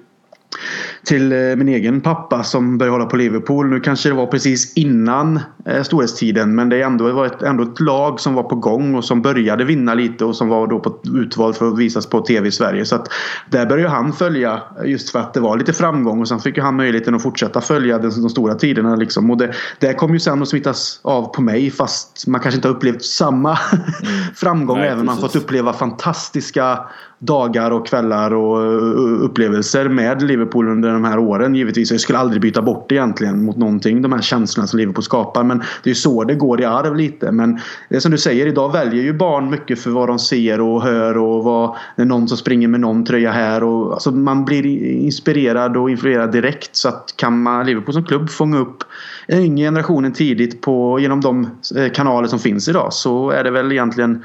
till 1.04 1.32
eh, 1.32 1.38
min 1.38 1.68
egen 1.68 2.00
pappa 2.00 2.42
som 2.42 2.78
började 2.78 2.94
hålla 2.94 3.06
på 3.06 3.16
Liverpool. 3.16 3.66
Nu 3.66 3.80
kanske 3.80 4.08
det 4.08 4.14
var 4.14 4.26
precis 4.26 4.74
innan 4.74 5.40
eh, 5.64 5.82
storhetstiden 5.82 6.54
men 6.54 6.68
det 6.68 6.82
ändå, 6.82 7.12
var 7.12 7.26
ett, 7.26 7.42
ändå 7.42 7.62
ett 7.62 7.80
lag 7.80 8.20
som 8.20 8.34
var 8.34 8.42
på 8.42 8.54
gång 8.54 8.94
och 8.94 9.04
som 9.04 9.22
började 9.22 9.64
vinna 9.64 9.94
lite 9.94 10.24
och 10.24 10.36
som 10.36 10.48
var 10.48 10.66
då 10.66 10.80
på 10.80 10.98
utvald 11.14 11.56
för 11.56 11.68
att 11.68 11.78
visas 11.78 12.06
på 12.06 12.20
tv 12.20 12.48
i 12.48 12.52
Sverige. 12.52 12.84
Så 12.84 12.94
att 12.94 13.08
där 13.50 13.66
började 13.66 13.90
han 13.90 14.12
följa 14.12 14.62
just 14.84 15.10
för 15.10 15.18
att 15.18 15.34
det 15.34 15.40
var 15.40 15.56
lite 15.56 15.72
framgång 15.72 16.20
och 16.20 16.28
sen 16.28 16.40
fick 16.40 16.58
han 16.58 16.76
möjligheten 16.76 17.14
att 17.14 17.22
fortsätta 17.22 17.60
följa 17.60 17.98
de, 17.98 18.08
de 18.08 18.30
stora 18.30 18.54
tiderna. 18.54 18.96
Liksom. 18.96 19.30
Och 19.30 19.36
det, 19.36 19.54
det 19.78 19.94
kom 19.94 20.12
ju 20.12 20.20
sen 20.20 20.42
att 20.42 20.48
smittas 20.48 21.00
av 21.02 21.34
på 21.34 21.42
mig 21.42 21.70
fast 21.70 22.26
man 22.26 22.40
kanske 22.40 22.56
inte 22.56 22.68
har 22.68 22.74
upplevt 22.74 23.02
samma 23.02 23.58
mm. 23.72 23.84
framgång 24.34 24.78
Nej, 24.78 24.88
även 24.88 25.00
om 25.00 25.06
man 25.06 25.16
fått 25.16 25.36
uppleva 25.36 25.72
fantastiska 25.72 26.78
dagar 27.18 27.70
och 27.70 27.86
kvällar 27.86 28.34
och 28.34 28.62
eh, 28.62 29.24
upplevelser 29.24 29.88
med 29.88 30.22
Liverpool 30.22 30.68
under 30.68 30.87
under 30.88 31.08
de 31.08 31.08
här 31.08 31.18
åren 31.18 31.54
givetvis. 31.54 31.90
Jag 31.90 32.00
skulle 32.00 32.18
aldrig 32.18 32.42
byta 32.42 32.62
bort 32.62 32.92
egentligen 32.92 33.44
mot 33.44 33.56
någonting. 33.56 34.02
De 34.02 34.12
här 34.12 34.20
känslorna 34.20 34.66
som 34.66 34.78
Liverpool 34.78 35.04
skapar. 35.04 35.44
Men 35.44 35.62
det 35.82 35.90
är 35.90 35.94
så 35.94 36.24
det 36.24 36.34
går 36.34 36.60
i 36.60 36.64
arv 36.64 36.96
lite. 36.96 37.32
Men 37.32 37.60
det 37.88 37.96
är 37.96 38.00
som 38.00 38.10
du 38.10 38.18
säger, 38.18 38.46
idag 38.46 38.72
väljer 38.72 39.02
ju 39.02 39.12
barn 39.12 39.50
mycket 39.50 39.78
för 39.78 39.90
vad 39.90 40.08
de 40.08 40.18
ser 40.18 40.60
och 40.60 40.82
hör 40.82 41.18
och 41.18 41.44
vad 41.44 41.76
det 41.96 42.02
är 42.02 42.06
någon 42.06 42.28
som 42.28 42.38
springer 42.38 42.68
med 42.68 42.80
någon 42.80 43.04
tröja 43.04 43.30
här. 43.30 43.62
Och, 43.64 43.92
alltså 43.92 44.10
man 44.10 44.44
blir 44.44 44.66
inspirerad 44.84 45.76
och 45.76 45.90
influerad 45.90 46.32
direkt. 46.32 46.76
Så 46.76 46.88
att 46.88 47.14
kan 47.16 47.42
man 47.42 47.66
Liverpool 47.66 47.94
som 47.94 48.04
klubb 48.04 48.30
fånga 48.30 48.58
upp 48.58 48.84
den 49.28 49.40
yngre 49.40 49.64
generationen 49.66 50.12
tidigt 50.12 50.60
på, 50.60 51.00
genom 51.00 51.20
de 51.20 51.50
eh, 51.76 51.92
kanaler 51.92 52.28
som 52.28 52.38
finns 52.38 52.68
idag 52.68 52.92
så 52.92 53.30
är 53.30 53.44
det 53.44 53.50
väl 53.50 53.72
egentligen 53.72 54.24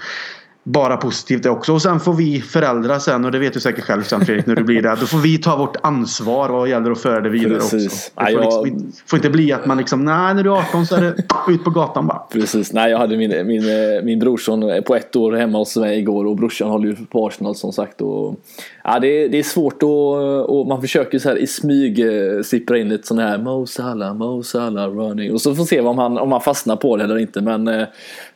bara 0.64 0.98
positivt 0.98 1.44
det 1.44 1.50
också. 1.50 1.74
Och 1.74 1.82
sen 1.82 2.00
får 2.00 2.14
vi 2.14 2.42
föräldrar 2.42 3.00
sen 3.00 3.26
och 3.26 3.32
det 3.32 3.40
vet 3.40 3.54
du 3.54 3.60
säkert 3.60 3.84
själv 3.84 4.04
sen 4.04 4.26
Fredrik 4.26 4.46
när 4.46 4.56
du 4.56 4.64
blir 4.64 4.82
där. 4.82 4.96
Då 4.96 5.06
får 5.06 5.18
vi 5.18 5.38
ta 5.38 5.58
vårt 5.58 5.76
ansvar 5.84 6.50
vad 6.50 6.70
gäller 6.70 6.92
att 6.92 7.02
föra 7.02 7.22
det 7.22 7.30
vidare 7.30 7.60
Precis. 7.60 7.86
också. 7.86 8.26
Det 8.26 8.32
får, 8.32 8.42
liksom, 8.42 8.68
jag... 8.68 9.10
får, 9.10 9.18
inte 9.18 9.30
bli 9.30 9.54
att 9.54 9.66
man 9.66 9.78
liksom 9.78 10.06
nej 10.06 10.34
när 10.34 10.44
du 10.44 10.50
är 10.50 10.58
18 10.58 10.86
så 10.86 10.96
är 10.96 11.02
det 11.02 11.16
ut 11.54 11.64
på 11.64 11.70
gatan 11.70 12.08
bara. 12.08 12.20
Precis. 12.32 12.74
Nej 12.74 12.92
jag 12.92 12.98
hade 12.98 13.18
min, 13.18 13.48
min, 13.48 13.64
min 14.06 14.20
brorson 14.20 14.84
på 14.88 14.96
ett 14.96 15.16
år 15.16 15.32
hemma 15.32 15.58
hos 15.58 15.76
mig 15.76 16.00
igår 16.00 16.26
och 16.26 16.36
brorsan 16.36 16.70
håller 16.70 16.88
ju 16.88 16.96
på 16.96 17.28
Arsenal 17.28 17.56
som 17.56 17.74
sagt. 17.74 18.02
Och, 18.02 18.36
ja, 18.84 19.00
det, 19.00 19.08
är, 19.08 19.30
det 19.30 19.40
är 19.40 19.44
svårt 19.44 19.84
att 19.84 20.50
och 20.50 20.68
man 20.68 20.82
försöker 20.82 21.20
så 21.20 21.30
här 21.30 21.38
i 21.38 21.48
smyg 21.48 22.00
eh, 22.00 22.42
sippra 22.42 22.78
in 22.78 22.90
lite 22.90 23.08
sådana 23.08 23.30
här 23.30 23.38
Mo 23.38 23.66
Salah, 23.66 24.16
Mo 24.16 24.44
Salah 24.44 24.90
running. 24.90 25.34
Och 25.34 25.42
så 25.42 25.56
får 25.56 25.66
se 25.66 25.82
om 25.82 25.98
han, 25.98 26.18
om 26.18 26.32
han 26.32 26.42
fastnar 26.42 26.76
på 26.76 26.98
det 26.98 27.04
eller 27.04 27.18
inte. 27.18 27.42
Men 27.42 27.68
eh, 27.68 27.88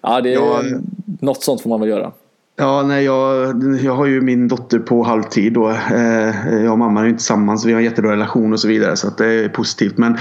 ja, 0.02 0.22
det, 0.22 0.30
ja, 0.30 0.62
något 1.22 1.44
sånt 1.44 1.62
får 1.62 1.70
man 1.70 1.80
väl 1.80 1.90
göra. 1.90 2.12
Ja, 2.60 2.84
nej, 2.84 3.06
jag, 3.06 3.56
jag 3.84 3.96
har 3.96 4.06
ju 4.06 4.22
min 4.22 4.48
dotter 4.48 4.80
på 4.80 5.04
halvtid 5.04 5.54
då. 5.54 5.70
Eh, 5.70 6.64
jag 6.64 6.72
och 6.72 6.80
mamma 6.80 7.02
är 7.02 7.06
inte 7.06 7.18
tillsammans. 7.18 7.66
Vi 7.66 7.72
har 7.72 7.80
en 7.80 7.86
jättebra 7.86 8.12
relation 8.12 8.54
och 8.54 8.60
så 8.60 8.68
vidare. 8.68 8.96
Så 8.96 9.08
att 9.08 9.18
det 9.18 9.26
är 9.26 9.50
positivt. 9.50 9.98
Men 9.98 10.18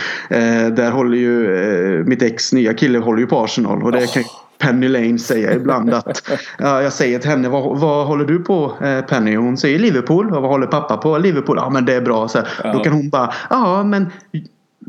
där 0.77 0.91
håller 0.91 1.19
ju 1.19 2.05
mitt 2.07 2.23
ex 2.23 2.53
nya 2.53 2.75
kille 2.75 2.99
håller 2.99 3.21
ju 3.21 3.27
på 3.27 3.39
Arsenal. 3.39 3.83
Och 3.83 3.93
det 3.93 3.99
oh. 3.99 4.13
kan 4.13 4.25
Penny 4.59 4.89
Lane 4.89 5.19
säga 5.19 5.55
ibland 5.55 5.95
att 5.95 6.23
ja, 6.59 6.83
jag 6.83 6.93
säger 6.93 7.19
till 7.19 7.31
henne 7.31 7.49
vad, 7.49 7.79
vad 7.79 8.07
håller 8.07 8.25
du 8.25 8.39
på 8.39 8.73
eh, 8.83 9.01
Penny? 9.01 9.37
Hon 9.37 9.57
säger 9.57 9.79
Liverpool. 9.79 10.33
Och 10.33 10.43
vad 10.43 10.51
håller 10.51 10.67
pappa 10.67 10.97
på? 10.97 11.19
Liverpool. 11.19 11.57
Ja 11.57 11.71
men 11.71 11.85
det 11.85 11.95
är 11.95 12.01
bra. 12.01 12.29
Så 12.29 12.39
ja. 12.65 12.73
Då 12.73 12.79
kan 12.79 12.93
hon 12.93 13.09
bara 13.09 13.33
ja 13.51 13.83
men 13.83 14.11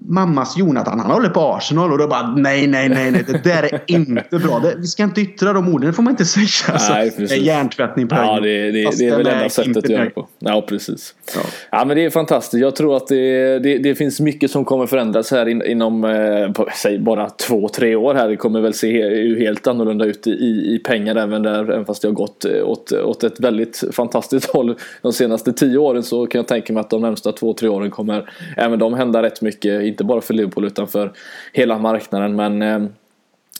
mammas 0.01 0.57
Jonathan, 0.57 0.99
han 0.99 1.12
håller 1.12 1.29
på 1.29 1.39
Arsenal 1.39 1.91
och 1.91 1.97
då 1.97 2.07
bara 2.07 2.36
nej, 2.36 2.67
nej, 2.67 2.89
nej, 2.89 3.12
nej, 3.12 3.23
det 3.27 3.43
där 3.43 3.63
är 3.63 3.81
inte 3.88 4.39
bra. 4.39 4.60
Det, 4.60 4.75
vi 4.77 4.88
ska 4.88 5.03
inte 5.03 5.21
yttra 5.21 5.53
de 5.53 5.73
orden, 5.73 5.88
det 5.88 5.93
får 5.93 6.03
man 6.03 6.12
inte 6.12 6.25
säga. 6.25 6.47
Alltså, 6.73 6.93
nej, 6.93 7.12
precis. 7.12 7.29
det 7.29 7.36
är 7.36 7.39
hjärntvättning 7.39 8.07
på 8.07 8.15
Ja, 8.15 8.39
det, 8.39 8.71
det, 8.71 8.97
det 8.97 9.07
är 9.07 9.17
väl 9.17 9.27
enda 9.27 9.49
sättet 9.49 9.77
att 9.77 9.89
göra 9.89 10.03
det 10.03 10.10
på. 10.10 10.27
Ja, 10.39 10.65
precis. 10.69 11.15
Ja. 11.36 11.41
ja. 11.71 11.86
men 11.86 11.97
det 11.97 12.05
är 12.05 12.10
fantastiskt. 12.10 12.62
Jag 12.62 12.75
tror 12.75 12.97
att 12.97 13.07
det, 13.07 13.60
det, 13.60 13.77
det 13.77 13.95
finns 13.95 14.19
mycket 14.19 14.51
som 14.51 14.65
kommer 14.65 14.86
förändras 14.86 15.31
här 15.31 15.47
in, 15.47 15.63
inom, 15.65 16.03
eh, 16.03 16.65
säg 16.75 16.99
bara 16.99 17.29
två, 17.29 17.69
tre 17.69 17.95
år 17.95 18.13
här. 18.13 18.27
Det 18.27 18.36
kommer 18.36 18.62
väl 18.62 18.73
se 18.73 19.36
helt 19.39 19.67
annorlunda 19.67 20.05
ut 20.05 20.27
i, 20.27 20.75
i 20.75 20.81
pengar 20.86 21.15
även 21.15 21.43
där, 21.43 21.60
även 21.60 21.86
fast 21.86 22.01
det 22.01 22.07
har 22.07 22.13
gått 22.13 22.45
eh, 22.45 22.69
åt, 22.69 22.91
åt 22.91 23.23
ett 23.23 23.39
väldigt 23.39 23.83
fantastiskt 23.91 24.49
håll 24.53 24.75
de 25.01 25.13
senaste 25.13 25.53
tio 25.53 25.77
åren 25.77 26.03
så 26.03 26.27
kan 26.27 26.39
jag 26.39 26.47
tänka 26.47 26.73
mig 26.73 26.81
att 26.81 26.89
de 26.89 27.01
närmsta 27.01 27.31
två, 27.31 27.53
tre 27.53 27.69
åren 27.69 27.91
kommer 27.91 28.29
även 28.57 28.79
de 28.79 28.93
hända 28.93 29.23
rätt 29.23 29.41
mycket. 29.41 29.87
Inte 29.88 30.04
bara 30.04 30.21
för 30.21 30.34
Liverpool 30.34 30.65
utan 30.65 30.88
för 30.88 31.13
hela 31.54 31.78
marknaden. 31.78 32.36
Men 32.36 32.62
eh, 32.62 32.89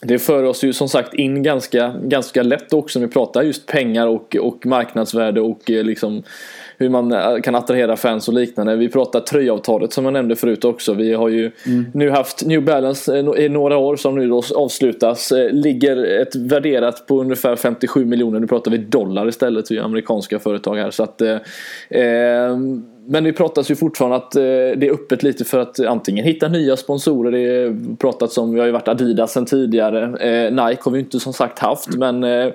det 0.02 0.20
för 0.20 0.44
oss 0.44 0.64
ju 0.64 0.74
som 0.74 0.90
sagt 0.90 1.14
in 1.14 1.44
ganska, 1.44 1.96
ganska 2.04 2.44
lätt 2.44 2.74
också 2.74 3.00
när 3.00 3.08
vi 3.08 3.14
pratar 3.14 3.44
just 3.44 3.66
pengar 3.66 4.08
och, 4.08 4.36
och 4.36 4.66
marknadsvärde 4.66 5.42
och 5.42 5.72
eh, 5.72 5.84
liksom 5.84 6.24
hur 6.78 6.90
man 6.90 7.12
eh, 7.12 7.40
kan 7.44 7.56
attrahera 7.56 7.96
fans 7.96 8.28
och 8.28 8.34
liknande. 8.34 8.76
Vi 8.76 8.90
pratar 8.90 9.20
tröjavtalet 9.20 9.94
som 9.94 10.06
jag 10.06 10.14
nämnde 10.14 10.36
förut 10.36 10.66
också. 10.66 10.94
Vi 10.94 11.14
har 11.14 11.30
ju 11.30 11.52
mm. 11.66 11.86
nu 11.94 12.10
haft 12.10 12.46
New 12.46 12.66
Balance 12.66 13.18
i 13.38 13.50
några 13.50 13.78
år 13.78 13.96
som 13.96 14.16
nu 14.16 14.28
då 14.28 14.44
avslutas. 14.56 15.34
Ligger 15.52 16.22
ett 16.22 16.36
värderat 16.36 17.08
på 17.08 17.22
ungefär 17.22 17.56
57 17.56 18.06
miljoner. 18.06 18.40
Nu 18.40 18.48
pratar 18.48 18.72
vi 18.72 18.78
dollar 18.78 19.28
istället. 19.28 19.72
Vi 19.72 19.78
är 19.78 19.82
amerikanska 19.82 20.40
företag 20.40 20.76
här. 20.76 20.92
Så 20.92 21.04
att, 21.04 21.22
eh, 21.22 22.58
men 23.10 23.24
det 23.24 23.34
pratas 23.34 23.72
ju 23.72 23.76
fortfarande 23.76 24.18
att 24.18 24.36
eh, 24.36 24.42
det 24.42 24.88
är 24.88 24.94
öppet 24.94 25.24
lite 25.24 25.46
för 25.46 25.60
att 25.60 25.80
antingen 25.80 26.26
hitta 26.26 26.48
nya 26.48 26.78
sponsorer. 26.78 27.32
Det 27.32 27.76
pratats 27.98 28.38
om, 28.38 28.54
vi 28.54 28.60
har 28.60 28.66
ju 28.66 28.72
varit 28.72 28.88
Adidas 28.88 29.32
sen 29.32 29.46
tidigare. 29.46 30.04
Eh, 30.04 30.52
Nike 30.52 30.82
har 30.84 30.92
vi 30.92 31.00
inte 31.00 31.20
som 31.20 31.34
sagt 31.34 31.60
haft 31.60 31.96
men 31.96 32.24
eh, 32.24 32.48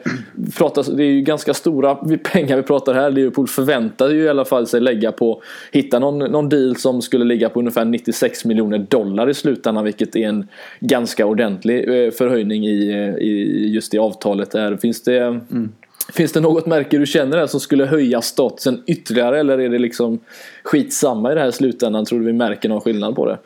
pratas, 0.59 0.87
det 0.87 1.03
är 1.03 1.07
ju 1.07 1.21
ganska 1.21 1.55
stora 1.55 1.95
pengar 2.33 2.57
vi 2.57 2.63
pratar 2.63 2.95
här. 2.95 3.11
Liverpool 3.11 3.49
förväntar 3.49 4.09
ju 4.15 4.23
i 4.23 4.29
alla 4.29 4.45
fall 4.45 4.67
sig 4.67 4.81
lägga 4.81 5.13
på, 5.13 5.43
hitta 5.73 5.99
någon, 5.99 6.19
någon 6.19 6.49
deal 6.49 6.77
som 6.77 7.03
skulle 7.03 7.25
ligga 7.25 7.49
på 7.49 7.59
ungefär 7.59 7.85
96 7.85 8.45
miljoner 8.45 8.79
dollar 8.79 9.31
i 9.31 9.35
slutändan 9.35 9.85
vilket 9.85 10.17
är 10.17 10.29
en 10.29 10.49
ganska 10.81 11.27
ordentlig 11.27 11.85
förhöjning 12.15 12.67
i, 12.67 12.93
i 13.21 13.67
just 13.75 13.93
det 13.93 13.99
avtalet. 13.99 14.51
Där. 14.51 14.77
Finns 14.77 15.03
det 15.03 15.19
mm. 15.19 15.73
Finns 16.13 16.33
det 16.33 16.41
något 16.41 16.67
märke 16.67 16.99
du 16.99 17.07
känner 17.07 17.37
där 17.37 17.47
som 17.47 17.61
skulle 17.61 17.85
höja 17.85 18.23
statusen 18.23 18.83
ytterligare 18.87 19.41
eller 19.41 19.59
är 19.59 19.69
det 19.69 19.79
liksom 19.79 20.19
skitsamma 20.63 21.33
i 21.33 21.35
det 21.35 21.41
här 21.41 21.51
slutändan? 21.51 22.05
Tror 22.05 22.19
du 22.19 22.27
vi 22.27 22.33
märker 22.33 22.69
någon 22.69 22.81
skillnad 22.81 23.17
på 23.17 23.27
det? 23.27 23.39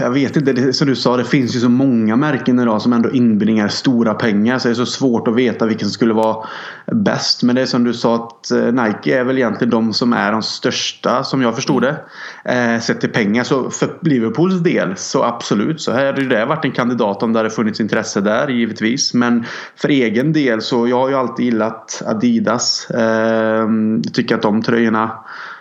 Jag 0.00 0.10
vet 0.10 0.36
inte, 0.36 0.52
det, 0.52 0.72
som 0.72 0.86
du 0.86 0.96
sa 0.96 1.16
det 1.16 1.24
finns 1.24 1.56
ju 1.56 1.60
så 1.60 1.68
många 1.68 2.16
märken 2.16 2.58
idag 2.58 2.82
som 2.82 2.92
ändå 2.92 3.10
inbringar 3.10 3.68
stora 3.68 4.14
pengar 4.14 4.58
så 4.58 4.68
det 4.68 4.72
är 4.72 4.74
så 4.74 4.86
svårt 4.86 5.28
att 5.28 5.34
veta 5.34 5.66
vilken 5.66 5.88
som 5.88 5.92
skulle 5.92 6.14
vara 6.14 6.46
bäst. 6.92 7.42
Men 7.42 7.56
det 7.56 7.62
är 7.62 7.66
som 7.66 7.84
du 7.84 7.94
sa 7.94 8.14
att 8.14 8.50
eh, 8.50 8.72
Nike 8.72 9.18
är 9.18 9.24
väl 9.24 9.38
egentligen 9.38 9.70
de 9.70 9.92
som 9.92 10.12
är 10.12 10.32
de 10.32 10.42
största 10.42 11.24
som 11.24 11.42
jag 11.42 11.54
förstod 11.54 11.82
det. 11.82 11.96
Eh, 12.44 12.80
sett 12.80 13.00
till 13.00 13.10
pengar. 13.10 13.44
Så 13.44 13.70
för 13.70 13.98
Liverpools 14.02 14.60
del 14.60 14.96
så 14.96 15.22
absolut 15.24 15.80
så 15.80 15.92
hade 15.92 16.28
det 16.28 16.44
varit 16.44 16.64
en 16.64 16.72
kandidat 16.72 17.22
om 17.22 17.32
det 17.32 17.38
hade 17.38 17.50
funnits 17.50 17.80
intresse 17.80 18.20
där 18.20 18.48
givetvis. 18.48 19.14
Men 19.14 19.44
för 19.76 19.88
egen 19.88 20.32
del 20.32 20.62
så 20.62 20.88
jag 20.88 20.98
har 20.98 21.08
ju 21.08 21.14
alltid 21.14 21.44
gillat 21.44 22.02
Adidas. 22.06 22.90
Eh, 22.90 23.68
tycker 24.12 24.34
att 24.34 24.42
de 24.42 24.62
tröjorna 24.62 25.10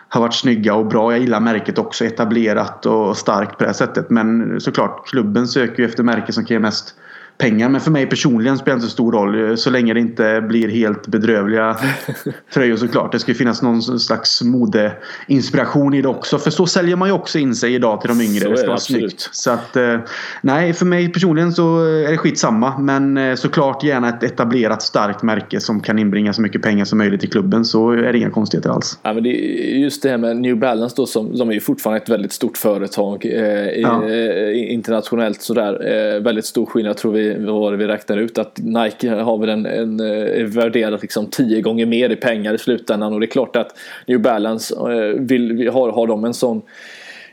har 0.09 0.21
varit 0.21 0.33
snygga 0.33 0.73
och 0.75 0.85
bra. 0.85 1.11
Jag 1.11 1.21
gillar 1.21 1.39
märket 1.39 1.77
också. 1.77 2.05
Etablerat 2.05 2.85
och 2.85 3.17
starkt 3.17 3.57
på 3.57 3.63
det 3.63 3.69
här 3.69 3.73
sättet. 3.73 4.09
Men 4.09 4.61
såklart 4.61 5.07
klubben 5.07 5.47
söker 5.47 5.83
ju 5.83 5.89
efter 5.89 6.03
märken 6.03 6.33
som 6.33 6.45
kan 6.45 6.55
ge 6.55 6.59
mest 6.59 6.95
pengar. 7.39 7.69
Men 7.69 7.81
för 7.81 7.91
mig 7.91 8.05
personligen 8.05 8.57
spelar 8.57 8.75
det 8.75 8.77
inte 8.77 8.87
så 8.87 8.93
stor 8.93 9.11
roll. 9.11 9.57
Så 9.57 9.69
länge 9.69 9.93
det 9.93 9.99
inte 9.99 10.41
blir 10.41 10.69
helt 10.69 11.07
bedrövliga 11.07 11.77
tröjor 12.53 12.77
såklart. 12.77 13.11
Det 13.11 13.19
ska 13.19 13.31
ju 13.31 13.35
finnas 13.37 13.61
någon 13.61 13.99
slags 13.99 14.41
modeinspiration 14.41 15.93
i 15.93 16.01
det 16.01 16.07
också. 16.07 16.37
För 16.37 16.51
så 16.51 16.65
säljer 16.65 16.95
man 16.95 17.07
ju 17.07 17.13
också 17.13 17.39
in 17.39 17.55
sig 17.55 17.73
idag 17.73 18.01
till 18.01 18.09
de 18.09 18.21
yngre. 18.21 18.39
Så 18.39 18.49
det 18.49 18.57
ska 18.57 18.67
vara 18.67 18.77
snyggt. 18.77 19.29
Så 19.31 19.51
att, 19.51 19.75
eh, 19.75 19.97
nej, 20.41 20.73
för 20.73 20.85
mig 20.85 21.11
personligen 21.11 21.51
så 21.51 21.79
är 21.85 22.11
det 22.11 22.17
skitsamma. 22.17 22.77
Men 22.77 23.17
eh, 23.17 23.35
såklart 23.35 23.83
gärna 23.83 24.09
ett 24.09 24.23
etablerat 24.23 24.81
starkt 24.81 25.23
märke 25.23 25.59
som 25.59 25.79
kan 25.79 25.99
inbringa 25.99 26.33
så 26.33 26.41
mycket 26.41 26.61
pengar 26.61 26.85
som 26.85 26.97
möjligt 26.97 27.23
i 27.23 27.27
klubben. 27.27 27.65
Så 27.65 27.91
är 27.91 28.11
det 28.11 28.17
inga 28.17 28.29
konstigheter 28.29 28.69
alls. 28.69 28.99
Ja, 29.03 29.13
men 29.13 29.23
det 29.23 29.29
just 29.29 30.03
det 30.03 30.09
här 30.09 30.17
med 30.17 30.37
New 30.37 30.57
Balance 30.57 30.95
då 30.97 31.05
som, 31.05 31.37
som 31.37 31.49
är 31.49 31.53
ju 31.53 31.59
fortfarande 31.59 32.01
ett 32.03 32.09
väldigt 32.09 32.33
stort 32.33 32.57
företag. 32.57 33.25
Eh, 33.25 33.79
ja. 33.81 34.09
eh, 34.09 34.73
internationellt 34.73 35.41
sådär. 35.41 35.73
Eh, 36.15 36.21
väldigt 36.21 36.45
stor 36.45 36.65
skillnad 36.65 36.97
tror 36.97 37.11
vi 37.11 37.28
vad 37.37 37.77
vi 37.77 37.87
räknar 37.87 38.17
ut? 38.17 38.37
Att 38.37 38.59
Nike 38.59 39.09
har 39.09 39.37
väl 39.37 39.49
en, 39.49 39.65
en, 39.65 39.99
eh, 39.99 40.45
värderat 40.45 41.01
liksom 41.01 41.27
tio 41.27 41.61
gånger 41.61 41.85
mer 41.85 42.09
i 42.09 42.15
pengar 42.15 42.53
i 42.53 42.57
slutändan. 42.57 43.13
Och 43.13 43.19
det 43.19 43.25
är 43.25 43.31
klart 43.31 43.55
att 43.55 43.75
New 44.07 44.21
Balance 44.21 44.75
eh, 44.75 45.19
vill, 45.19 45.69
har, 45.69 45.91
har 45.91 46.07
de 46.07 46.25
en 46.25 46.33
sån 46.33 46.61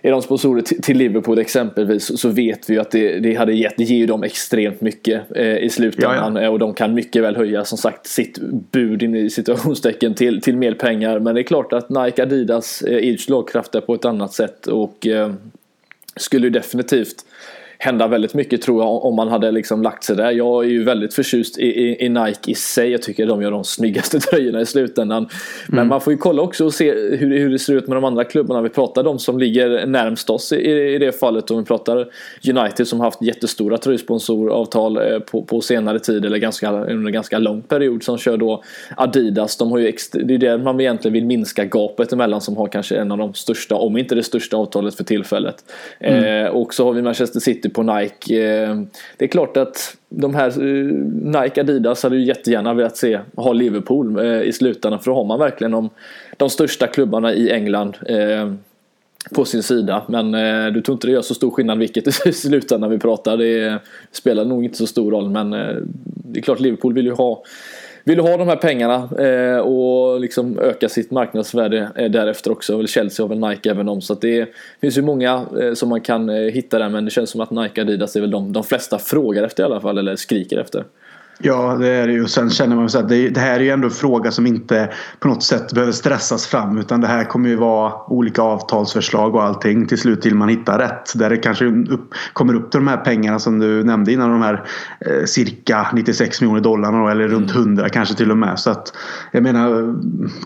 är 0.03 0.11
de 0.11 0.23
sponsorer 0.23 0.63
till 0.63 0.99
Liverpool 0.99 1.39
exempelvis 1.39 2.21
så 2.21 2.29
vet 2.29 2.71
vi 2.71 2.79
att 2.79 2.91
det, 2.91 3.19
det 3.19 3.35
hade 3.35 3.53
gett, 3.53 3.77
det 3.77 3.85
ger 3.85 3.97
ju 3.97 4.07
dem 4.07 4.23
extremt 4.23 4.81
mycket 4.81 5.37
eh, 5.37 5.57
i 5.57 5.71
slutändan. 5.71 6.37
Ja, 6.37 6.43
ja. 6.43 6.51
och 6.51 6.59
de 6.59 6.75
kan 6.75 6.95
mycket 6.95 7.23
väl 7.23 7.37
höja 7.37 7.65
som 7.65 7.79
sagt 7.79 8.07
sitt 8.07 8.39
bud 8.73 9.03
in 9.03 9.15
i 9.15 9.31
situationstecken 9.31 10.15
till, 10.15 10.41
till 10.41 10.57
mer 10.57 10.75
pengar. 10.75 11.19
Men 11.19 11.35
det 11.35 11.41
är 11.41 11.43
klart 11.43 11.73
att 11.73 11.91
Nike 11.91 12.23
Adidas 12.23 12.83
är 12.83 13.11
eh, 13.11 13.17
slagkraftiga 13.17 13.81
på 13.81 13.95
ett 13.95 14.05
annat 14.05 14.33
sätt. 14.33 14.67
Och 14.67 15.07
eh, 15.07 15.33
skulle 16.17 16.51
definitivt 16.51 17.17
hända 17.79 18.07
väldigt 18.07 18.35
mycket 18.35 18.62
tror 18.62 18.83
jag 18.83 19.05
om 19.05 19.17
man 19.17 19.29
hade 19.29 19.51
liksom 19.51 19.83
lagt 19.83 20.05
sig 20.05 20.17
där. 20.17 20.31
Jag 20.31 20.65
är 20.65 20.69
ju 20.69 20.85
väldigt 20.85 21.15
förtjust 21.15 21.59
i, 21.59 21.67
i, 21.67 22.05
i 22.05 22.09
Nike 22.09 22.51
i 22.51 22.55
sig. 22.55 22.91
Jag 22.91 23.03
tycker 23.03 23.27
de 23.27 23.43
gör 23.43 23.51
de 23.51 23.65
snyggaste 23.65 24.21
tröjorna 24.31 24.61
i 24.61 24.67
slutändan. 24.67 25.29
Men 25.69 25.79
mm. 25.79 25.89
man 25.89 26.01
får 26.01 26.12
ju 26.12 26.17
kolla 26.17 26.43
också 26.43 26.65
och 26.65 26.75
se 26.75 26.93
hur, 26.93 27.39
hur 27.39 27.51
det 27.51 27.59
ser 27.59 27.75
ut 27.75 27.89
med 27.89 27.97
de 27.97 28.05
andra 28.05 28.25
klubbarna. 28.25 28.62
Vi 28.62 28.69
pratar 28.69 29.03
de 29.03 29.19
som 29.19 29.39
ligger 29.39 29.87
närmst 29.87 30.31
oss 30.31 30.53
i, 30.53 30.71
i 30.95 30.99
det 30.99 31.12
fallet. 31.21 31.51
Om 31.51 31.59
vi 31.59 31.65
pratar 31.65 32.09
United 32.49 32.89
som 32.89 33.01
haft 33.01 33.23
jättestora 33.23 33.79
tröjsponsoravtal 33.79 34.97
eh, 34.97 35.19
på, 35.19 35.43
på 35.43 35.61
senare 35.61 35.99
tid 35.99 36.25
eller 36.25 36.39
ganska, 36.39 36.71
under 36.73 37.07
en 37.07 37.12
ganska 37.12 37.39
lång 37.39 37.62
period 37.62 38.03
som 38.03 38.19
kör 38.19 38.37
då 38.37 38.62
Adidas. 38.97 39.57
De 39.57 39.71
har 39.71 39.79
ju 39.79 39.93
det 40.12 40.35
är 40.35 40.39
det 40.39 40.59
man 40.59 40.81
egentligen 40.81 41.12
vill 41.12 41.27
minska 41.27 41.65
gapet 41.65 42.12
emellan 42.12 42.41
som 42.41 42.57
har 42.57 42.67
kanske 42.67 42.97
en 42.97 43.12
av 43.12 43.19
de 43.19 43.35
största, 43.35 43.75
om 43.75 43.97
inte 43.97 44.15
det 44.15 44.23
största 44.23 44.57
avtalet 44.57 44.95
för 44.95 45.05
tillfället. 45.05 45.65
Mm. 46.01 46.47
Eh, 46.47 46.51
och 46.51 46.75
så 46.75 46.85
har 46.85 46.93
vi 46.93 47.03
Manchester 47.03 47.41
City 47.41 47.69
på 47.77 47.83
Nike. 47.83 48.62
Eh, 48.62 48.81
det 49.17 49.25
är 49.25 49.29
klart 49.29 49.57
att 49.57 49.97
de 50.09 50.35
här 50.35 50.49
eh, 50.49 50.85
Nike 51.43 51.61
Adidas 51.61 52.03
hade 52.03 52.17
ju 52.17 52.25
jättegärna 52.25 52.75
velat 52.75 52.97
se 52.97 53.21
ha 53.37 53.53
Liverpool 53.53 54.19
eh, 54.19 54.43
i 54.43 54.53
slutändan 54.53 55.01
för 55.01 55.11
då 55.11 55.15
har 55.17 55.25
man 55.25 55.39
verkligen 55.39 55.71
de, 55.71 55.91
de 56.37 56.51
största 56.51 56.87
klubbarna 56.87 57.35
i 57.35 57.51
England 57.51 57.97
på 59.35 59.45
sin 59.45 59.62
sida. 59.62 60.03
Men 60.09 60.33
du 60.73 60.81
tror 60.81 60.95
inte 60.95 61.07
det 61.07 61.12
gör 61.12 61.23
så 61.23 61.35
stor 61.35 61.51
skillnad 61.51 61.79
vilket 61.79 62.27
i 62.27 62.33
slutändan 62.33 62.91
vi 62.91 62.99
pratar. 62.99 63.37
Det 63.37 63.79
spelar 64.12 64.45
nog 64.45 64.65
inte 64.65 64.77
så 64.77 64.87
stor 64.87 65.11
roll 65.11 65.31
men 65.31 65.51
det 66.05 66.41
är 66.41 66.43
klart 66.43 66.61
Liverpool 66.61 66.95
vill 66.95 67.07
ju 67.07 67.12
ha 67.12 67.43
vill 68.07 68.21
ha 68.21 68.37
de 68.37 68.49
här 68.49 68.57
pengarna 68.57 69.09
eh, 69.19 69.59
och 69.59 70.21
liksom 70.21 70.59
öka 70.59 70.88
sitt 70.88 71.11
marknadsvärde 71.11 71.88
eh, 71.97 72.11
därefter 72.11 72.53
också. 72.53 72.87
Chelsea 72.87 73.25
har 73.25 73.29
väl 73.29 73.38
Nike 73.38 73.71
även 73.71 73.88
om. 73.88 74.01
Så 74.01 74.14
det 74.14 74.49
finns 74.81 74.99
ju 74.99 75.03
många 75.03 75.47
eh, 75.61 75.75
som 75.75 75.88
man 75.88 76.01
kan 76.01 76.29
eh, 76.29 76.35
hitta 76.35 76.79
där 76.79 76.88
men 76.88 77.05
det 77.05 77.11
känns 77.11 77.31
som 77.31 77.40
att 77.40 77.51
Nike 77.51 77.81
och 77.81 77.88
Adidas 77.88 78.16
är 78.16 78.21
väl 78.21 78.31
de, 78.31 78.53
de 78.53 78.64
flesta 78.64 78.99
frågar 78.99 79.42
efter 79.42 79.62
i 79.62 79.66
alla 79.66 79.81
fall 79.81 79.99
eller 79.99 80.16
skriker 80.16 80.59
efter. 80.59 80.85
Ja, 81.38 81.77
det 81.81 81.88
är 81.88 82.07
det 82.07 82.12
ju. 82.12 82.27
Sen 82.27 82.51
känner 82.51 82.77
man 82.77 82.85
att 82.85 83.09
det, 83.09 83.29
det, 83.29 83.40
här 83.40 83.55
är 83.55 83.61
ju 83.61 83.70
ändå 83.70 83.87
en 83.87 83.94
fråga 83.94 84.31
som 84.31 84.46
inte 84.46 84.92
på 85.20 85.29
något 85.29 85.42
sätt 85.42 85.72
behöver 85.72 85.92
stressas 85.92 86.46
fram. 86.46 86.79
Utan 86.79 87.01
det 87.01 87.07
här 87.07 87.25
kommer 87.25 87.49
ju 87.49 87.57
vara 87.57 87.92
olika 88.07 88.42
avtalsförslag 88.42 89.35
och 89.35 89.42
allting 89.42 89.87
till 89.87 89.99
slut 89.99 90.22
till 90.22 90.35
man 90.35 90.49
hittar 90.49 90.79
rätt. 90.79 91.12
Där 91.14 91.31
det 91.31 91.37
kanske 91.37 91.64
upp, 91.66 92.14
kommer 92.33 92.55
upp 92.55 92.70
till 92.70 92.81
de 92.81 92.88
här 92.88 92.96
pengarna 92.96 93.38
som 93.38 93.59
du 93.59 93.85
nämnde 93.85 94.12
innan. 94.12 94.31
De 94.31 94.42
här 94.42 94.64
eh, 95.01 95.25
cirka 95.25 95.87
96 95.94 96.40
miljoner 96.40 96.61
dollar 96.61 97.11
eller 97.11 97.29
runt 97.29 97.51
100 97.51 97.83
mm. 97.83 97.90
kanske 97.90 98.14
till 98.14 98.31
och 98.31 98.38
med. 98.38 98.59
Så 98.59 98.70
att 98.70 98.96
jag 99.33 99.42
menar 99.42 99.94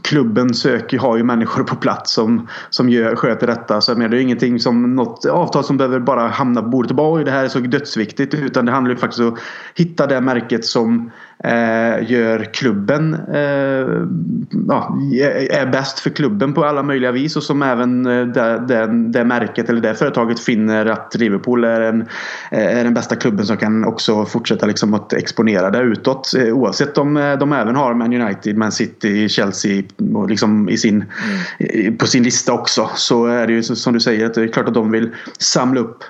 klubben 0.02 0.54
söker, 0.54 0.98
har 0.98 1.16
ju 1.16 1.22
människor 1.22 1.64
på 1.64 1.76
plats 1.76 2.12
som, 2.12 2.48
som 2.70 2.88
gör, 2.88 3.16
sköter 3.16 3.46
detta. 3.46 3.80
Så 3.80 3.90
jag 3.90 3.98
menar, 3.98 4.08
det 4.08 4.18
är 4.18 4.22
ingenting 4.22 4.60
som 4.60 4.96
något 4.96 5.26
avtal 5.26 5.64
som 5.64 5.76
behöver 5.76 6.00
bara 6.00 6.28
hamna 6.28 6.62
på 6.62 6.68
bordet 6.68 6.90
och 6.90 6.96
bara 6.96 7.12
oj 7.12 7.24
det 7.24 7.30
här 7.30 7.44
är 7.44 7.48
så 7.48 7.58
dödsviktigt. 7.58 8.34
Utan 8.34 8.64
det 8.64 8.72
handlar 8.72 8.90
ju 8.90 8.96
faktiskt 8.96 9.20
om 9.20 9.28
att 9.28 9.38
hitta 9.74 10.06
det 10.06 10.20
märket 10.20 10.64
som 10.64 10.79
som 10.80 11.06
eh, 11.06 11.12
gör 12.08 12.54
klubben 12.54 13.14
eh, 13.14 14.06
ja, 14.68 14.98
är 15.50 15.66
bäst 15.72 16.00
för 16.00 16.10
klubben 16.10 16.52
på 16.52 16.64
alla 16.64 16.82
möjliga 16.82 17.12
vis 17.12 17.36
och 17.36 17.42
som 17.42 17.62
även 17.62 18.06
eh, 18.06 18.26
det, 18.26 18.64
det, 18.68 18.86
det 18.86 19.24
märket 19.24 19.68
eller 19.68 19.80
det 19.80 19.94
företaget 19.94 20.40
finner 20.40 20.86
att 20.86 21.14
Liverpool 21.14 21.64
är, 21.64 21.80
en, 21.80 22.06
är 22.50 22.84
den 22.84 22.94
bästa 22.94 23.16
klubben 23.16 23.46
som 23.46 23.56
kan 23.56 23.84
också 23.84 24.24
fortsätta 24.24 24.66
liksom 24.66 24.94
att 24.94 25.12
exponera 25.12 25.70
det 25.70 25.78
utåt 25.78 26.32
oavsett 26.52 26.98
om 26.98 27.14
de 27.40 27.52
även 27.52 27.76
har 27.76 27.94
Man 27.94 28.22
United, 28.22 28.56
Man 28.56 28.72
City, 28.72 29.28
Chelsea 29.28 29.82
liksom 30.28 30.68
i 30.68 30.76
sin, 30.76 31.04
mm. 31.58 31.96
på 31.96 32.06
sin 32.06 32.22
lista 32.22 32.52
också 32.52 32.90
så 32.94 33.26
är 33.26 33.46
det 33.46 33.52
ju 33.52 33.62
som 33.62 33.92
du 33.92 34.00
säger 34.00 34.26
att 34.26 34.34
det 34.34 34.42
är 34.42 34.48
klart 34.48 34.68
att 34.68 34.74
de 34.74 34.90
vill 34.90 35.10
samla 35.38 35.80
upp 35.80 36.04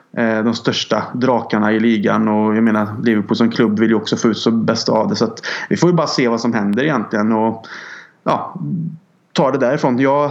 de 0.44 0.54
största 0.54 1.02
drakarna 1.14 1.72
i 1.72 1.80
ligan 1.80 2.28
och 2.28 2.56
jag 2.56 2.64
menar 2.64 2.88
Liverpool 3.04 3.36
som 3.36 3.50
klubb 3.50 3.80
vill 3.80 3.90
ju 3.90 3.96
också 3.96 4.16
få 4.16 4.28
ut 4.28 4.38
så 4.38 4.50
bästa 4.50 4.92
av 4.92 5.08
det 5.08 5.16
så 5.20 5.24
att 5.24 5.46
vi 5.68 5.76
får 5.76 5.90
ju 5.90 5.96
bara 5.96 6.06
se 6.06 6.28
vad 6.28 6.40
som 6.40 6.52
händer 6.52 6.82
egentligen. 6.82 7.32
Och 7.32 7.66
ja, 8.24 8.54
ta 9.32 9.50
det 9.50 9.58
därifrån. 9.58 9.98
Jag 9.98 10.30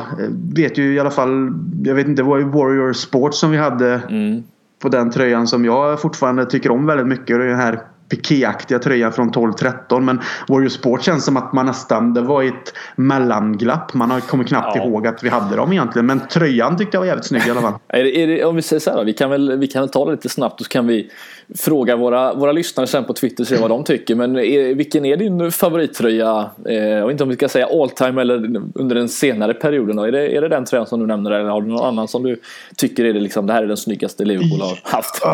vet 0.55 0.77
ju 0.77 0.93
i 0.93 0.99
alla 0.99 1.11
fall. 1.11 1.53
Jag 1.83 1.95
vet 1.95 2.07
inte, 2.07 2.21
det 2.21 2.29
var 2.29 2.37
ju 2.37 2.43
Warrior 2.43 2.93
Sports 2.93 3.39
som 3.39 3.51
vi 3.51 3.57
hade 3.57 4.01
mm. 4.09 4.43
på 4.81 4.89
den 4.89 5.11
tröjan 5.11 5.47
som 5.47 5.65
jag 5.65 6.01
fortfarande 6.01 6.45
tycker 6.45 6.71
om 6.71 6.85
väldigt 6.85 7.07
mycket. 7.07 7.39
Den 7.39 7.55
här 7.55 7.79
pikéaktiga 8.09 8.79
tröjan 8.79 9.11
från 9.11 9.31
12-13. 9.31 9.99
Men 9.99 10.21
Warrior 10.47 10.69
Sport 10.69 11.03
känns 11.03 11.25
som 11.25 11.37
att 11.37 11.53
man 11.53 11.65
nästan, 11.65 12.13
det 12.13 12.21
var 12.21 12.43
ett 12.43 12.73
mellanglapp. 12.95 13.93
Man 13.93 14.11
har 14.11 14.19
kommer 14.19 14.43
knappt 14.43 14.75
ja. 14.75 14.85
ihåg 14.85 15.07
att 15.07 15.23
vi 15.23 15.29
hade 15.29 15.55
dem 15.55 15.71
egentligen. 15.71 16.05
Men 16.05 16.19
tröjan 16.19 16.77
tyckte 16.77 16.95
jag 16.95 17.01
var 17.01 17.07
jävligt 17.07 17.25
snygg 17.25 17.47
i 17.47 17.51
alla 17.51 17.61
fall. 17.61 17.73
är 17.87 18.03
det, 18.03 18.17
är 18.17 18.27
det, 18.27 18.45
om 18.45 18.55
vi 18.55 18.61
säger 18.61 18.79
så 18.79 18.91
här, 18.91 19.03
vi 19.03 19.13
kan, 19.13 19.29
väl, 19.29 19.57
vi 19.57 19.67
kan 19.67 19.81
väl 19.81 19.89
ta 19.89 20.05
det 20.05 20.11
lite 20.11 20.29
snabbt 20.29 20.59
och 20.59 20.65
så 20.65 20.69
kan 20.69 20.87
vi 20.87 21.11
fråga 21.57 21.95
våra, 21.95 22.33
våra 22.33 22.51
lyssnare 22.51 22.87
sen 22.87 23.05
på 23.05 23.13
Twitter 23.13 23.43
och 23.43 23.47
se 23.47 23.57
vad 23.57 23.69
de 23.69 23.83
tycker. 23.83 24.15
Men 24.15 24.37
är, 24.37 24.75
vilken 24.75 25.05
är 25.05 25.17
din 25.17 25.51
favorittröja? 25.51 26.49
Eh, 26.65 26.75
jag 26.75 27.05
vet 27.05 27.11
inte 27.11 27.23
om 27.23 27.29
vi 27.29 27.35
ska 27.35 27.49
säga 27.49 27.67
all 27.81 27.89
time 27.89 28.21
eller 28.21 28.35
under 28.73 28.95
den 28.95 29.09
senare 29.09 29.53
perioden. 29.53 29.95
Då. 29.95 30.03
Är, 30.03 30.11
det, 30.11 30.37
är 30.37 30.41
det 30.41 30.47
den 30.47 30.65
tröjan 30.65 30.87
som 30.87 30.99
du 30.99 31.07
nämner 31.07 31.31
eller 31.31 31.49
har 31.49 31.61
du 31.61 31.67
någon 31.67 31.85
annan 31.85 32.07
som 32.07 32.23
du 32.23 32.39
tycker 32.75 33.05
är 33.05 33.13
det, 33.13 33.19
liksom, 33.19 33.47
det 33.47 33.53
här 33.53 33.63
är 33.63 33.67
den 33.67 33.77
snyggaste 33.77 34.25
Liverpool 34.25 34.61
har 34.61 34.79
haft? 34.83 35.25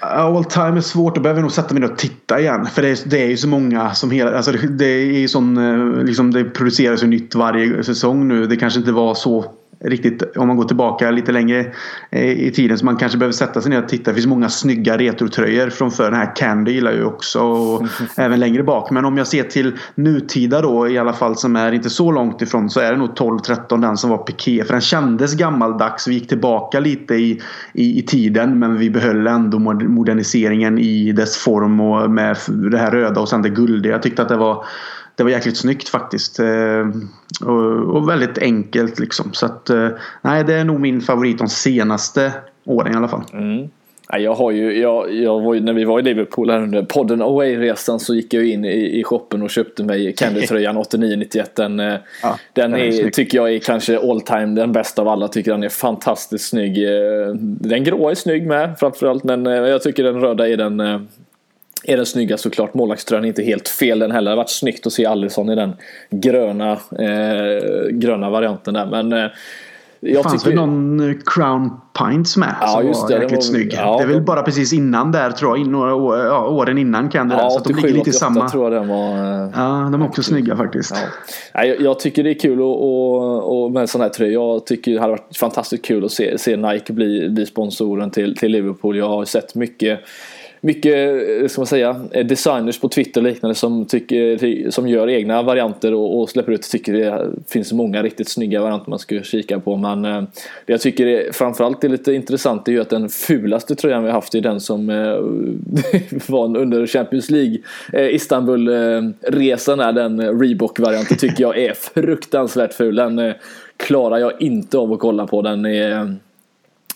all, 0.00 0.36
all 0.36 0.44
time 0.44 0.76
är 0.76 0.80
svårt. 0.80 1.14
Då 1.14 1.20
behöver 1.20 1.38
jag 1.38 1.44
nog 1.44 1.52
sätta 1.52 1.74
mig 1.74 1.80
ner 1.80 1.92
och 1.92 1.98
titta 1.98 2.40
igen. 2.40 2.66
För 2.66 2.82
det 2.82 2.88
är, 2.88 2.98
det 3.08 3.22
är 3.22 3.28
ju 3.28 3.36
så 3.36 3.48
många 3.48 3.94
som 3.94 4.10
hela... 4.10 4.36
Alltså 4.36 4.52
det, 4.52 4.68
det 4.68 4.86
är 4.86 5.18
ju 5.18 5.28
sån... 5.28 5.56
Eh, 5.56 6.04
liksom 6.04 6.30
det 6.30 6.44
produceras 6.44 7.02
ju 7.02 7.06
nytt 7.06 7.34
varje 7.34 7.84
säsong 7.84 8.28
nu. 8.28 8.46
Det 8.46 8.56
kanske 8.56 8.80
inte 8.80 8.92
var 8.92 9.14
så 9.14 9.44
riktigt 9.80 10.36
om 10.36 10.46
man 10.46 10.56
går 10.56 10.64
tillbaka 10.64 11.10
lite 11.10 11.32
längre 11.32 11.66
eh, 12.10 12.30
i 12.30 12.50
tiden 12.50 12.78
så 12.78 12.84
man 12.84 12.96
kanske 12.96 13.18
behöver 13.18 13.32
sätta 13.32 13.60
sig 13.60 13.70
ner 13.70 13.82
och 13.82 13.88
titta. 13.88 14.10
Det 14.10 14.14
finns 14.14 14.26
många 14.26 14.48
snygga 14.48 14.98
retrotröjor 14.98 15.70
från 15.70 15.90
förr. 15.90 16.10
Den 16.10 16.20
här 16.20 16.36
Candy 16.36 16.72
gillar 16.72 16.90
jag 16.90 16.98
ju 16.98 17.04
också 17.04 17.40
och 17.40 17.86
även 18.16 18.40
längre 18.40 18.62
bak. 18.62 18.90
Men 18.90 19.04
om 19.04 19.18
jag 19.18 19.26
ser 19.26 19.42
till 19.42 19.76
nutida 19.94 20.60
då 20.60 20.88
i 20.88 20.98
alla 20.98 21.12
fall 21.12 21.36
som 21.36 21.56
är 21.56 21.72
inte 21.72 21.90
så 21.90 22.12
långt 22.12 22.42
ifrån 22.42 22.70
så 22.70 22.80
är 22.80 22.92
det 22.92 22.98
nog 22.98 23.10
12-13 23.10 23.80
den 23.80 23.96
som 23.96 24.10
var 24.10 24.18
piké. 24.18 24.64
För 24.64 24.72
den 24.72 24.80
kändes 24.80 25.34
gammaldags. 25.34 26.08
Vi 26.08 26.14
gick 26.14 26.28
tillbaka 26.28 26.80
lite 26.80 27.14
i, 27.14 27.42
i, 27.72 27.98
i 27.98 28.02
tiden 28.02 28.58
men 28.58 28.78
vi 28.78 28.90
behöll 28.90 29.26
ändå 29.26 29.58
moderniseringen 29.58 30.78
i 30.78 31.12
dess 31.12 31.36
form 31.36 31.80
och 31.80 32.10
med 32.10 32.36
det 32.46 32.78
här 32.78 32.90
röda 32.90 33.20
och 33.20 33.28
sen 33.28 33.42
det 33.42 33.48
guldiga. 33.48 33.92
Jag 33.92 34.02
tyckte 34.02 34.22
att 34.22 34.28
det 34.28 34.36
var 34.36 34.64
det 35.18 35.24
var 35.24 35.30
jäkligt 35.30 35.56
snyggt 35.56 35.88
faktiskt. 35.88 36.40
Eh, 36.40 36.88
och, 37.40 37.96
och 37.96 38.08
väldigt 38.08 38.38
enkelt 38.38 38.98
liksom. 38.98 39.32
Så 39.32 39.46
att 39.46 39.70
eh, 39.70 39.88
nej, 40.22 40.44
det 40.44 40.54
är 40.54 40.64
nog 40.64 40.80
min 40.80 41.00
favorit 41.00 41.38
de 41.38 41.48
senaste 41.48 42.32
åren 42.64 42.92
i 42.92 42.96
alla 42.96 43.08
fall. 43.08 43.22
Mm. 43.32 43.68
Jag 44.18 44.34
har 44.34 44.50
ju, 44.50 44.80
jag, 44.80 45.14
jag 45.14 45.40
var 45.40 45.54
ju, 45.54 45.60
när 45.60 45.72
vi 45.72 45.84
var 45.84 45.98
i 45.98 46.02
Liverpool 46.02 46.50
här 46.50 46.62
under 46.62 46.82
podden 46.82 47.22
Away-resan 47.22 48.00
så 48.00 48.14
gick 48.14 48.34
jag 48.34 48.46
in 48.46 48.64
i, 48.64 49.00
i 49.00 49.04
shoppen 49.04 49.42
och 49.42 49.50
köpte 49.50 49.84
mig 49.84 50.14
Candy-tröjan 50.14 50.76
89-91. 50.82 51.44
Den, 51.54 51.80
eh, 51.80 51.94
ja, 52.22 52.38
den, 52.52 52.70
den 52.70 52.80
är, 52.80 53.10
tycker 53.10 53.38
jag 53.38 53.54
är 53.54 53.58
kanske 53.58 53.98
all 53.98 54.20
time 54.20 54.46
den 54.46 54.72
bästa 54.72 55.02
av 55.02 55.08
alla. 55.08 55.28
Tycker 55.28 55.50
den 55.50 55.62
är 55.62 55.68
fantastiskt 55.68 56.48
snygg. 56.48 56.88
Den 57.40 57.84
gråa 57.84 58.10
är 58.10 58.14
snygg 58.14 58.46
med 58.46 58.78
framförallt 58.78 59.24
men 59.24 59.44
jag 59.44 59.82
tycker 59.82 60.04
den 60.04 60.20
röda 60.20 60.48
är 60.48 60.56
den 60.56 61.08
är 61.84 61.96
den 61.96 62.06
snygga 62.06 62.38
såklart. 62.38 62.74
Målvaktströjan 62.74 63.24
är 63.24 63.28
inte 63.28 63.42
helt 63.42 63.68
fel 63.68 63.98
den 63.98 64.10
heller. 64.10 64.30
Det 64.30 64.36
har 64.36 64.36
varit 64.36 64.50
snyggt 64.50 64.86
att 64.86 64.92
se 64.92 65.06
Alisson 65.06 65.50
i 65.50 65.54
den 65.54 65.76
gröna, 66.10 66.72
eh, 66.72 67.88
gröna 67.90 68.30
varianten 68.30 68.74
där. 68.74 68.86
Men 68.86 69.12
eh, 69.12 69.30
jag 70.00 70.24
fanns 70.24 70.42
tycker... 70.42 70.56
väl 70.56 70.66
någon 70.66 71.10
eh, 71.10 71.16
Crown 71.26 71.70
Pints 71.98 72.36
med 72.36 72.54
ja, 72.60 72.66
som 72.66 72.86
just 72.86 73.08
det, 73.08 73.14
var 73.14 73.22
jäkligt 73.22 73.38
var... 73.38 73.42
snygg. 73.42 73.74
Ja, 73.76 73.96
det 73.96 74.02
är 74.02 74.06
väl 74.06 74.22
bara 74.22 74.42
precis 74.42 74.72
innan 74.72 75.12
där 75.12 75.30
tror 75.30 75.58
jag. 75.58 75.66
några 75.66 75.94
år, 75.94 76.18
ja, 76.18 76.48
åren 76.48 76.78
innan 76.78 77.08
kan 77.08 77.28
det 77.28 77.34
ja, 77.34 77.50
Så 77.50 77.60
87, 77.60 77.80
de 77.80 77.86
ligger 77.86 77.98
lite 77.98 78.10
i 78.10 78.12
samma. 78.12 78.48
tror 78.48 78.64
jag 78.64 78.82
den 78.82 78.88
var. 78.88 79.44
Eh, 79.44 79.50
ja, 79.54 79.88
de 79.92 80.02
är 80.02 80.06
också 80.06 80.22
snygga 80.22 80.56
faktiskt. 80.56 80.94
Ja. 81.54 81.64
Jag, 81.64 81.80
jag 81.80 82.00
tycker 82.00 82.24
det 82.24 82.30
är 82.30 82.38
kul 82.38 82.60
och, 82.62 82.82
och, 82.82 83.64
och 83.64 83.72
med 83.72 83.80
en 83.80 83.88
sån 83.88 84.00
här 84.00 84.08
tröja. 84.08 84.32
Jag 84.32 84.66
tycker 84.66 84.92
det 84.92 85.00
hade 85.00 85.10
varit 85.10 85.36
fantastiskt 85.36 85.84
kul 85.84 86.04
att 86.04 86.12
se, 86.12 86.38
se 86.38 86.56
Nike 86.56 86.92
bli, 86.92 87.28
bli 87.30 87.46
sponsoren 87.46 88.10
till, 88.10 88.36
till 88.36 88.52
Liverpool. 88.52 88.96
Jag 88.96 89.08
har 89.08 89.24
sett 89.24 89.54
mycket 89.54 90.00
mycket 90.60 90.94
eh, 91.42 91.48
ska 91.48 91.60
man 91.60 91.66
säga, 91.66 92.06
eh, 92.12 92.26
designers 92.26 92.80
på 92.80 92.88
Twitter 92.88 93.20
och 93.20 93.26
liknande 93.26 93.54
som, 93.54 93.84
tycker, 93.86 94.44
eh, 94.44 94.70
som 94.70 94.88
gör 94.88 95.08
egna 95.08 95.42
varianter 95.42 95.94
och, 95.94 96.20
och 96.20 96.30
släpper 96.30 96.52
ut. 96.52 96.62
Tycker 96.62 96.92
det 96.92 97.28
finns 97.48 97.72
många 97.72 98.02
riktigt 98.02 98.28
snygga 98.28 98.60
varianter 98.60 98.90
man 98.90 98.98
ska 98.98 99.22
kika 99.22 99.60
på. 99.60 99.76
Men 99.76 100.04
eh, 100.04 100.22
det 100.66 100.72
jag 100.72 100.80
tycker 100.80 101.06
är, 101.06 101.32
framförallt 101.32 101.84
är 101.84 101.88
lite 101.88 102.12
intressant 102.12 102.68
är 102.68 102.72
ju 102.72 102.80
att 102.80 102.90
den 102.90 103.08
fulaste 103.08 103.74
tröjan 103.74 104.04
vi 104.04 104.10
haft 104.10 104.34
är 104.34 104.40
den 104.40 104.60
som 104.60 104.90
eh, 104.90 105.16
var 106.28 106.56
under 106.56 106.86
Champions 106.86 107.30
League 107.30 107.58
eh, 107.92 108.14
Istanbul-resan. 108.14 109.80
är 109.80 109.92
den 109.92 110.40
Reebok-varianten 110.40 111.16
tycker 111.16 111.42
jag 111.42 111.58
är 111.58 111.72
fruktansvärt 111.72 112.74
ful. 112.74 112.96
Den 112.96 113.18
eh, 113.18 113.34
klarar 113.76 114.18
jag 114.18 114.32
inte 114.42 114.78
av 114.78 114.92
att 114.92 114.98
kolla 114.98 115.26
på. 115.26 115.42
Den 115.42 115.66
är 115.66 116.16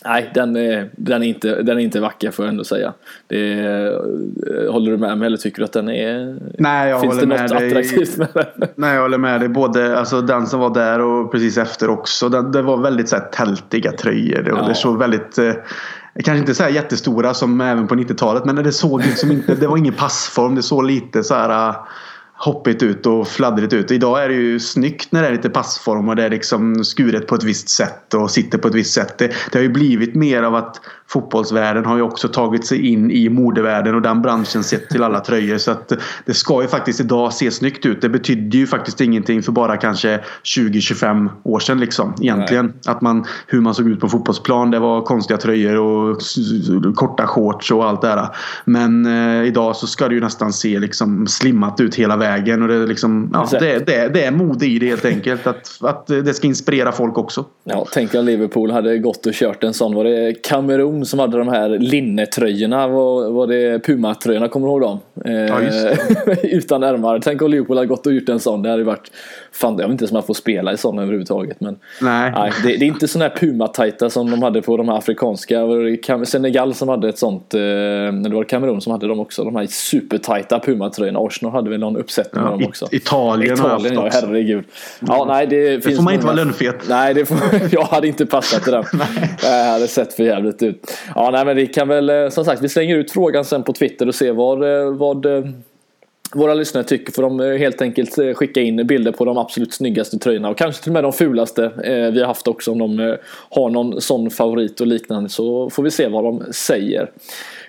Nej, 0.05 0.31
den 0.33 0.55
är, 0.55 0.89
den 0.95 1.23
är, 1.23 1.27
inte, 1.27 1.61
den 1.61 1.77
är 1.77 1.81
inte 1.81 1.99
vacker 1.99 2.31
får 2.31 2.45
jag 2.45 2.51
ändå 2.51 2.63
säga. 2.63 2.93
Är, 3.29 4.69
håller 4.71 4.91
du 4.91 4.97
med 4.97 5.17
mig 5.17 5.25
eller 5.25 5.37
tycker 5.37 5.59
du 5.59 5.65
att 5.65 5.73
den 5.73 5.89
är... 5.89 6.37
Nej, 6.59 6.89
jag 6.89 7.01
Finns 7.01 7.13
håller 7.13 7.27
det 7.27 7.41
något 7.41 7.51
med 7.51 7.69
attraktivt 7.69 8.17
med 8.17 8.27
den? 8.33 8.69
Nej, 8.75 8.95
jag 8.95 9.01
håller 9.01 9.17
med 9.17 9.41
dig. 9.41 9.49
Både 9.49 9.97
alltså, 9.97 10.21
den 10.21 10.47
som 10.47 10.59
var 10.59 10.73
där 10.73 10.99
och 10.99 11.31
precis 11.31 11.57
efter 11.57 11.89
också. 11.89 12.29
Den, 12.29 12.51
det 12.51 12.61
var 12.61 12.77
väldigt 12.77 13.09
så 13.09 13.15
här, 13.15 13.23
tältiga 13.23 13.91
tröjor. 13.91 14.51
Och 14.51 14.59
ja. 14.59 14.67
Det 14.67 14.75
såg 14.75 14.99
väldigt... 14.99 15.37
Eh, 15.37 15.53
kanske 16.23 16.39
inte 16.39 16.55
så 16.55 16.63
här 16.63 16.69
jättestora 16.69 17.33
som 17.33 17.61
även 17.61 17.87
på 17.87 17.95
90-talet. 17.95 18.45
Men 18.45 18.55
det 18.55 18.71
såg 18.71 19.01
liksom 19.01 19.31
inte... 19.31 19.55
Det 19.55 19.67
var 19.67 19.77
ingen 19.77 19.93
passform. 19.93 20.55
Det 20.55 20.63
såg 20.63 20.83
lite 20.85 21.23
så 21.23 21.35
här 21.35 21.75
hoppigt 22.43 22.83
ut 22.83 23.05
och 23.05 23.27
fladdrigt 23.27 23.73
ut. 23.73 23.91
Idag 23.91 24.23
är 24.23 24.29
det 24.29 24.35
ju 24.35 24.59
snyggt 24.59 25.11
när 25.11 25.21
det 25.21 25.27
är 25.27 25.31
lite 25.31 25.49
passform 25.49 26.09
och 26.09 26.15
det 26.15 26.23
är 26.23 26.29
liksom 26.29 26.83
skuret 26.83 27.27
på 27.27 27.35
ett 27.35 27.43
visst 27.43 27.69
sätt 27.69 28.13
och 28.13 28.31
sitter 28.31 28.57
på 28.57 28.67
ett 28.67 28.75
visst 28.75 28.93
sätt. 28.93 29.17
Det, 29.17 29.27
det 29.51 29.57
har 29.57 29.63
ju 29.63 29.69
blivit 29.69 30.15
mer 30.15 30.43
av 30.43 30.55
att 30.55 30.81
fotbollsvärlden 31.07 31.85
har 31.85 31.95
ju 31.95 32.01
också 32.01 32.27
tagit 32.27 32.65
sig 32.65 32.87
in 32.87 33.11
i 33.11 33.29
modevärlden 33.29 33.95
och 33.95 34.01
den 34.01 34.21
branschen 34.21 34.63
sett 34.63 34.89
till 34.89 35.03
alla 35.03 35.19
tröjor. 35.19 35.57
Så 35.57 35.71
att 35.71 35.91
det 36.25 36.33
ska 36.33 36.61
ju 36.61 36.67
faktiskt 36.67 36.99
idag 36.99 37.33
se 37.33 37.51
snyggt 37.51 37.85
ut. 37.85 38.01
Det 38.01 38.09
betydde 38.09 38.57
ju 38.57 38.67
faktiskt 38.67 39.01
ingenting 39.01 39.43
för 39.43 39.51
bara 39.51 39.77
kanske 39.77 40.19
20-25 40.43 41.29
år 41.43 41.59
sedan 41.59 41.79
liksom. 41.79 42.13
Egentligen. 42.21 42.73
Att 42.85 43.01
man, 43.01 43.25
hur 43.47 43.61
man 43.61 43.73
såg 43.73 43.87
ut 43.87 43.99
på 43.99 44.09
fotbollsplan. 44.09 44.71
Det 44.71 44.79
var 44.79 45.01
konstiga 45.01 45.37
tröjor 45.37 45.77
och 45.77 46.21
korta 46.95 47.27
shorts 47.27 47.71
och 47.71 47.85
allt 47.85 48.01
det 48.01 48.07
där. 48.07 48.27
Men 48.65 49.05
eh, 49.05 49.47
idag 49.47 49.75
så 49.75 49.87
ska 49.87 50.07
det 50.07 50.15
ju 50.15 50.21
nästan 50.21 50.53
se 50.53 50.79
liksom 50.79 51.27
slimmat 51.27 51.79
ut 51.79 51.95
hela 51.95 52.17
vägen. 52.17 52.32
Och 52.61 52.67
det, 52.67 52.75
är 52.75 52.87
liksom, 52.87 53.29
ja, 53.33 53.47
det, 53.59 53.85
det, 53.85 54.07
det 54.07 54.23
är 54.23 54.31
mode 54.31 54.65
i 54.65 54.79
det 54.79 54.87
helt 54.87 55.05
enkelt. 55.05 55.47
Att, 55.47 55.77
att 55.81 56.07
det 56.07 56.33
ska 56.33 56.47
inspirera 56.47 56.91
folk 56.91 57.17
också. 57.17 57.45
Ja, 57.63 57.87
tänk 57.93 58.15
om 58.15 58.25
Liverpool 58.25 58.71
hade 58.71 58.97
gått 58.97 59.25
och 59.25 59.33
kört 59.33 59.63
en 59.63 59.73
sån. 59.73 59.95
Var 59.95 60.03
det 60.03 60.33
Kamerun 60.43 61.05
som 61.05 61.19
hade 61.19 61.37
de 61.37 61.47
här 61.47 61.69
linnetröjorna. 61.69 62.87
Var, 62.87 63.29
var 63.29 63.47
det 63.47 63.79
Puma-tröjorna, 63.79 64.47
kommer 64.47 64.67
du 64.67 64.71
ihåg 64.71 64.81
dem? 64.81 64.99
Ja, 65.23 65.61
eh, 65.61 65.97
Utan 66.43 66.83
ärmar. 66.83 67.19
Tänk 67.19 67.41
om 67.41 67.51
Leopold 67.51 67.77
hade 67.77 67.87
gått 67.87 68.07
och 68.07 68.13
gjort 68.13 68.29
en 68.29 68.39
sån. 68.39 68.61
Det 68.61 68.69
hade 68.69 68.83
varit... 68.83 69.11
Fan, 69.53 69.77
jag 69.79 69.87
vet 69.87 69.91
inte 69.91 70.03
ens 70.03 70.11
om 70.11 70.15
man 70.15 70.23
får 70.23 70.33
spela 70.33 70.73
i 70.73 70.77
sådana 70.77 71.01
överhuvudtaget. 71.01 71.59
Men, 71.59 71.79
nej. 72.01 72.31
nej 72.35 72.51
det, 72.63 72.77
det, 72.77 72.85
är 72.85 72.87
inte 72.87 73.07
sådana 73.07 73.29
här 73.29 73.35
Puma-tajta 73.35 74.09
som 74.09 74.31
de 74.31 74.43
hade 74.43 74.61
på 74.61 74.77
de 74.77 74.89
här 74.89 74.97
afrikanska. 74.97 75.59
Senegal 76.25 76.73
som 76.73 76.89
hade 76.89 77.09
ett 77.09 77.17
sånt. 77.17 77.53
Eh, 77.53 77.59
det 77.59 78.29
var 78.33 78.43
Kamerun 78.43 78.81
som 78.81 78.91
hade 78.91 79.07
dem 79.07 79.19
också. 79.19 79.43
De 79.43 79.55
här 79.55 79.67
supertajta 79.67 80.59
Puma-tröjorna. 80.59 81.19
Arsenal 81.19 81.53
hade 81.53 81.69
väl 81.69 81.79
någon 81.79 81.97
uppsättning 81.97 82.43
ja, 82.43 82.49
med 82.49 82.59
dem 82.59 82.67
också. 82.67 82.87
Italien, 82.91 83.53
Italien 83.53 83.93
ja, 83.93 84.09
herregud. 84.11 84.63
Ja, 84.99 85.25
nej, 85.27 85.47
det, 85.47 85.77
det 85.77 85.95
får 85.95 86.03
man 86.03 86.13
inte 86.13 86.25
vara 86.25 86.35
lönnfet. 86.35 86.75
Nej, 86.89 87.13
det 87.13 87.25
får, 87.25 87.37
jag 87.71 87.83
hade 87.83 88.07
inte 88.07 88.25
passat 88.25 88.63
till 88.63 88.71
den. 88.71 88.83
det 89.41 89.71
hade 89.71 89.87
sett 89.87 90.13
för 90.13 90.23
jävligt 90.23 90.63
ut. 90.63 90.91
Ja, 91.15 91.29
nej, 91.31 91.45
men 91.45 91.55
vi 91.55 91.67
kan 91.67 91.87
väl 91.87 92.09
eh, 92.09 92.29
som 92.29 92.45
sagt, 92.45 92.61
vi 92.61 92.69
slänger 92.69 92.97
ut 92.97 93.11
frågan 93.11 93.45
sen 93.45 93.63
på 93.63 93.73
Twitter 93.73 94.07
och 94.07 94.15
ser 94.15 94.33
vad, 94.33 94.63
eh, 94.63 94.93
vad, 94.93 95.25
eh, 95.25 95.43
våra 96.35 96.53
lyssnare 96.53 96.83
tycker 96.83 97.13
får 97.13 97.21
de 97.21 97.39
eh, 97.39 97.57
helt 97.57 97.81
enkelt 97.81 98.17
eh, 98.17 98.33
skicka 98.33 98.61
in 98.61 98.87
bilder 98.87 99.11
på 99.11 99.25
de 99.25 99.37
absolut 99.37 99.73
snyggaste 99.73 100.17
tröjorna 100.17 100.49
och 100.49 100.57
kanske 100.57 100.83
till 100.83 100.89
och 100.89 100.93
med 100.93 101.03
de 101.03 101.13
fulaste 101.13 101.63
eh, 101.65 102.13
vi 102.13 102.19
har 102.19 102.27
haft 102.27 102.47
också 102.47 102.71
om 102.71 102.77
de 102.77 103.17
har 103.49 103.69
någon 103.69 104.01
sån 104.01 104.29
favorit 104.29 104.81
och 104.81 104.87
liknande 104.87 105.29
så 105.29 105.69
får 105.69 105.83
vi 105.83 105.91
se 105.91 106.07
vad 106.07 106.23
de 106.23 106.43
säger. 106.53 107.11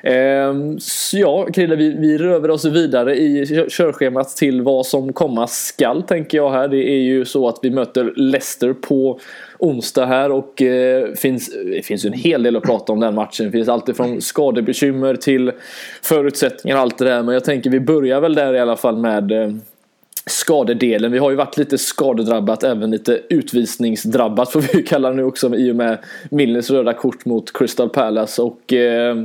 Ehm, 0.03 0.79
så 0.79 1.19
ja, 1.19 1.47
Krille, 1.47 1.77
vi, 1.77 1.91
vi 1.91 2.49
oss 2.49 2.65
vidare 2.65 3.17
i 3.17 3.47
körschemat 3.71 4.37
till 4.37 4.63
vad 4.63 4.87
som 4.87 5.13
komma 5.13 5.47
skall 5.47 6.03
tänker 6.03 6.39
jag 6.39 6.51
här. 6.51 6.69
Det 6.69 6.91
är 6.91 7.01
ju 7.01 7.25
så 7.25 7.49
att 7.49 7.59
vi 7.63 7.71
möter 7.71 8.13
Leicester 8.17 8.73
på 8.73 9.21
onsdag 9.59 10.07
här 10.07 10.31
och 10.31 10.63
eh, 10.63 11.13
finns, 11.13 11.51
det 11.65 11.87
finns 11.87 12.05
en 12.05 12.13
hel 12.13 12.43
del 12.43 12.57
att 12.57 12.63
prata 12.63 12.93
om 12.93 13.01
den 13.01 13.15
matchen. 13.15 13.47
Det 13.47 13.53
finns 13.53 13.69
alltid 13.69 13.97
från 13.97 14.21
skadebekymmer 14.21 15.17
till 15.17 15.53
förutsättningar 16.03 16.77
och 16.77 16.83
allt 16.83 16.99
det 16.99 17.05
där. 17.05 17.23
Men 17.23 17.35
jag 17.35 17.45
tänker 17.45 17.71
vi 17.71 17.81
börjar 17.81 18.21
väl 18.21 18.35
där 18.35 18.55
i 18.55 18.61
alla 18.61 18.77
fall 18.77 18.97
med 18.97 19.33
eh, 19.33 19.51
skadedelen. 20.27 21.13
Vi 21.13 21.19
har 21.19 21.31
ju 21.31 21.37
varit 21.37 21.57
lite 21.57 21.79
skadedrabbat, 21.79 22.63
även 22.63 22.91
lite 22.91 23.21
utvisningsdrabbat 23.29 24.53
får 24.53 24.61
vi 24.75 24.83
kalla 24.83 25.11
det 25.11 25.17
nu 25.17 25.25
också 25.25 25.57
i 25.57 25.73
och 25.73 25.77
med 25.77 25.99
Milners 26.31 26.71
röda 26.71 26.93
kort 26.93 27.25
mot 27.25 27.53
Crystal 27.53 27.89
Palace. 27.89 28.43
Och 28.43 28.73
eh, 28.73 29.17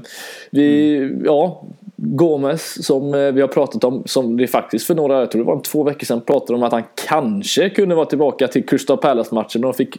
vi, 0.49 0.97
mm. 0.97 1.21
ja, 1.25 1.63
Gomes 2.01 2.85
som 2.85 3.13
eh, 3.13 3.31
vi 3.31 3.41
har 3.41 3.47
pratat 3.47 3.83
om, 3.83 4.03
som 4.05 4.37
det 4.37 4.47
faktiskt 4.47 4.87
för 4.87 4.95
några, 4.95 5.19
jag 5.19 5.31
tror 5.31 5.41
det 5.41 5.47
var 5.47 5.61
två 5.61 5.83
veckor 5.83 6.05
sedan, 6.05 6.21
pratade 6.21 6.57
om 6.57 6.63
att 6.63 6.71
han 6.71 6.83
kanske 7.07 7.69
kunde 7.69 7.95
vara 7.95 8.05
tillbaka 8.05 8.47
till 8.47 8.65
Crystal 8.65 8.97
Palace-matchen. 8.97 9.61
De 9.61 9.73
fick 9.73 9.97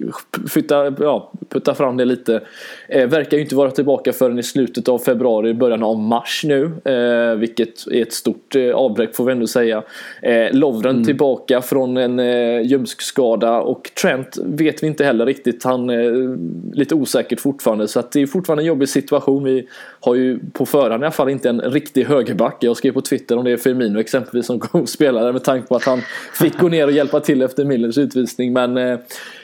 flytta, 0.48 0.94
ja, 0.98 1.32
putta 1.48 1.74
fram 1.74 1.96
det 1.96 2.04
lite. 2.04 2.40
Eh, 2.88 3.06
verkar 3.06 3.36
ju 3.36 3.42
inte 3.42 3.54
vara 3.54 3.70
tillbaka 3.70 4.12
förrän 4.12 4.38
i 4.38 4.42
slutet 4.42 4.88
av 4.88 4.98
februari, 4.98 5.54
början 5.54 5.82
av 5.82 5.98
mars 5.98 6.42
nu. 6.44 6.64
Eh, 6.84 7.38
vilket 7.38 7.86
är 7.86 8.02
ett 8.02 8.12
stort 8.12 8.56
eh, 8.56 8.74
avbräck 8.74 9.16
får 9.16 9.24
vi 9.24 9.32
ändå 9.32 9.46
säga. 9.46 9.82
Eh, 10.22 10.52
Lovren 10.52 10.94
mm. 10.94 11.04
tillbaka 11.04 11.62
från 11.62 11.96
en 11.96 12.18
eh, 12.18 12.60
ljumskskada 12.60 13.60
och 13.60 13.90
Trent 14.02 14.38
vet 14.44 14.82
vi 14.82 14.86
inte 14.86 15.04
heller 15.04 15.26
riktigt. 15.26 15.64
Han 15.64 15.90
är 15.90 16.36
lite 16.76 16.94
osäkert 16.94 17.40
fortfarande 17.40 17.88
så 17.88 18.00
att 18.00 18.12
det 18.12 18.22
är 18.22 18.26
fortfarande 18.26 18.62
en 18.62 18.66
jobbig 18.66 18.88
situation. 18.88 19.44
Vi 19.44 19.66
har 20.00 20.14
ju 20.14 20.38
på 20.52 20.66
förhand 20.66 21.02
i 21.02 21.06
alla 21.06 21.12
fall 21.12 21.28
inte 21.28 21.48
en 21.48 21.60
riktig 21.60 21.89
riktig 21.90 22.04
högerback. 22.04 22.56
Jag 22.60 22.76
skrev 22.76 22.92
på 22.92 23.00
Twitter 23.00 23.38
om 23.38 23.44
det 23.44 23.50
är 23.50 23.56
Firmino 23.56 24.00
exempelvis 24.00 24.46
som 24.46 24.60
kom 24.60 24.86
spelare 24.86 25.32
med 25.32 25.44
tanke 25.44 25.68
på 25.68 25.76
att 25.76 25.84
han 25.84 26.02
fick 26.34 26.58
gå 26.58 26.68
ner 26.68 26.86
och 26.86 26.92
hjälpa 26.92 27.20
till 27.20 27.42
efter 27.42 27.64
Millers 27.64 27.98
utvisning. 27.98 28.52
Men 28.52 28.76
eh, 28.76 28.98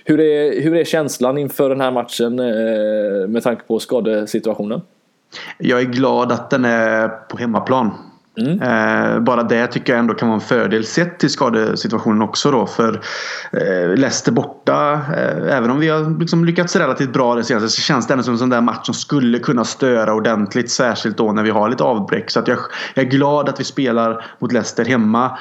hur, 0.04 0.20
är, 0.20 0.62
hur 0.62 0.76
är 0.76 0.84
känslan 0.84 1.38
inför 1.38 1.68
den 1.68 1.80
här 1.80 1.90
matchen 1.90 2.38
eh, 2.38 3.28
med 3.28 3.42
tanke 3.42 3.62
på 3.62 3.78
skadesituationen? 3.78 4.80
Jag 5.58 5.80
är 5.80 5.84
glad 5.84 6.32
att 6.32 6.50
den 6.50 6.64
är 6.64 7.08
på 7.08 7.38
hemmaplan. 7.38 7.90
Mm. 8.38 8.62
Eh, 8.62 9.20
bara 9.20 9.42
det 9.42 9.66
tycker 9.66 9.92
jag 9.92 10.00
ändå 10.00 10.14
kan 10.14 10.28
vara 10.28 10.40
en 10.40 10.46
fördel 10.46 10.84
sett 10.84 11.18
till 11.18 11.30
skadesituationen 11.30 12.22
också 12.22 12.50
då. 12.50 12.66
För 12.66 13.00
eh, 13.52 13.96
Leicester 13.96 14.32
borta, 14.32 14.92
eh, 14.92 15.56
även 15.56 15.70
om 15.70 15.78
vi 15.80 15.88
har 15.88 16.20
liksom 16.20 16.44
lyckats 16.44 16.76
relativt 16.76 17.12
bra 17.12 17.34
det 17.34 17.44
senaste 17.44 17.68
så 17.68 17.82
känns 17.82 18.06
det 18.06 18.14
ändå 18.14 18.24
som 18.24 18.32
en 18.32 18.38
sån 18.38 18.48
där 18.48 18.60
match 18.60 18.86
som 18.86 18.94
skulle 18.94 19.38
kunna 19.38 19.64
störa 19.64 20.14
ordentligt. 20.14 20.70
Särskilt 20.70 21.16
då 21.16 21.32
när 21.32 21.42
vi 21.42 21.50
har 21.50 21.68
lite 21.68 21.84
avbräck. 21.84 22.30
Så 22.30 22.40
att 22.40 22.48
jag, 22.48 22.58
jag 22.94 23.04
är 23.04 23.10
glad 23.10 23.48
att 23.48 23.60
vi 23.60 23.64
spelar 23.64 24.24
mot 24.38 24.52
Leicester 24.52 24.84
hemma 24.84 25.38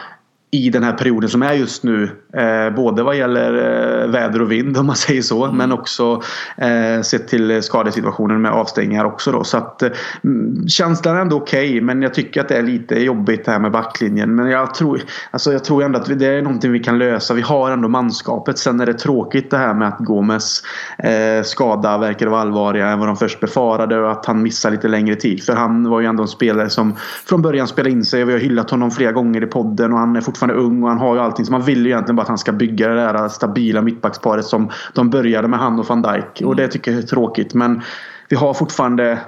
i 0.55 0.69
den 0.69 0.83
här 0.83 0.93
perioden 0.93 1.29
som 1.29 1.43
är 1.43 1.53
just 1.53 1.83
nu. 1.83 2.09
Eh, 2.33 2.75
både 2.75 3.03
vad 3.03 3.17
gäller 3.17 3.53
eh, 3.53 4.07
väder 4.07 4.41
och 4.41 4.51
vind 4.51 4.77
om 4.77 4.85
man 4.85 4.95
säger 5.05 5.21
så. 5.21 5.45
Mm. 5.45 5.57
Men 5.57 5.71
också 5.71 6.21
eh, 6.57 7.01
sett 7.01 7.27
till 7.27 7.63
skadesituationen 7.63 8.41
med 8.41 8.51
avstängningar 8.51 9.05
också. 9.05 9.31
Då. 9.31 9.43
Så 9.43 9.57
att, 9.57 9.83
eh, 9.83 9.89
känslan 10.67 11.15
är 11.15 11.21
ändå 11.21 11.35
okej. 11.35 11.69
Okay, 11.69 11.81
men 11.81 12.01
jag 12.01 12.13
tycker 12.13 12.41
att 12.41 12.47
det 12.47 12.57
är 12.57 12.63
lite 12.63 12.99
jobbigt 12.99 13.45
det 13.45 13.51
här 13.51 13.59
med 13.59 13.71
backlinjen. 13.71 14.35
Men 14.35 14.49
jag 14.49 14.75
tror, 14.75 15.01
alltså 15.31 15.51
jag 15.51 15.63
tror 15.63 15.83
ändå 15.83 15.99
att 15.99 16.19
det 16.19 16.27
är 16.27 16.41
någonting 16.41 16.71
vi 16.71 16.79
kan 16.79 16.97
lösa. 16.97 17.33
Vi 17.33 17.41
har 17.41 17.71
ändå 17.71 17.87
manskapet. 17.87 18.57
Sen 18.57 18.79
är 18.79 18.85
det 18.85 18.93
tråkigt 18.93 19.51
det 19.51 19.57
här 19.57 19.73
med 19.73 19.87
att 19.87 19.99
Gomes 19.99 20.63
eh, 20.97 21.43
skada 21.43 21.97
verkar 21.97 22.27
vara 22.27 22.41
allvarligare 22.41 22.91
än 22.91 22.99
vad 22.99 23.07
de 23.07 23.17
först 23.17 23.39
befarade. 23.39 23.99
Och 23.99 24.11
att 24.11 24.25
han 24.25 24.41
missar 24.41 24.71
lite 24.71 24.87
längre 24.87 25.15
tid. 25.15 25.43
För 25.43 25.53
han 25.53 25.89
var 25.89 25.99
ju 25.99 26.07
ändå 26.07 26.23
en 26.23 26.27
spelare 26.27 26.69
som 26.69 26.95
från 27.25 27.41
början 27.41 27.67
spelade 27.67 27.91
in 27.91 28.05
sig. 28.05 28.25
Vi 28.25 28.33
har 28.33 28.39
hyllat 28.39 28.71
honom 28.71 28.91
flera 28.91 29.11
gånger 29.11 29.43
i 29.43 29.47
podden. 29.47 29.93
Och 29.93 29.99
han 29.99 30.15
är 30.15 30.21
fortfarande 30.21 30.44
fortfarande 30.45 30.75
ung 30.75 30.83
och 30.83 30.89
han 30.89 30.97
har 30.97 31.15
ju 31.15 31.21
allting. 31.21 31.45
Så 31.45 31.51
man 31.51 31.61
vill 31.61 31.85
ju 31.85 31.91
egentligen 31.91 32.15
bara 32.15 32.21
att 32.21 32.27
han 32.27 32.37
ska 32.37 32.51
bygga 32.51 32.87
det 32.87 32.95
där 32.95 33.29
stabila 33.29 33.81
mittbacksparet 33.81 34.45
som 34.45 34.69
de 34.93 35.09
började 35.09 35.47
med 35.47 35.59
han 35.59 35.79
och 35.79 35.85
van 35.87 36.01
Dijk. 36.01 36.41
Mm. 36.41 36.49
Och 36.49 36.55
det 36.55 36.67
tycker 36.67 36.91
jag 36.91 37.03
är 37.03 37.07
tråkigt. 37.07 37.53
Men 37.53 37.81
vi 38.29 38.35
har 38.35 38.53
fortfarande 38.53 39.19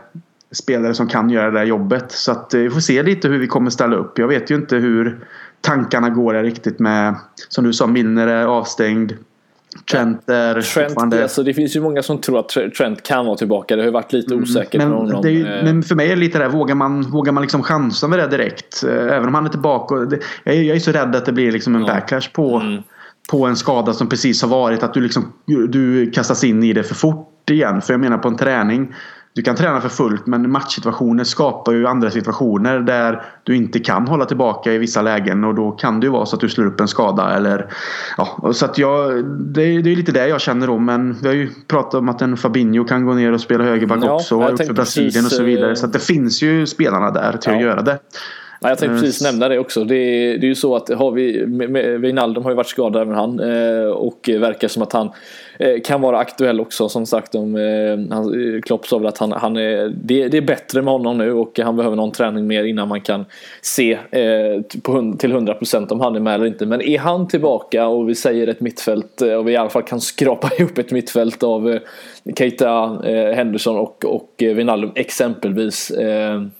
spelare 0.52 0.94
som 0.94 1.08
kan 1.08 1.30
göra 1.30 1.52
det 1.52 1.60
där 1.60 1.66
jobbet. 1.66 2.12
Så 2.12 2.32
att 2.32 2.54
eh, 2.54 2.60
vi 2.60 2.70
får 2.70 2.80
se 2.80 3.04
lite 3.04 3.28
hur 3.28 3.40
vi 3.40 3.48
kommer 3.48 3.70
ställa 3.70 3.96
upp. 3.96 4.20
Jag 4.20 4.28
vet 4.28 4.52
ju 4.52 4.56
inte 4.56 4.76
hur 4.76 5.20
tankarna 5.62 6.10
går 6.10 6.34
riktigt 6.34 6.80
med, 6.80 7.16
som 7.50 7.64
du 7.64 7.74
sa, 7.74 7.88
Milner 7.88 8.28
är 8.28 8.46
avstängd. 8.46 9.14
Trent 9.92 10.30
är 10.30 10.54
Trent, 10.54 10.66
fortfarande... 10.68 11.22
alltså, 11.22 11.44
Det 11.44 11.54
finns 11.54 11.76
ju 11.76 11.82
många 11.82 12.04
som 12.04 12.22
tror 12.22 12.40
att 12.40 12.50
Trent 12.78 13.04
kan 13.04 13.26
vara 13.26 13.38
tillbaka. 13.38 13.76
Det 13.76 13.82
har 13.82 13.86
ju 13.86 13.92
varit 13.92 14.14
lite 14.14 14.34
mm, 14.34 14.44
osäkert 14.44 14.76
mm, 14.76 14.90
men, 14.90 14.98
honom. 14.98 15.30
Ju, 15.30 15.48
eh. 15.48 15.64
men 15.64 15.84
för 15.84 15.96
mig 15.96 16.06
är 16.06 16.16
det 16.16 16.22
lite 16.22 16.40
där, 16.40 16.50
vågar 16.50 16.76
man, 16.76 17.02
vågar 17.02 17.32
man 17.32 17.42
liksom 17.42 17.64
chansa 17.64 18.08
med 18.08 18.20
det 18.20 18.28
direkt? 18.28 18.84
Eh, 18.84 19.16
även 19.16 19.28
om 19.28 19.36
han 19.36 19.46
är 19.46 19.50
tillbaka. 19.50 19.96
Det, 19.96 20.20
jag, 20.44 20.56
är, 20.56 20.62
jag 20.62 20.76
är 20.76 20.80
så 20.80 20.92
rädd 20.92 21.16
att 21.16 21.26
det 21.26 21.32
blir 21.32 21.52
liksom 21.52 21.76
en 21.76 21.82
ja. 21.82 21.94
backlash 21.94 22.32
på, 22.34 22.56
mm. 22.56 22.82
på 23.32 23.46
en 23.46 23.56
skada 23.56 23.94
som 23.94 24.10
precis 24.10 24.42
har 24.42 24.50
varit. 24.50 24.84
Att 24.84 24.94
du, 24.94 25.02
liksom, 25.02 25.34
du 25.70 26.12
kastas 26.12 26.44
in 26.44 26.64
i 26.64 26.74
det 26.74 26.84
för 26.84 26.96
fort 26.96 27.50
igen. 27.50 27.82
För 27.82 27.94
jag 27.94 28.00
menar 28.00 28.18
på 28.18 28.28
en 28.28 28.38
träning 28.38 28.94
du 29.38 29.44
kan 29.44 29.56
träna 29.56 29.82
för 29.82 29.90
fullt 29.90 30.28
men 30.28 30.52
matchsituationer 30.52 31.24
skapar 31.24 31.74
ju 31.74 31.88
andra 31.88 32.12
situationer 32.12 32.80
där 32.80 33.24
du 33.44 33.56
inte 33.56 33.80
kan 33.80 34.08
hålla 34.08 34.26
tillbaka 34.26 34.74
i 34.74 34.78
vissa 34.78 35.02
lägen 35.02 35.44
och 35.44 35.56
då 35.56 35.72
kan 35.72 36.00
det 36.00 36.06
ju 36.06 36.12
vara 36.12 36.26
så 36.26 36.36
att 36.36 36.40
du 36.40 36.50
slår 36.50 36.66
upp 36.66 36.80
en 36.80 36.88
skada 36.88 37.36
eller 37.36 37.74
ja, 38.18 38.52
så 38.54 38.66
att 38.66 38.78
jag 38.78 39.26
det, 39.26 39.64
är, 39.64 39.82
det 39.82 39.92
är 39.92 39.96
lite 39.96 40.12
det 40.12 40.28
jag 40.28 40.42
känner 40.42 40.70
om 40.70 40.86
men 40.86 41.14
vi 41.22 41.28
har 41.28 41.36
ju 41.36 41.50
pratat 41.68 41.94
om 41.94 42.10
att 42.10 42.22
en 42.22 42.38
Fabinho 42.38 42.84
kan 42.84 43.06
gå 43.06 43.14
ner 43.14 43.32
och 43.32 43.42
spela 43.42 43.64
högerback 43.64 44.00
ja, 44.04 44.12
också 44.12 44.36
och 44.36 44.58
för 44.58 44.74
Brasilien 44.74 45.12
precis, 45.12 45.26
och 45.26 45.32
så 45.32 45.44
vidare 45.44 45.76
så 45.76 45.86
att 45.86 45.94
det 45.94 46.00
finns 46.00 46.42
ju 46.42 46.66
spelarna 46.66 47.12
där 47.12 47.38
till 47.38 47.52
ja. 47.52 47.58
att 47.58 47.64
göra 47.64 47.82
det. 47.82 48.00
Ja, 48.62 48.70
jag 48.70 48.78
tänkte 48.78 49.00
precis 49.00 49.22
nämna 49.22 49.50
det 49.50 49.60
också. 49.60 49.84
Det 49.84 49.96
är, 49.96 50.38
det 50.38 50.46
är 50.46 50.50
ju 50.50 50.56
så 50.56 50.76
att 50.76 50.90
har 50.90 51.12
vi, 51.12 51.46
Wijnaldum 51.98 52.44
har 52.44 52.52
ju 52.52 52.56
varit 52.56 52.68
skadad 52.68 53.02
även 53.02 53.16
han 53.16 53.40
eh, 53.40 53.88
och 53.88 54.30
verkar 54.40 54.68
som 54.68 54.84
att 54.84 54.94
han 54.94 55.10
eh, 55.60 55.82
kan 55.84 56.02
vara 56.02 56.18
aktuell 56.18 56.60
också 56.60 56.90
som 56.90 57.06
sagt. 57.06 57.36
Om, 57.36 57.56
eh, 57.56 58.62
Klopp 58.62 58.88
sa 58.88 58.98
väl 58.98 59.08
att 59.08 59.18
han, 59.18 59.32
han 59.32 59.58
är, 59.58 59.94
det, 60.04 60.28
det, 60.28 60.38
är 60.38 60.42
bättre 60.42 60.82
med 60.82 60.94
honom 60.94 61.18
nu 61.18 61.34
och 61.34 61.60
han 61.60 61.76
behöver 61.76 61.96
någon 61.96 62.12
träning 62.12 62.48
mer 62.48 62.64
innan 62.64 62.88
man 62.88 63.02
kan 63.02 63.26
se 63.62 63.98
på, 64.84 65.16
till 65.20 65.34
100% 65.34 65.92
om 65.92 66.00
han 66.00 66.16
är 66.16 66.20
med 66.20 66.36
eller 66.36 66.46
inte. 66.46 66.66
Men 66.66 66.82
är 66.82 67.00
han 67.00 67.28
tillbaka 67.28 67.88
och 67.88 68.10
vi 68.10 68.16
säger 68.16 68.48
ett 68.48 68.62
mittfält 68.62 69.22
och 69.22 69.48
vi 69.48 69.52
i 69.52 69.58
alla 69.58 69.70
fall 69.70 69.84
kan 69.84 70.02
skrapa 70.02 70.50
ihop 70.60 70.78
ett 70.78 70.92
mittfält 70.92 71.44
av 71.44 71.80
Keita, 72.38 73.02
Henderson 73.36 73.78
och, 73.78 74.06
och 74.06 74.34
Wijnaldum 74.38 74.92
exempelvis. 74.96 75.92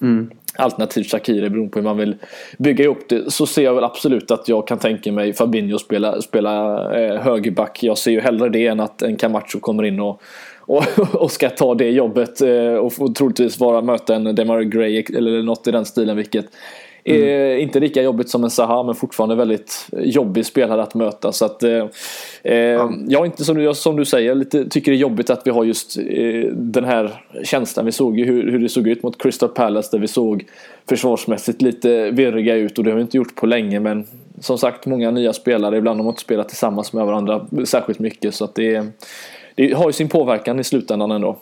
Mm 0.02 0.32
alternativt 0.58 1.12
Shakiri 1.12 1.50
beroende 1.50 1.72
på 1.72 1.80
hur 1.80 1.84
man 1.84 1.98
vill 1.98 2.16
bygga 2.58 2.84
ihop 2.84 3.10
det 3.10 3.32
så 3.32 3.46
ser 3.46 3.64
jag 3.64 3.74
väl 3.74 3.84
absolut 3.84 4.32
att 4.32 4.48
jag 4.48 4.68
kan 4.68 4.78
tänka 4.80 5.12
mig 5.12 5.34
Fabinho 5.34 5.80
spela, 5.80 6.22
spela 6.22 6.80
eh, 7.00 7.22
högerback. 7.22 7.84
Jag 7.84 7.98
ser 7.98 8.12
ju 8.12 8.22
hellre 8.22 8.50
det 8.50 8.68
än 8.68 8.80
att 8.80 9.02
en 9.02 9.16
Camacho 9.16 9.60
kommer 9.60 9.84
in 9.84 10.00
och 10.00 10.22
och, 10.68 10.84
och 11.14 11.32
ska 11.32 11.50
ta 11.50 11.76
det 11.76 11.90
jobbet 11.90 12.42
eh, 12.42 12.74
och 12.74 13.16
troligtvis 13.16 13.60
vara 13.60 13.82
möta 13.82 14.16
en 14.16 14.36
Demar 14.36 14.62
Gray 14.62 15.04
eller 15.16 15.44
något 15.44 15.68
i 15.68 15.72
den 15.72 15.86
stilen 15.86 16.18
vilket 16.18 16.46
Mm. 17.16 17.60
inte 17.60 17.80
lika 17.80 18.02
jobbigt 18.02 18.30
som 18.30 18.44
en 18.44 18.50
Zaha 18.50 18.84
men 18.84 18.96
fortfarande 18.96 19.36
väldigt 19.36 19.88
jobbig 19.92 20.46
spelare 20.46 20.84
att 20.84 20.94
möta. 20.94 21.32
Så 21.32 21.46
att, 21.46 21.64
eh, 21.64 21.86
eh 22.44 22.90
Jag 23.08 23.26
inte 23.26 23.46
som 23.46 23.58
du, 23.58 23.74
som 23.74 23.96
du 23.96 24.06
säger 24.06 24.36
lite, 24.36 24.70
tycker 24.70 24.92
det 24.92 24.98
är 24.98 25.00
jobbigt 25.00 25.30
att 25.30 25.42
vi 25.46 25.52
har 25.52 25.64
just 25.64 25.98
eh, 25.98 26.52
den 26.52 26.86
här 26.86 27.22
känslan. 27.44 27.86
Vi 27.86 27.92
såg 27.92 28.20
ju 28.20 28.26
hur, 28.26 28.52
hur 28.52 28.60
det 28.60 28.70
såg 28.70 28.88
ut 28.88 29.04
mot 29.04 29.22
Crystal 29.22 29.50
Palace 29.50 29.90
där 29.92 30.00
vi 30.00 30.08
såg 30.08 30.46
försvarsmässigt 30.90 31.62
lite 31.62 32.12
virriga 32.12 32.56
ut 32.56 32.78
och 32.78 32.84
det 32.84 32.90
har 32.90 32.96
vi 32.96 33.02
inte 33.02 33.18
gjort 33.18 33.36
på 33.36 33.46
länge 33.46 33.80
men 33.80 34.06
som 34.40 34.58
sagt 34.58 34.86
många 34.86 35.12
nya 35.12 35.34
spelare. 35.34 35.78
Ibland 35.78 36.00
har 36.00 36.04
de 36.04 36.10
inte 36.10 36.22
spelat 36.22 36.50
tillsammans 36.50 36.94
med 36.94 37.06
varandra 37.06 37.48
särskilt 37.66 38.00
mycket 38.00 38.36
så 38.36 38.46
att 38.46 38.56
det, 38.56 38.86
det 39.56 39.74
har 39.74 39.88
ju 39.88 39.94
sin 39.94 40.10
påverkan 40.10 40.60
i 40.60 40.64
slutändan 40.64 41.12
ändå. 41.12 41.38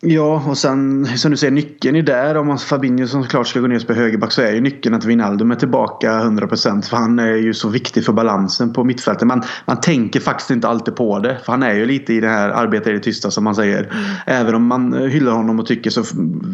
Ja, 0.00 0.42
och 0.48 0.58
sen 0.58 1.06
som 1.06 1.30
du 1.30 1.36
säger 1.36 1.50
nyckeln 1.50 1.96
är 1.96 2.02
där. 2.02 2.36
Om 2.36 2.58
Fabinho 2.58 3.06
som 3.06 3.22
såklart 3.22 3.46
ska 3.46 3.60
gå 3.60 3.66
ner 3.66 3.76
och 3.76 3.82
spela 3.82 4.00
högerback 4.00 4.32
så 4.32 4.42
är 4.42 4.52
ju 4.52 4.60
nyckeln 4.60 4.94
att 4.94 5.04
Wijnaldum 5.04 5.50
är 5.50 5.54
tillbaka 5.54 6.12
100% 6.12 6.82
för 6.82 6.96
han 6.96 7.18
är 7.18 7.36
ju 7.36 7.54
så 7.54 7.68
viktig 7.68 8.04
för 8.04 8.12
balansen 8.12 8.72
på 8.72 8.84
mittfältet. 8.84 9.28
Man, 9.28 9.42
man 9.64 9.80
tänker 9.80 10.20
faktiskt 10.20 10.50
inte 10.50 10.68
alltid 10.68 10.96
på 10.96 11.18
det 11.18 11.38
för 11.44 11.52
han 11.52 11.62
är 11.62 11.74
ju 11.74 11.86
lite 11.86 12.14
i 12.14 12.20
det 12.20 12.28
här 12.28 12.48
arbetet 12.48 12.88
i 12.88 12.92
det 12.92 13.00
tysta 13.00 13.30
som 13.30 13.44
man 13.44 13.54
säger. 13.54 13.78
Mm. 13.78 14.04
Även 14.26 14.54
om 14.54 14.66
man 14.66 14.92
hyllar 14.92 15.32
honom 15.32 15.60
och 15.60 15.66
tycker 15.66 15.90
så 15.90 16.04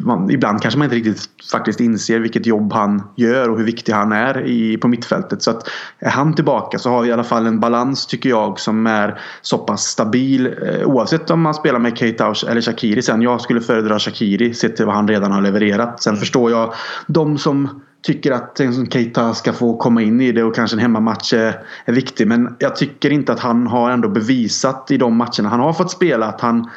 man, 0.05 0.31
ibland 0.31 0.62
kanske 0.62 0.79
man 0.79 0.85
inte 0.85 0.96
riktigt 0.96 1.22
faktiskt 1.53 1.81
inser 1.81 2.18
vilket 2.18 2.46
jobb 2.46 2.72
han 2.72 3.03
gör 3.16 3.48
och 3.48 3.59
hur 3.59 3.64
viktig 3.64 3.92
han 3.92 4.12
är 4.12 4.46
i, 4.46 4.76
på 4.76 4.88
mittfältet. 4.88 5.42
Så 5.42 5.50
att 5.50 5.68
är 5.98 6.11
han 6.11 6.35
tillbaka 6.35 6.79
så 6.79 6.90
har 6.90 7.03
vi 7.03 7.09
i 7.09 7.12
alla 7.12 7.24
fall 7.24 7.46
en 7.46 7.61
balans 7.61 8.07
tycker 8.07 8.29
jag 8.29 8.61
som 8.61 8.87
är 8.87 9.20
så 9.42 9.59
pass 9.59 9.83
stabil 9.83 10.46
eh, 10.46 10.88
oavsett 10.88 11.31
om 11.31 11.40
man 11.40 11.55
spelar 11.55 11.79
med 11.79 11.98
Keita 11.98 12.35
eller 12.48 12.61
Shakiri 12.61 13.03
sen. 13.03 13.22
Jag 13.31 13.40
skulle 13.40 13.61
föredra 13.61 13.99
Shakiri 13.99 14.55
sett 14.55 14.77
till 14.77 14.87
vad 14.87 14.95
han 14.95 15.09
redan 15.09 15.33
har 15.33 15.40
levererat. 15.40 16.03
Sen 16.03 16.11
mm. 16.11 16.21
förstår 16.21 16.51
jag 16.51 16.75
de 17.07 17.38
som 17.38 17.83
tycker 18.03 18.33
att 18.33 18.61
en 18.61 18.75
som 18.75 18.90
Keita 18.90 19.35
ska 19.35 19.53
få 19.53 19.77
komma 19.77 20.03
in 20.03 20.21
i 20.21 20.33
det 20.33 20.43
och 20.43 20.55
kanske 20.55 20.77
en 20.77 20.81
hemmamatch 20.81 21.33
är, 21.33 21.62
är 21.85 21.93
viktig. 21.93 22.27
Men 22.27 22.57
jag 22.59 22.77
tycker 22.77 23.11
inte 23.11 23.33
att 23.33 23.40
han 23.40 23.66
har 23.66 23.90
ändå 23.90 24.09
bevisat 24.09 24.90
i 24.90 24.97
de 24.97 25.16
matcherna 25.16 25.49
han 25.49 25.61
har 25.61 25.73
fått 25.73 25.90
spela 25.90 26.27
att 26.27 26.40
han 26.40 26.71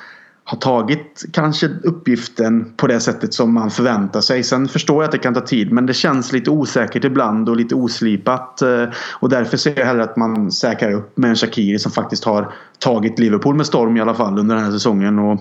har 0.45 0.57
tagit 0.57 1.25
kanske 1.33 1.69
uppgiften 1.83 2.73
på 2.77 2.87
det 2.87 2.99
sättet 2.99 3.33
som 3.33 3.53
man 3.53 3.71
förväntar 3.71 4.21
sig. 4.21 4.43
Sen 4.43 4.67
förstår 4.67 5.03
jag 5.03 5.05
att 5.05 5.11
det 5.11 5.17
kan 5.17 5.33
ta 5.33 5.41
tid 5.41 5.71
men 5.71 5.85
det 5.85 5.93
känns 5.93 6.33
lite 6.33 6.49
osäkert 6.49 7.03
ibland 7.03 7.49
och 7.49 7.55
lite 7.55 7.75
oslipat. 7.75 8.61
Eh, 8.61 8.85
och 9.19 9.29
därför 9.29 9.57
ser 9.57 9.79
jag 9.79 9.85
hellre 9.85 10.03
att 10.03 10.17
man 10.17 10.51
säkrar 10.51 10.91
upp 10.91 11.17
med 11.17 11.29
en 11.29 11.35
Shakiri 11.35 11.79
som 11.79 11.91
faktiskt 11.91 12.23
har 12.23 12.53
tagit 12.83 13.19
Liverpool 13.19 13.55
med 13.55 13.65
storm 13.65 13.97
i 13.97 14.01
alla 14.01 14.13
fall 14.13 14.39
under 14.39 14.55
den 14.55 14.63
här 14.63 14.71
säsongen. 14.71 15.19
Och, 15.19 15.39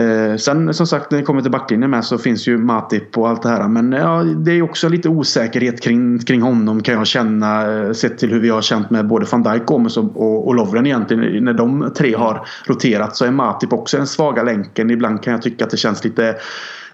eh, 0.00 0.36
sen 0.36 0.74
som 0.74 0.86
sagt 0.86 1.10
när 1.10 1.18
det 1.18 1.24
kommer 1.24 1.42
till 1.42 1.50
backlinjen 1.50 1.90
med 1.90 2.04
så 2.04 2.18
finns 2.18 2.48
ju 2.48 2.58
Matip 2.58 3.18
och 3.18 3.28
allt 3.28 3.42
det 3.42 3.48
här. 3.48 3.68
Men 3.68 3.92
ja, 3.92 4.22
det 4.22 4.52
är 4.52 4.62
också 4.62 4.88
lite 4.88 5.08
osäkerhet 5.08 5.80
kring, 5.80 6.18
kring 6.18 6.42
honom 6.42 6.82
kan 6.82 6.94
jag 6.94 7.06
känna. 7.06 7.72
Eh, 7.72 7.92
sett 7.92 8.18
till 8.18 8.30
hur 8.30 8.40
vi 8.40 8.48
har 8.48 8.62
känt 8.62 8.90
med 8.90 9.06
både 9.06 9.26
van 9.32 9.42
Dijk, 9.42 9.66
Gomes 9.66 9.96
och, 9.96 10.16
och, 10.16 10.48
och 10.48 10.54
Lovren 10.54 10.86
egentligen. 10.86 11.44
När 11.44 11.54
de 11.54 11.92
tre 11.96 12.14
har 12.14 12.46
roterat 12.66 13.16
så 13.16 13.24
är 13.24 13.30
Matip 13.30 13.72
också 13.72 13.96
den 13.96 14.06
svaga 14.06 14.42
länken. 14.42 14.90
Ibland 14.90 15.22
kan 15.22 15.32
jag 15.32 15.42
tycka 15.42 15.64
att 15.64 15.70
det 15.70 15.76
känns 15.76 16.04
lite 16.04 16.36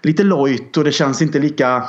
lite 0.05 0.23
lojt 0.23 0.77
och 0.77 0.83
det 0.83 0.91
känns 0.91 1.21
inte 1.21 1.39
lika 1.39 1.83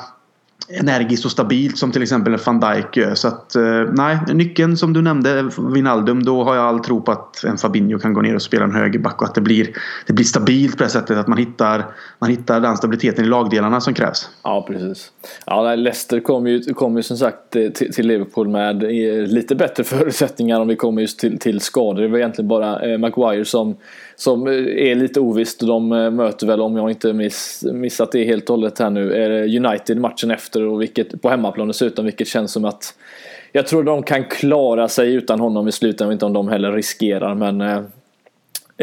energiskt 0.68 1.24
och 1.24 1.30
stabilt 1.30 1.78
som 1.78 1.92
till 1.92 2.02
exempel 2.02 2.32
en 2.32 2.40
van 2.46 2.60
Dijk 2.60 2.96
gör. 2.96 3.14
Så 3.14 3.28
att 3.28 3.56
eh, 3.56 3.82
nej, 3.92 4.18
nyckeln 4.32 4.76
som 4.76 4.92
du 4.92 5.02
nämnde, 5.02 5.50
Vinaldum, 5.74 6.24
då 6.24 6.44
har 6.44 6.54
jag 6.54 6.64
all 6.64 6.78
tro 6.78 7.00
på 7.00 7.12
att 7.12 7.44
en 7.44 7.58
Fabinho 7.58 7.98
kan 7.98 8.12
gå 8.12 8.20
ner 8.20 8.34
och 8.34 8.42
spela 8.42 8.64
en 8.64 8.74
högerback 8.74 9.22
och 9.22 9.28
att 9.28 9.34
det 9.34 9.40
blir, 9.40 9.68
det 10.06 10.12
blir 10.12 10.24
stabilt 10.24 10.78
på 10.78 10.84
det 10.84 10.90
sättet 10.90 11.18
att 11.18 11.26
man 11.26 11.38
hittar, 11.38 11.86
man 12.18 12.30
hittar 12.30 12.60
den 12.60 12.76
stabiliteten 12.76 13.24
i 13.24 13.28
lagdelarna 13.28 13.80
som 13.80 13.94
krävs. 13.94 14.28
Ja, 14.42 14.64
precis. 14.68 15.12
Ja, 15.46 15.74
Leicester 15.74 16.20
kom 16.20 16.46
ju, 16.46 16.60
kom 16.60 16.96
ju 16.96 17.02
som 17.02 17.16
sagt 17.16 17.56
eh, 17.56 17.68
till, 17.68 17.92
till 17.92 18.06
Liverpool 18.06 18.48
med 18.48 18.82
eh, 18.82 19.26
lite 19.26 19.54
bättre 19.54 19.84
förutsättningar 19.84 20.60
om 20.60 20.68
vi 20.68 20.76
kommer 20.76 21.00
just 21.00 21.18
till, 21.18 21.38
till 21.38 21.60
skador. 21.60 22.02
Det 22.02 22.08
var 22.08 22.18
egentligen 22.18 22.48
bara 22.48 22.98
Maguire 22.98 23.44
som 23.44 23.76
som 24.16 24.46
eh, 24.46 24.52
är 24.90 24.94
lite 24.94 25.20
ovisst. 25.20 25.60
De 25.60 25.92
eh, 25.92 26.10
möter 26.10 26.46
väl, 26.46 26.60
om 26.60 26.76
jag 26.76 26.90
inte 26.90 27.12
miss, 27.12 27.64
missat 27.72 28.12
det 28.12 28.24
helt 28.24 28.50
och 28.50 28.56
hållet 28.56 28.78
här 28.78 28.90
nu, 28.90 29.56
United 29.56 29.96
matchen 29.96 30.30
efter 30.30 30.62
och 30.62 30.82
vilket, 30.82 31.22
på 31.22 31.28
hemmaplan 31.28 31.68
dessutom, 31.68 32.04
vilket 32.04 32.28
känns 32.28 32.52
som 32.52 32.64
att 32.64 32.94
jag 33.56 33.66
tror 33.66 33.84
de 33.84 34.02
kan 34.02 34.24
klara 34.24 34.88
sig 34.88 35.14
utan 35.14 35.40
honom 35.40 35.68
i 35.68 35.72
slutet. 35.72 36.00
Jag 36.00 36.06
vet 36.06 36.12
inte 36.12 36.26
om 36.26 36.32
de 36.32 36.48
heller 36.48 36.72
riskerar 36.72 37.34
men 37.34 37.60
eh, 37.60 37.76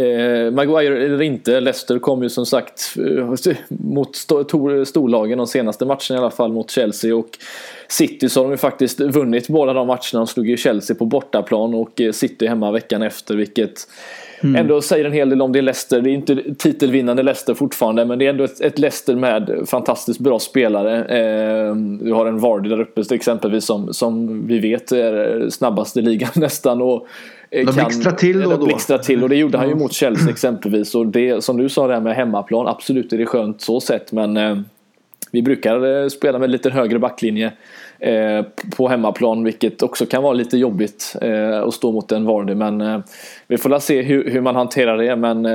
eh, 0.05 0.51
Maguire 0.51 1.05
eller 1.05 1.21
inte, 1.21 1.59
Leicester 1.59 1.99
kom 1.99 2.23
ju 2.23 2.29
som 2.29 2.45
sagt 2.45 2.95
mot 3.67 4.15
storlagen 4.85 5.37
de 5.37 5.47
senaste 5.47 5.85
matcherna 5.85 6.15
i 6.15 6.17
alla 6.17 6.31
fall 6.31 6.51
mot 6.51 6.71
Chelsea 6.71 7.15
och 7.15 7.29
City 7.87 8.29
så 8.29 8.39
har 8.39 8.43
de 8.43 8.51
ju 8.51 8.57
faktiskt 8.57 8.99
vunnit 8.99 9.47
båda 9.47 9.73
de 9.73 9.87
matcherna. 9.87 9.99
De 10.11 10.27
slog 10.27 10.49
ju 10.49 10.57
Chelsea 10.57 10.95
på 10.95 11.05
bortaplan 11.05 11.73
och 11.73 12.01
City 12.11 12.47
hemma 12.47 12.71
veckan 12.71 13.01
efter 13.01 13.35
vilket 13.35 13.87
Mm. 14.43 14.55
Ändå 14.55 14.81
säger 14.81 15.05
en 15.05 15.11
hel 15.11 15.29
del 15.29 15.41
om 15.41 15.51
det 15.51 15.61
Leicester. 15.61 16.01
Det 16.01 16.09
är 16.09 16.13
inte 16.13 16.43
titelvinnande 16.57 17.23
Leicester 17.23 17.53
fortfarande 17.53 18.05
men 18.05 18.19
det 18.19 18.25
är 18.25 18.29
ändå 18.29 18.43
ett, 18.43 18.61
ett 18.61 18.79
Leicester 18.79 19.15
med 19.15 19.63
fantastiskt 19.65 20.19
bra 20.19 20.39
spelare. 20.39 21.05
Eh, 21.05 21.75
du 21.75 22.13
har 22.13 22.25
en 22.25 22.39
Vardy 22.39 22.69
där 22.69 22.81
uppe 22.81 23.01
exempelvis 23.11 23.65
som, 23.65 23.93
som 23.93 24.47
vi 24.47 24.59
vet 24.59 24.91
är 24.91 25.49
snabbast 25.49 25.97
i 25.97 26.01
ligan 26.01 26.29
nästan. 26.35 26.81
Och, 26.81 27.07
eh, 27.51 27.65
de 27.65 27.71
blixtrar 27.75 28.11
till 28.11 28.41
då 28.41 28.51
och 28.51 28.59
då. 28.59 28.65
Blixtrar 28.65 28.97
till 28.97 29.23
och 29.23 29.29
det 29.29 29.35
gjorde 29.35 29.57
han 29.57 29.69
ju 29.69 29.75
mot 29.75 29.93
Chelsea 29.93 30.29
exempelvis. 30.31 30.95
Och 30.95 31.07
det 31.07 31.43
som 31.43 31.57
du 31.57 31.69
sa 31.69 31.87
där 31.87 31.99
med 31.99 32.15
hemmaplan, 32.15 32.67
absolut 32.67 33.13
är 33.13 33.17
det 33.17 33.25
skönt 33.25 33.61
så 33.61 33.81
sett 33.81 34.11
men 34.11 34.37
eh, 34.37 34.57
vi 35.33 35.41
brukar 35.41 36.01
eh, 36.01 36.07
spela 36.07 36.39
med 36.39 36.49
lite 36.49 36.69
högre 36.69 36.99
backlinje. 36.99 37.51
Eh, 37.99 38.45
på 38.77 38.87
hemmaplan 38.87 39.43
vilket 39.43 39.83
också 39.83 40.05
kan 40.05 40.23
vara 40.23 40.33
lite 40.33 40.57
jobbigt 40.57 41.15
eh, 41.21 41.59
att 41.59 41.73
stå 41.73 41.91
mot 41.91 42.11
en 42.11 42.25
Vardy. 42.25 42.55
Men 42.55 42.81
eh, 42.81 42.99
vi 43.47 43.57
får 43.57 43.79
se 43.79 44.01
hur, 44.01 44.29
hur, 44.29 44.41
man 44.41 44.55
hanterar 44.55 44.97
det. 44.97 45.15
Men 45.15 45.47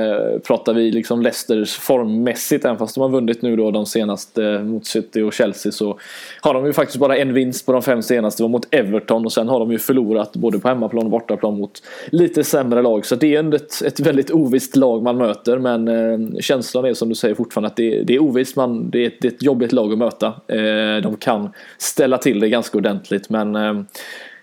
pratar 0.47 0.73
vi 0.73 0.91
liksom 0.91 1.21
Leicesters 1.21 1.77
formmässigt 1.77 2.65
även 2.65 2.77
fast 2.77 2.95
de 2.95 3.01
har 3.01 3.09
vunnit 3.09 3.41
nu 3.41 3.55
då 3.55 3.71
de 3.71 3.85
senaste 3.85 4.59
mot 4.59 4.85
City 4.85 5.21
och 5.21 5.33
Chelsea 5.33 5.71
så 5.71 5.99
har 6.41 6.53
de 6.53 6.65
ju 6.65 6.73
faktiskt 6.73 6.99
bara 6.99 7.17
en 7.17 7.33
vinst 7.33 7.65
på 7.65 7.71
de 7.71 7.81
fem 7.81 8.01
senaste, 8.01 8.43
det 8.43 8.43
var 8.43 8.49
mot 8.49 8.73
Everton 8.73 9.25
och 9.25 9.31
sen 9.31 9.47
har 9.47 9.59
de 9.59 9.71
ju 9.71 9.79
förlorat 9.79 10.33
både 10.33 10.59
på 10.59 10.67
hemmaplan 10.67 11.05
och 11.05 11.11
bortaplan 11.11 11.57
mot 11.57 11.83
lite 12.11 12.43
sämre 12.43 12.81
lag. 12.81 13.05
Så 13.05 13.15
det 13.15 13.35
är 13.35 13.39
ändå 13.39 13.57
ett, 13.57 13.81
ett 13.81 13.99
väldigt 13.99 14.31
ovisst 14.31 14.75
lag 14.75 15.03
man 15.03 15.17
möter. 15.17 15.57
Men 15.57 16.37
känslan 16.41 16.85
är 16.85 16.93
som 16.93 17.09
du 17.09 17.15
säger 17.15 17.35
fortfarande 17.35 17.67
att 17.67 17.75
det, 17.75 18.03
det 18.03 18.15
är 18.15 18.19
ovisst, 18.19 18.55
man, 18.55 18.89
det, 18.89 19.03
är 19.03 19.07
ett, 19.07 19.21
det 19.21 19.27
är 19.27 19.31
ett 19.31 19.43
jobbigt 19.43 19.71
lag 19.71 19.91
att 19.91 19.97
möta. 19.97 20.33
de 21.03 21.15
kan 21.19 21.49
ställa 21.77 22.17
till 22.17 22.28
det 22.33 22.49
ganska 22.49 22.77
ordentligt. 22.77 23.29
Men 23.29 23.55
eh, 23.55 23.81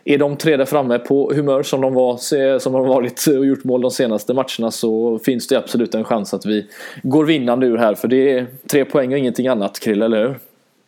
är 0.05 0.19
de 0.19 0.37
tre 0.37 0.57
där 0.57 0.65
framme 0.65 0.99
på 0.99 1.33
humör 1.35 1.63
som 1.63 1.81
de, 1.81 1.95
var, 1.95 2.17
som 2.59 2.73
de 2.73 2.87
varit 2.87 3.27
och 3.27 3.47
gjort 3.47 3.65
mål 3.65 3.81
de 3.81 3.91
senaste 3.91 4.35
matcherna 4.35 4.71
så 4.71 5.19
finns 5.19 5.49
det 5.49 5.57
absolut 5.57 5.95
en 5.95 6.05
chans 6.05 6.35
att 6.35 6.47
vi 6.47 6.67
går 7.03 7.25
vinnande 7.25 7.67
ur 7.67 7.77
här. 7.77 7.95
För 7.95 8.09
det 8.09 8.33
är 8.33 8.47
tre 8.71 8.85
poäng 8.85 9.13
och 9.13 9.19
ingenting 9.19 9.49
annat, 9.49 9.81
Krille, 9.81 10.05
eller 10.05 10.29
hur? 10.29 10.39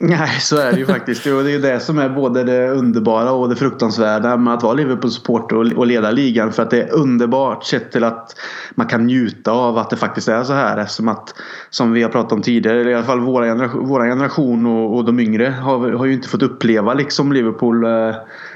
Nej, 0.01 0.41
så 0.41 0.57
är 0.57 0.73
det 0.73 0.79
ju 0.79 0.87
faktiskt. 0.87 1.27
Och 1.27 1.45
det 1.45 1.51
är 1.51 1.53
ju 1.53 1.61
det 1.61 1.81
som 1.81 1.99
är 1.99 2.09
både 2.09 2.45
det 2.45 2.69
underbara 2.71 3.33
och 3.33 3.49
det 3.49 3.57
fruktansvärda 3.57 4.37
med 4.37 4.55
att 4.55 4.63
vara 4.63 4.75
Liverpool-supporter 4.75 5.79
och 5.79 5.87
leda 5.87 6.11
ligan. 6.11 6.53
För 6.53 6.63
att 6.63 6.71
det 6.71 6.83
är 6.83 6.93
underbart 6.95 7.65
sett 7.65 7.93
till 7.93 8.05
att 8.05 8.37
man 8.75 8.87
kan 8.87 9.07
njuta 9.07 9.53
av 9.53 9.79
att 9.79 9.91
det 9.91 9.97
faktiskt 9.97 10.29
är 10.29 10.45
så 10.45 10.53
här. 10.53 10.79
Eftersom 10.79 11.09
att, 11.09 11.35
som 11.71 11.93
vi 11.93 12.03
har 12.03 12.11
pratat 12.11 12.33
om 12.33 12.43
tidigare, 12.43 12.91
i 12.91 12.95
alla 12.95 13.05
fall 13.05 13.21
vår 13.21 13.43
generation, 13.43 13.89
generation 13.89 14.67
och, 14.67 14.97
och 14.97 15.05
de 15.05 15.21
yngre 15.21 15.47
har, 15.47 15.93
har 15.93 16.07
ju 16.07 16.13
inte 16.13 16.29
fått 16.29 16.43
uppleva 16.43 16.95
liksom 16.95 17.33
Liverpool 17.33 17.85
eh, 17.85 18.15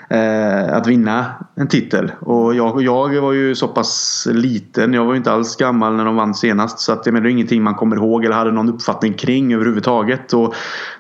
eh, 0.09 0.76
att 0.76 0.86
vinna 0.86 1.26
en 1.55 1.68
titel. 1.68 2.12
Och 2.20 2.55
jag, 2.55 2.82
jag 2.82 3.20
var 3.20 3.32
ju 3.32 3.55
så 3.55 3.68
pass 3.68 4.28
liten. 4.30 4.92
Jag 4.92 5.05
var 5.05 5.12
ju 5.12 5.16
inte 5.16 5.32
alls 5.32 5.57
gammal 5.57 5.96
när 5.96 6.05
de 6.05 6.16
vann 6.16 6.34
senast. 6.34 6.80
Så 6.80 6.92
att, 6.92 7.05
det 7.05 7.11
är 7.11 7.26
ingenting 7.26 7.62
man 7.62 7.74
kommer 7.74 7.96
ihåg 7.96 8.24
eller 8.24 8.36
hade 8.36 8.53
någon 8.53 8.68
uppfattning 8.68 9.12
kring 9.12 9.55
överhuvudtaget. 9.55 10.32
Och 10.32 10.55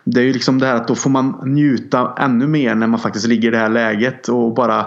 det 0.04 0.20
är 0.20 0.24
ju 0.24 0.32
liksom 0.32 0.58
det 0.58 0.66
här 0.66 0.76
att 0.76 0.88
då 0.88 0.94
får 0.94 1.10
man 1.10 1.40
njuta 1.44 2.12
ännu 2.18 2.46
mer 2.46 2.74
när 2.74 2.86
man 2.86 3.00
faktiskt 3.00 3.26
ligger 3.26 3.48
i 3.48 3.50
det 3.50 3.58
här 3.58 3.68
läget 3.68 4.28
och 4.28 4.54
bara 4.54 4.86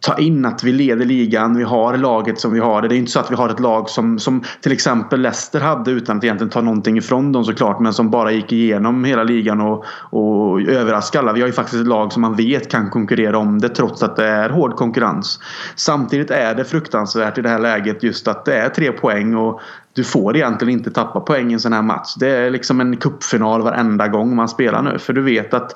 ta 0.00 0.18
in 0.18 0.44
att 0.44 0.64
vi 0.64 0.72
leder 0.72 1.04
ligan. 1.04 1.56
Vi 1.56 1.64
har 1.64 1.96
laget 1.96 2.40
som 2.40 2.52
vi 2.52 2.60
har. 2.60 2.82
Det 2.82 2.88
Det 2.88 2.94
är 2.94 2.98
inte 2.98 3.10
så 3.10 3.20
att 3.20 3.30
vi 3.30 3.34
har 3.34 3.48
ett 3.48 3.60
lag 3.60 3.88
som, 3.88 4.18
som 4.18 4.42
till 4.60 4.72
exempel 4.72 5.20
Leicester 5.20 5.60
hade 5.60 5.90
utan 5.90 6.18
att 6.18 6.24
egentligen 6.24 6.50
ta 6.50 6.60
någonting 6.60 6.98
ifrån 6.98 7.32
dem 7.32 7.44
såklart. 7.44 7.80
Men 7.80 7.92
som 7.94 8.10
bara 8.10 8.32
gick 8.32 8.52
igenom 8.52 9.04
hela 9.04 9.22
ligan 9.22 9.60
och, 9.60 9.84
och 10.10 10.60
överraskade 10.60 11.22
alla. 11.22 11.32
Vi 11.32 11.40
har 11.40 11.46
ju 11.46 11.52
faktiskt 11.52 11.80
ett 11.80 11.86
lag 11.86 12.12
som 12.12 12.22
man 12.22 12.36
vet 12.36 12.70
kan 12.70 12.90
konkurrera 12.90 13.38
om 13.38 13.58
det 13.58 13.68
trots 13.68 14.02
att 14.02 14.16
det 14.16 14.26
är 14.26 14.50
hård 14.50 14.76
konkurrens. 14.76 15.40
Samtidigt 15.76 16.30
är 16.30 16.54
det 16.54 16.64
fruktansvärt 16.64 17.38
i 17.38 17.42
det 17.42 17.48
här 17.48 17.58
läget 17.58 18.02
just 18.02 18.28
att 18.28 18.44
det 18.44 18.54
är 18.54 18.68
tre 18.68 18.92
poäng 18.92 19.34
och 19.34 19.60
du 19.92 20.04
får 20.04 20.36
egentligen 20.36 20.78
inte 20.78 20.90
tappa 20.90 21.20
poäng 21.20 21.50
i 21.50 21.54
en 21.54 21.60
sån 21.60 21.72
här 21.72 21.82
match. 21.82 22.14
Det 22.16 22.28
är 22.28 22.50
liksom 22.50 22.80
en 22.80 22.96
kuppfinal 22.96 23.62
varenda 23.62 24.08
gång 24.08 24.36
man 24.36 24.48
spelar 24.48 24.82
nu. 24.82 24.98
För 24.98 25.12
du 25.12 25.22
vet 25.22 25.54
att 25.54 25.74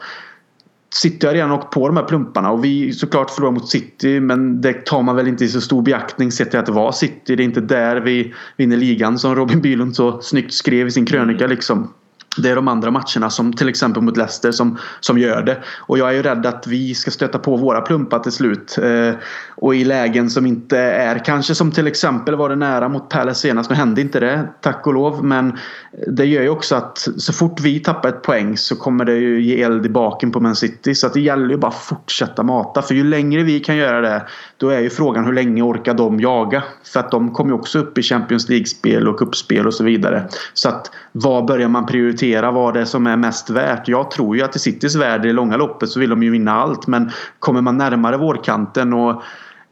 City 0.95 1.27
har 1.27 1.35
redan 1.35 1.53
åkt 1.53 1.71
på 1.73 1.89
de 1.89 1.97
här 1.97 2.05
plumparna 2.05 2.51
och 2.51 2.65
vi 2.65 2.93
såklart 2.93 3.31
förlorar 3.31 3.53
mot 3.53 3.69
City 3.69 4.21
men 4.21 4.61
det 4.61 4.73
tar 4.73 5.03
man 5.03 5.17
väl 5.17 5.29
inte 5.29 5.45
i 5.45 5.49
så 5.49 5.61
stor 5.61 5.83
beaktning 5.83 6.33
sett 6.33 6.51
till 6.51 6.61
att 6.61 6.67
det 6.67 6.73
var 6.73 6.93
City. 6.93 7.37
Det 7.37 7.43
är 7.43 7.45
inte 7.45 7.61
där 7.61 8.01
vi 8.01 8.35
vinner 8.57 8.77
ligan 8.77 9.19
som 9.19 9.35
Robin 9.35 9.61
Bylund 9.61 9.97
så 9.97 10.21
snyggt 10.21 10.53
skrev 10.53 10.87
i 10.87 10.91
sin 10.91 11.07
krönika 11.07 11.47
liksom. 11.47 11.93
Det 12.37 12.51
är 12.51 12.57
de 12.57 12.69
andra 12.69 12.91
matcherna 12.91 13.31
som 13.31 13.53
till 13.53 13.69
exempel 13.69 14.03
mot 14.03 14.17
Leicester 14.17 14.53
som, 14.53 14.79
som 15.01 15.19
gör 15.19 15.43
det. 15.43 15.63
Och 15.81 15.99
jag 15.99 16.09
är 16.09 16.13
ju 16.13 16.23
rädd 16.23 16.47
att 16.47 16.67
vi 16.67 16.95
ska 16.95 17.11
stöta 17.11 17.39
på 17.39 17.57
våra 17.57 17.81
plumpar 17.81 18.19
till 18.19 18.33
slut. 18.33 18.79
Eh, 18.83 19.15
och 19.57 19.75
i 19.75 19.85
lägen 19.85 20.31
som 20.31 20.47
inte 20.47 20.79
är 20.79 21.25
kanske 21.25 21.55
som 21.55 21.73
till 21.73 21.87
exempel 21.87 22.35
var 22.35 22.49
det 22.49 22.57
nära 22.57 22.89
mot 22.89 23.09
Palace 23.09 23.41
senast. 23.41 23.71
Nu 23.71 23.77
hände 23.77 24.01
inte 24.01 24.21
det 24.21 24.49
tack 24.61 24.87
och 24.87 24.95
lov. 24.95 25.25
Men 25.25 25.59
det 26.07 26.25
gör 26.25 26.43
ju 26.43 26.49
också 26.49 26.77
att 26.77 27.09
så 27.17 27.33
fort 27.33 27.61
vi 27.61 27.81
tappar 27.81 28.09
ett 28.09 28.23
poäng 28.23 28.57
så 28.57 28.77
kommer 28.77 29.05
det 29.05 29.15
ju 29.15 29.43
ge 29.43 29.63
eld 29.63 29.87
i 29.87 29.89
baken 29.89 30.31
på 30.31 30.41
Man 30.41 30.57
City. 30.57 30.95
Så 30.95 31.07
att 31.07 31.13
det 31.13 31.21
gäller 31.21 31.49
ju 31.49 31.57
bara 31.57 31.69
att 31.69 31.75
fortsätta 31.75 32.43
mata. 32.43 32.83
För 32.83 32.95
ju 32.95 33.05
längre 33.05 33.43
vi 33.43 33.61
kan 33.61 33.77
göra 33.77 34.01
det 34.01 34.27
då 34.57 34.69
är 34.69 34.81
ju 34.81 34.91
frågan 34.91 35.25
hur 35.25 35.33
länge 35.33 35.63
orkar 35.63 35.95
de 35.95 36.21
jaga? 36.21 36.63
För 36.93 37.01
att 37.01 37.11
de 37.11 37.33
kommer 37.33 37.51
ju 37.51 37.55
också 37.55 37.79
upp 37.79 37.99
i 37.99 38.03
Champions 38.03 38.49
League-spel 38.49 39.09
och 39.09 39.19
kuppspel 39.19 39.67
och 39.67 39.75
så 39.75 39.85
vidare. 39.85 40.29
Så 40.55 40.69
att 40.69 40.91
vad 41.13 41.47
börjar 41.47 41.69
man 41.69 41.87
prioritera? 41.87 42.24
Vad 42.33 42.75
det 42.75 42.81
är 42.81 42.85
som 42.85 43.07
är 43.07 43.17
mest 43.17 43.51
värt? 43.51 43.89
Jag 43.89 44.11
tror 44.11 44.37
ju 44.37 44.43
att 44.43 44.57
i 44.57 44.59
Citys 44.59 44.97
värld 44.97 45.25
i 45.25 45.29
det 45.29 45.35
långa 45.35 45.57
loppet 45.57 45.89
så 45.89 46.01
vill 46.01 46.11
de 46.11 46.23
ju 46.23 46.31
vinna 46.31 46.53
allt. 46.53 46.87
Men 46.87 47.11
kommer 47.39 47.61
man 47.61 47.79
närmare 47.79 48.17
vårkanten 48.17 48.93
och 48.93 49.23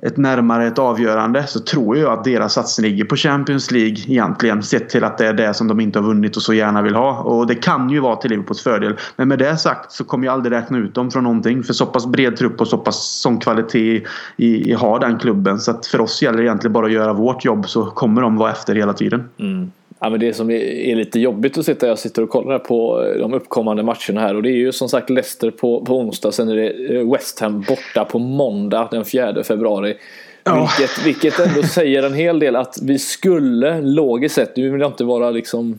ett 0.03 0.17
närmare 0.17 0.67
ett 0.67 0.79
avgörande 0.79 1.47
så 1.47 1.61
tror 1.61 1.99
jag 1.99 2.13
att 2.13 2.25
deras 2.25 2.53
satsning 2.53 2.91
ligger 2.91 3.05
på 3.05 3.17
Champions 3.17 3.71
League 3.71 3.97
egentligen. 4.07 4.63
Sett 4.63 4.89
till 4.89 5.05
att 5.05 5.19
det 5.19 5.27
är 5.27 5.33
det 5.33 5.55
som 5.55 5.69
de 5.69 5.81
inte 5.81 5.99
har 5.99 6.07
vunnit 6.07 6.37
och 6.37 6.43
så 6.43 6.55
gärna 6.55 6.83
vill 6.83 6.95
ha. 6.95 7.19
Och 7.19 7.47
det 7.47 7.55
kan 7.55 7.91
ju 7.91 8.01
vara 8.01 8.17
till 8.17 8.31
Liverpools 8.31 8.63
fördel. 8.63 8.97
Men 9.17 9.29
med 9.29 9.39
det 9.39 9.57
sagt 9.57 9.93
så 9.93 10.05
kommer 10.05 10.27
jag 10.27 10.33
aldrig 10.33 10.53
räkna 10.53 10.79
ut 10.79 10.95
dem 10.95 11.11
från 11.11 11.25
någonting. 11.25 11.63
För 11.63 11.73
så 11.73 11.87
pass 11.87 12.07
bred 12.07 12.37
trupp 12.37 12.61
och 12.61 12.69
så 12.69 12.79
pass 12.79 13.21
sån 13.21 13.39
kvalitet 13.39 14.05
i, 14.37 14.71
i 14.71 14.73
har 14.73 14.99
den 14.99 15.19
klubben. 15.19 15.61
Så 15.61 15.71
att 15.71 15.87
för 15.87 16.01
oss 16.01 16.23
gäller 16.23 16.39
det 16.39 16.45
egentligen 16.45 16.73
bara 16.73 16.87
att 16.87 16.93
göra 16.93 17.13
vårt 17.13 17.45
jobb 17.45 17.69
så 17.69 17.87
kommer 17.87 18.23
de 18.23 18.37
vara 18.37 18.51
efter 18.51 18.75
hela 18.75 18.93
tiden. 18.93 19.29
Mm. 19.39 19.71
Ja, 20.05 20.11
men 20.11 20.21
det 20.21 20.35
som 20.35 20.51
är, 20.51 20.97
lite 20.97 21.21
jobbigt 21.21 21.59
att 21.59 21.65
sitta 21.65 21.87
jag 21.87 21.99
sitter 21.99 22.23
och 22.23 22.31
kollar 22.31 22.59
på 22.59 23.05
de 23.19 23.35
uppkommande 23.35 23.83
matcherna 23.83 24.21
här 24.21 24.37
och 24.37 24.43
det 24.43 24.51
är 24.51 24.57
ju 24.57 24.73
som 24.73 24.89
sagt 24.89 25.11
Leicester 25.11 25.51
på, 25.51 25.85
på 25.85 25.99
onsdag 25.99 26.33
sen 26.33 26.49
är 26.49 26.57
det 26.57 27.05
West 27.13 27.41
Ham 27.41 27.65
borta 27.69 28.05
på 28.05 28.19
måndag 28.19 28.89
den 28.91 29.05
4 29.05 29.45
februari. 29.45 29.95
Ja. 30.45 30.69
Vilket, 30.79 31.07
vilket 31.07 31.39
ändå 31.39 31.63
säger 31.63 32.03
en 32.03 32.15
hel 32.15 32.39
del 32.39 32.57
att 32.57 32.79
vi 32.83 32.99
skulle 32.99 33.81
logiskt 33.81 34.35
sett, 34.35 34.57
nu 34.57 34.71
vill 34.71 34.81
jag 34.81 34.91
inte 34.91 35.05
vara 35.05 35.31
liksom 35.31 35.79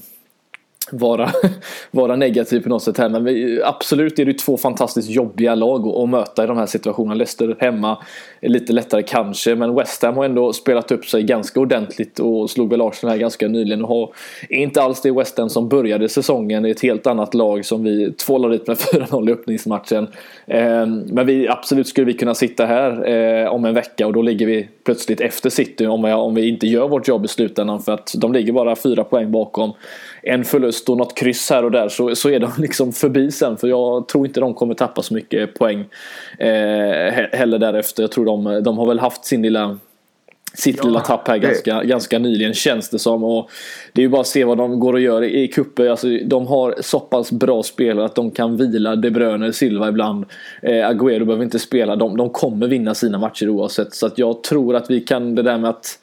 vara, 0.94 1.32
vara 1.92 2.16
negativ 2.16 2.60
på 2.60 2.70
något 2.70 2.84
sätt 2.84 2.98
här. 2.98 3.10
Men 3.10 3.24
vi, 3.24 3.62
absolut 3.64 4.20
är 4.20 4.26
det 4.26 4.34
två 4.34 4.58
fantastiskt 4.58 5.10
jobbiga 5.10 5.56
lag 5.56 5.88
att, 5.88 6.10
möta 6.10 6.44
i 6.44 6.48
de 6.48 6.58
här 6.58 6.66
situationerna. 6.66 7.16
Leicester 7.16 7.56
hemma 7.60 7.98
är 8.42 8.50
lite 8.50 8.74
lättare 8.74 9.04
kanske. 9.04 9.56
Men 9.56 9.76
West 9.76 10.04
Ham 10.04 10.18
har 10.18 10.26
ändå 10.26 10.54
spelat 10.54 10.92
upp 10.92 11.06
sig 11.06 11.24
ganska 11.24 11.60
ordentligt 11.60 12.20
och 12.20 12.50
slog 12.50 12.70
väl 12.70 12.82
Arsenal 12.82 13.12
här 13.12 13.20
ganska 13.20 13.48
nyligen. 13.48 13.84
Och 13.84 13.90
har, 13.90 14.14
är 14.50 14.58
inte 14.58 14.82
alls 14.82 15.02
det 15.02 15.12
West 15.12 15.38
Ham 15.38 15.50
som 15.50 15.70
började 15.70 16.10
säsongen. 16.10 16.64
Det 16.64 16.70
är 16.70 16.72
ett 16.72 16.82
helt 16.82 17.08
annat 17.08 17.34
lag 17.34 17.66
som 17.66 17.84
vi 17.84 18.12
tvålar 18.12 18.50
dit 18.50 18.68
med 18.68 18.78
4-0 18.94 19.30
i 19.30 19.34
öppningsmatchen. 19.34 20.08
Eh, 20.48 20.86
men 20.86 21.26
vi, 21.26 21.48
absolut 21.48 21.88
skulle 21.88 22.06
vi 22.06 22.14
kunna 22.14 22.36
sitta 22.36 22.66
här 22.66 23.08
eh, 23.08 23.54
om 23.54 23.66
en 23.66 23.74
vecka 23.74 24.08
och 24.08 24.14
då 24.14 24.22
ligger 24.22 24.46
vi 24.46 24.68
plötsligt 24.84 25.22
efter 25.22 25.50
City 25.50 25.86
om, 25.86 26.06
om 26.06 26.36
vi 26.36 26.50
inte 26.50 26.68
gör 26.68 26.88
vårt 26.88 27.08
jobb 27.08 27.26
i 27.26 27.28
slutändan. 27.28 27.80
För 27.80 27.92
att 27.92 28.14
de 28.18 28.34
ligger 28.34 28.54
bara 28.54 28.76
fyra 28.76 29.04
poäng 29.04 29.32
bakom 29.32 29.74
en 30.24 30.46
förlust 30.46 30.90
och 30.90 30.98
något 30.98 31.18
kryss 31.18 31.50
här 31.50 31.66
och 31.66 31.72
där 31.72 31.90
så, 31.90 32.16
så 32.16 32.30
är 32.30 32.40
de 32.40 32.52
liksom 32.58 32.94
förbi 32.94 33.32
sen. 33.32 33.58
För 33.58 33.68
jag 33.68 34.08
tror 34.08 34.28
inte 34.28 34.40
de 34.40 34.54
kommer 34.54 34.74
tappa 34.74 35.02
så 35.02 35.14
mycket 35.14 35.54
poäng 35.54 35.80
eh, 36.40 37.14
heller 37.32 37.60
därefter. 37.60 38.04
Jag 38.04 38.12
tror 38.12 38.26
de, 38.26 38.64
de 38.64 38.78
har 38.78 38.86
väl 38.86 39.00
haft 39.00 39.26
sin 39.26 39.42
lilla 39.42 39.78
sitt 40.54 40.78
ja, 40.78 40.84
lilla 40.84 41.00
tapp 41.00 41.28
här 41.28 41.38
ganska, 41.38 41.80
det... 41.80 41.86
ganska 41.86 42.20
nyligen 42.20 42.54
känns 42.54 42.90
det 42.90 43.00
som. 43.00 43.24
Och 43.24 43.50
det 43.94 44.02
är 44.02 44.04
ju 44.04 44.10
bara 44.10 44.22
att 44.22 44.28
se 44.28 44.44
vad 44.44 44.58
de 44.58 44.80
går 44.80 44.94
och 44.94 45.00
gör 45.00 45.24
i 45.24 45.48
kupper. 45.48 45.90
Alltså, 45.90 46.08
de 46.26 46.48
har 46.48 46.76
så 46.82 47.00
pass 47.00 47.32
bra 47.32 47.64
spelare 47.64 48.06
att 48.06 48.16
de 48.16 48.32
kan 48.32 48.58
vila 48.58 48.96
De 48.96 49.12
Bruyne, 49.12 49.54
Silva 49.54 49.90
ibland. 49.90 50.26
Eh, 50.62 50.72
Agüero 50.72 51.26
behöver 51.26 51.44
inte 51.44 51.60
spela. 51.60 51.96
De, 51.96 52.18
de 52.18 52.30
kommer 52.30 52.68
vinna 52.68 52.96
sina 52.96 53.18
matcher 53.18 53.50
oavsett. 53.50 53.94
Så 53.94 54.06
att 54.06 54.18
jag 54.18 54.44
tror 54.44 54.76
att 54.76 54.90
vi 54.90 55.00
kan 55.00 55.36
det 55.36 55.42
där 55.42 55.58
med 55.58 55.70
att 55.70 56.00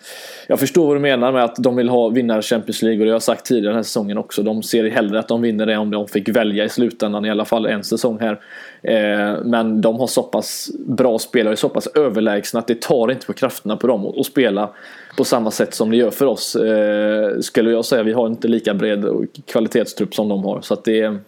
jag 0.47 0.61
förstår 0.61 0.87
vad 0.87 0.97
du 0.97 1.01
menar 1.01 1.33
med 1.33 1.45
att 1.45 1.57
de 1.57 1.77
vill 1.77 1.89
ha 1.89 2.09
vinnare 2.09 2.43
Champions 2.43 2.83
League 2.83 3.01
och 3.01 3.05
det 3.05 3.11
har 3.11 3.15
jag 3.15 3.23
sagt 3.23 3.47
tidigare 3.47 3.69
den 3.69 3.77
här 3.77 3.83
säsongen 3.83 4.19
också. 4.19 4.43
De 4.43 4.63
ser 4.63 4.91
hellre 4.91 5.19
att 5.19 5.29
de 5.29 5.43
vinner 5.43 5.67
det 5.67 5.77
om 5.77 5.91
de 5.91 6.09
fick 6.09 6.29
välja 6.29 6.65
i 6.65 6.69
slutändan 6.69 7.25
i 7.25 7.31
alla 7.31 7.45
fall 7.45 7.67
en 7.67 7.85
säsong 7.85 8.19
här. 8.21 8.41
Eh, 8.83 9.45
men 9.45 9.81
de 9.81 10.01
har 10.01 10.07
så 10.07 10.23
pass 10.23 10.71
bra 10.79 11.19
spelare, 11.19 11.57
så 11.57 11.69
pass 11.69 11.87
överlägsna 11.87 12.61
att 12.61 12.67
det 12.67 12.81
tar 12.81 13.11
inte 13.11 13.27
på 13.27 13.33
krafterna 13.33 13.77
på 13.77 13.87
dem 13.87 14.07
att 14.07 14.27
spela 14.41 14.71
på 15.17 15.25
samma 15.25 15.51
sätt 15.51 15.75
som 15.75 15.91
det 15.91 15.97
gör 15.97 16.11
för 16.11 16.27
oss. 16.27 16.57
Eh, 16.57 17.41
skulle 17.41 17.71
jag 17.71 17.85
säga. 17.85 18.03
Vi 18.03 18.13
har 18.13 18.27
inte 18.27 18.49
lika 18.49 18.75
bred 18.75 19.05
kvalitetstrupp 19.47 20.15
som 20.15 20.29
de 20.29 20.45
har. 20.45 20.61
Så 20.61 20.75
det, 20.85 21.19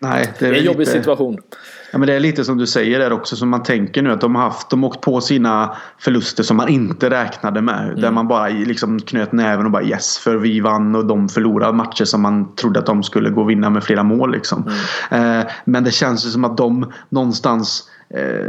Nej, 0.00 0.32
det 0.38 0.46
är, 0.46 0.50
det 0.50 0.56
är 0.56 0.60
en 0.60 0.66
jobbig 0.66 0.78
lite... 0.78 0.92
situation. 0.92 1.38
Ja, 1.92 1.98
men 1.98 2.06
det 2.06 2.14
är 2.14 2.20
lite 2.20 2.44
som 2.44 2.58
du 2.58 2.66
säger 2.66 2.98
där 2.98 3.12
också 3.12 3.36
som 3.36 3.48
man 3.48 3.62
tänker 3.62 4.02
nu 4.02 4.12
att 4.12 4.20
de 4.20 4.34
har 4.34 4.42
haft, 4.42 4.70
de 4.70 4.84
åkt 4.84 5.00
på 5.00 5.20
sina 5.20 5.76
förluster 5.98 6.42
som 6.42 6.56
man 6.56 6.68
inte 6.68 7.10
räknade 7.10 7.62
med. 7.62 7.84
Mm. 7.84 8.00
Där 8.00 8.10
man 8.10 8.28
bara 8.28 8.48
liksom 8.48 9.00
knöt 9.00 9.32
näven 9.32 9.66
och 9.66 9.72
bara 9.72 9.82
yes 9.82 10.18
för 10.18 10.36
vi 10.36 10.60
vann 10.60 10.94
och 10.94 11.06
de 11.06 11.28
förlorade 11.28 11.72
matcher 11.72 12.04
som 12.04 12.22
man 12.22 12.54
trodde 12.54 12.78
att 12.78 12.86
de 12.86 13.02
skulle 13.02 13.30
gå 13.30 13.40
och 13.40 13.50
vinna 13.50 13.70
med 13.70 13.84
flera 13.84 14.02
mål. 14.02 14.32
Liksom. 14.32 14.70
Mm. 15.10 15.40
Eh, 15.40 15.46
men 15.64 15.84
det 15.84 15.90
känns 15.90 16.26
ju 16.26 16.30
som 16.30 16.44
att 16.44 16.56
de 16.56 16.92
någonstans 17.08 17.88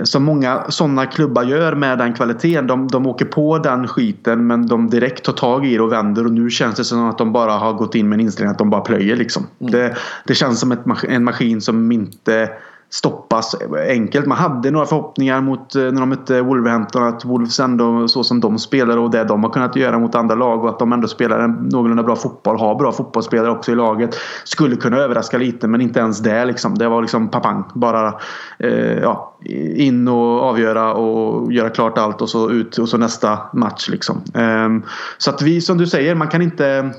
som 0.03 0.23
många 0.23 0.63
sådana 0.69 1.05
klubbar 1.05 1.43
gör 1.43 1.75
med 1.75 1.97
den 1.97 2.13
kvaliteten. 2.13 2.67
De, 2.67 2.87
de 2.87 3.07
åker 3.07 3.25
på 3.25 3.57
den 3.57 3.87
skiten 3.87 4.47
men 4.47 4.67
de 4.67 4.89
direkt 4.89 5.23
tar 5.23 5.33
tag 5.33 5.65
i 5.65 5.73
det 5.73 5.83
och 5.83 5.91
vänder 5.91 6.25
och 6.25 6.31
nu 6.31 6.49
känns 6.49 6.75
det 6.75 6.83
som 6.83 7.09
att 7.09 7.17
de 7.17 7.31
bara 7.31 7.51
har 7.51 7.73
gått 7.73 7.95
in 7.95 8.09
med 8.09 8.15
en 8.15 8.21
inställning 8.21 8.51
att 8.51 8.57
de 8.57 8.69
bara 8.69 8.81
plöjer. 8.81 9.15
Liksom. 9.15 9.47
Mm. 9.59 9.71
Det, 9.71 9.95
det 10.25 10.35
känns 10.35 10.59
som 10.59 10.71
ett, 10.71 10.79
en 11.07 11.23
maskin 11.23 11.61
som 11.61 11.91
inte 11.91 12.49
stoppas 12.93 13.55
enkelt. 13.89 14.25
Man 14.25 14.37
hade 14.37 14.71
några 14.71 14.85
förhoppningar 14.85 15.41
mot 15.41 15.75
eh, 15.75 15.81
när 15.81 15.99
de 15.99 16.09
mötte 16.09 16.41
Wolverhampton 16.41 17.03
att 17.03 17.25
Wolves 17.25 17.59
ändå 17.59 18.07
så 18.07 18.23
som 18.23 18.39
de 18.39 18.59
spelar 18.59 18.97
och 18.97 19.11
det 19.11 19.23
de 19.23 19.43
har 19.43 19.51
kunnat 19.51 19.75
göra 19.75 19.99
mot 19.99 20.15
andra 20.15 20.35
lag 20.35 20.63
och 20.63 20.69
att 20.69 20.79
de 20.79 20.93
ändå 20.93 21.07
spelar 21.07 21.39
en 21.39 21.51
någorlunda 21.51 22.03
bra 22.03 22.15
fotboll, 22.15 22.59
har 22.59 22.75
bra 22.75 22.91
fotbollsspelare 22.91 23.51
också 23.51 23.71
i 23.71 23.75
laget. 23.75 24.15
Skulle 24.43 24.75
kunna 24.75 24.97
överraska 24.97 25.37
lite 25.37 25.67
men 25.67 25.81
inte 25.81 25.99
ens 25.99 26.19
det 26.19 26.45
liksom. 26.45 26.77
Det 26.77 26.87
var 26.87 27.01
liksom 27.01 27.27
papang. 27.27 27.63
Bara 27.73 28.13
eh, 28.59 28.99
ja, 29.01 29.37
in 29.75 30.07
och 30.07 30.41
avgöra 30.41 30.93
och 30.93 31.53
göra 31.53 31.69
klart 31.69 31.97
allt 31.97 32.21
och 32.21 32.29
så 32.29 32.49
ut 32.49 32.77
och 32.77 32.89
så 32.89 32.97
nästa 32.97 33.39
match 33.53 33.89
liksom. 33.89 34.21
Eh, 34.33 34.89
så 35.17 35.29
att 35.29 35.41
vi 35.41 35.61
som 35.61 35.77
du 35.77 35.87
säger, 35.87 36.15
man 36.15 36.27
kan 36.27 36.41
inte 36.41 36.93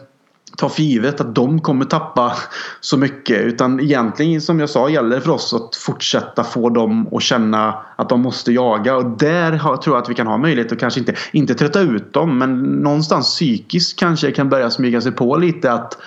ta 0.56 0.68
för 0.68 0.82
givet 0.82 1.20
att 1.20 1.34
de 1.34 1.60
kommer 1.60 1.84
tappa 1.84 2.32
så 2.80 2.96
mycket. 2.96 3.40
Utan 3.40 3.80
egentligen 3.80 4.40
som 4.40 4.60
jag 4.60 4.70
sa 4.70 4.88
gäller 4.88 5.16
det 5.16 5.22
för 5.22 5.32
oss 5.32 5.54
att 5.54 5.76
fortsätta 5.76 6.44
få 6.44 6.68
dem 6.68 7.08
att 7.12 7.22
känna 7.22 7.74
att 7.96 8.08
de 8.08 8.20
måste 8.20 8.52
jaga. 8.52 8.96
Och 8.96 9.04
där 9.18 9.58
tror 9.58 9.96
jag 9.96 10.02
att 10.02 10.10
vi 10.10 10.14
kan 10.14 10.26
ha 10.26 10.36
möjlighet 10.36 10.72
att 10.72 10.78
kanske 10.78 11.00
inte, 11.00 11.14
inte 11.32 11.54
trötta 11.54 11.80
ut 11.80 12.12
dem. 12.12 12.38
Men 12.38 12.62
någonstans 12.62 13.26
psykiskt 13.26 13.98
kanske 13.98 14.32
kan 14.32 14.48
börja 14.48 14.70
smyga 14.70 15.00
sig 15.00 15.12
på 15.12 15.36
lite 15.36 15.72
att 15.72 15.98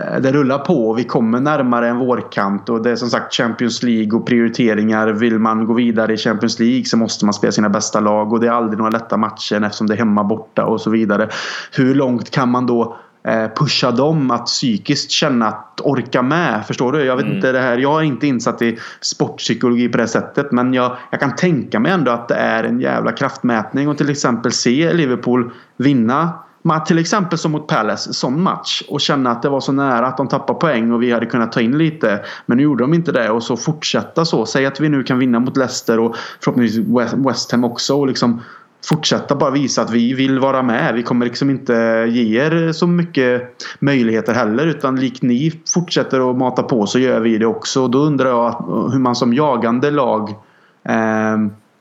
eh, 0.00 0.20
det 0.20 0.32
rullar 0.32 0.58
på 0.58 0.88
och 0.88 0.98
vi 0.98 1.04
kommer 1.04 1.40
närmare 1.40 1.88
en 1.88 1.98
vårkant 1.98 2.68
och 2.68 2.82
det 2.82 2.90
är 2.90 2.96
som 2.96 3.10
sagt 3.10 3.34
Champions 3.34 3.82
League 3.82 4.18
och 4.18 4.26
prioriteringar. 4.26 5.08
Vill 5.08 5.38
man 5.38 5.66
gå 5.66 5.72
vidare 5.72 6.12
i 6.12 6.16
Champions 6.16 6.58
League 6.58 6.84
så 6.84 6.96
måste 6.96 7.24
man 7.24 7.34
spela 7.34 7.52
sina 7.52 7.68
bästa 7.68 8.00
lag 8.00 8.32
och 8.32 8.40
det 8.40 8.46
är 8.46 8.52
aldrig 8.52 8.78
några 8.78 8.90
lätta 8.90 9.16
matcher 9.16 9.64
eftersom 9.64 9.86
det 9.86 9.94
är 9.94 9.98
hemma 9.98 10.24
borta 10.24 10.64
och 10.64 10.80
så 10.80 10.90
vidare. 10.90 11.28
Hur 11.72 11.94
långt 11.94 12.30
kan 12.30 12.48
man 12.48 12.66
då 12.66 12.96
pusha 13.58 13.90
dem 13.90 14.30
att 14.30 14.46
psykiskt 14.46 15.10
känna 15.10 15.46
att 15.46 15.80
orka 15.80 16.22
med. 16.22 16.66
Förstår 16.66 16.92
du? 16.92 17.04
Jag 17.04 17.16
vet 17.16 17.24
mm. 17.24 17.36
inte 17.36 17.52
det 17.52 17.60
här. 17.60 17.78
Jag 17.78 18.00
är 18.00 18.04
inte 18.04 18.26
insatt 18.26 18.62
i 18.62 18.78
sportpsykologi 19.00 19.88
på 19.88 19.98
det 19.98 20.08
sättet. 20.08 20.52
Men 20.52 20.74
jag, 20.74 20.96
jag 21.10 21.20
kan 21.20 21.36
tänka 21.36 21.80
mig 21.80 21.92
ändå 21.92 22.10
att 22.10 22.28
det 22.28 22.34
är 22.34 22.64
en 22.64 22.80
jävla 22.80 23.12
kraftmätning. 23.12 23.88
Och 23.88 23.98
till 23.98 24.10
exempel 24.10 24.52
se 24.52 24.92
Liverpool 24.92 25.50
vinna 25.76 26.32
till 26.86 26.98
exempel 26.98 27.38
som 27.38 27.52
mot 27.52 27.68
Palace, 27.68 28.12
sån 28.12 28.42
match. 28.42 28.82
Och 28.88 29.00
känna 29.00 29.30
att 29.30 29.42
det 29.42 29.48
var 29.48 29.60
så 29.60 29.72
nära 29.72 30.06
att 30.06 30.16
de 30.16 30.28
tappade 30.28 30.58
poäng 30.58 30.92
och 30.92 31.02
vi 31.02 31.12
hade 31.12 31.26
kunnat 31.26 31.52
ta 31.52 31.60
in 31.60 31.78
lite. 31.78 32.20
Men 32.46 32.56
nu 32.56 32.62
gjorde 32.62 32.84
de 32.84 32.94
inte 32.94 33.12
det 33.12 33.30
och 33.30 33.42
så 33.42 33.56
fortsätta 33.56 34.24
så. 34.24 34.46
Säg 34.46 34.66
att 34.66 34.80
vi 34.80 34.88
nu 34.88 35.02
kan 35.02 35.18
vinna 35.18 35.40
mot 35.40 35.56
Leicester 35.56 35.98
och 36.00 36.16
förhoppningsvis 36.40 36.86
West 37.26 37.52
Ham 37.52 37.64
också. 37.64 37.94
Och 37.94 38.06
liksom 38.06 38.42
fortsätta 38.84 39.34
bara 39.34 39.50
visa 39.50 39.82
att 39.82 39.90
vi 39.90 40.14
vill 40.14 40.38
vara 40.38 40.62
med. 40.62 40.94
Vi 40.94 41.02
kommer 41.02 41.26
liksom 41.26 41.50
inte 41.50 42.06
ge 42.08 42.40
er 42.40 42.72
så 42.72 42.86
mycket 42.86 43.42
möjligheter 43.78 44.34
heller. 44.34 44.66
Utan 44.66 45.00
likt 45.00 45.22
ni 45.22 45.60
fortsätter 45.74 46.30
att 46.30 46.36
mata 46.36 46.62
på 46.62 46.86
så 46.86 46.98
gör 46.98 47.20
vi 47.20 47.38
det 47.38 47.46
också. 47.46 47.88
Då 47.88 47.98
undrar 47.98 48.28
jag 48.28 48.64
hur 48.92 48.98
man 48.98 49.16
som 49.16 49.34
jagande 49.34 49.90
lag 49.90 50.30
eh, 50.84 51.38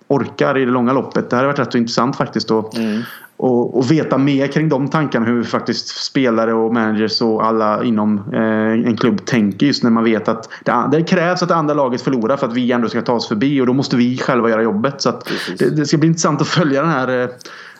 orkar 0.07 0.57
i 0.57 0.65
det 0.65 0.71
långa 0.71 0.93
loppet. 0.93 1.29
Det 1.29 1.35
hade 1.35 1.47
varit 1.47 1.59
rätt 1.59 1.75
intressant 1.75 2.15
faktiskt. 2.15 2.51
att, 2.51 2.77
Mm 2.77 3.01
och, 3.39 3.77
och, 3.77 3.91
veta 3.91 4.17
mer 4.17 4.47
kring 4.47 4.69
de 4.69 4.87
tankarna. 4.87 5.25
Hur 5.25 5.43
faktiskt 5.43 5.87
spelare 5.87 6.53
och 6.53 6.73
managers 6.73 7.21
och 7.21 7.45
alla 7.45 7.83
inom 7.83 8.17
eh, 8.33 8.87
en 8.87 8.97
klubb 8.97 9.25
tänker 9.25 9.65
just 9.65 9.83
när 9.83 9.89
man 9.89 10.03
vet 10.03 10.27
att 10.27 10.49
det, 10.63 10.89
det, 10.91 11.03
krävs 11.03 11.43
att 11.43 11.49
det 11.49 11.55
andra 11.55 11.73
laget 11.73 12.01
förlorar 12.01 12.37
för 12.37 12.47
att 12.47 12.53
vi 12.53 12.71
ändå 12.71 12.89
ska 12.89 13.01
ta 13.01 13.13
oss 13.13 13.27
förbi 13.27 13.61
och 13.61 13.67
då 13.67 13.73
måste 13.73 13.95
vi 13.95 14.17
själva 14.17 14.49
göra 14.49 14.61
jobbet. 14.61 15.01
Så 15.01 15.21
det, 15.57 15.69
det, 15.69 15.85
ska 15.85 15.97
bli 15.97 16.07
intressant 16.07 16.41
att 16.41 16.47
följa 16.47 16.81
den 16.81 16.91
här 16.91 17.21
eh, 17.21 17.29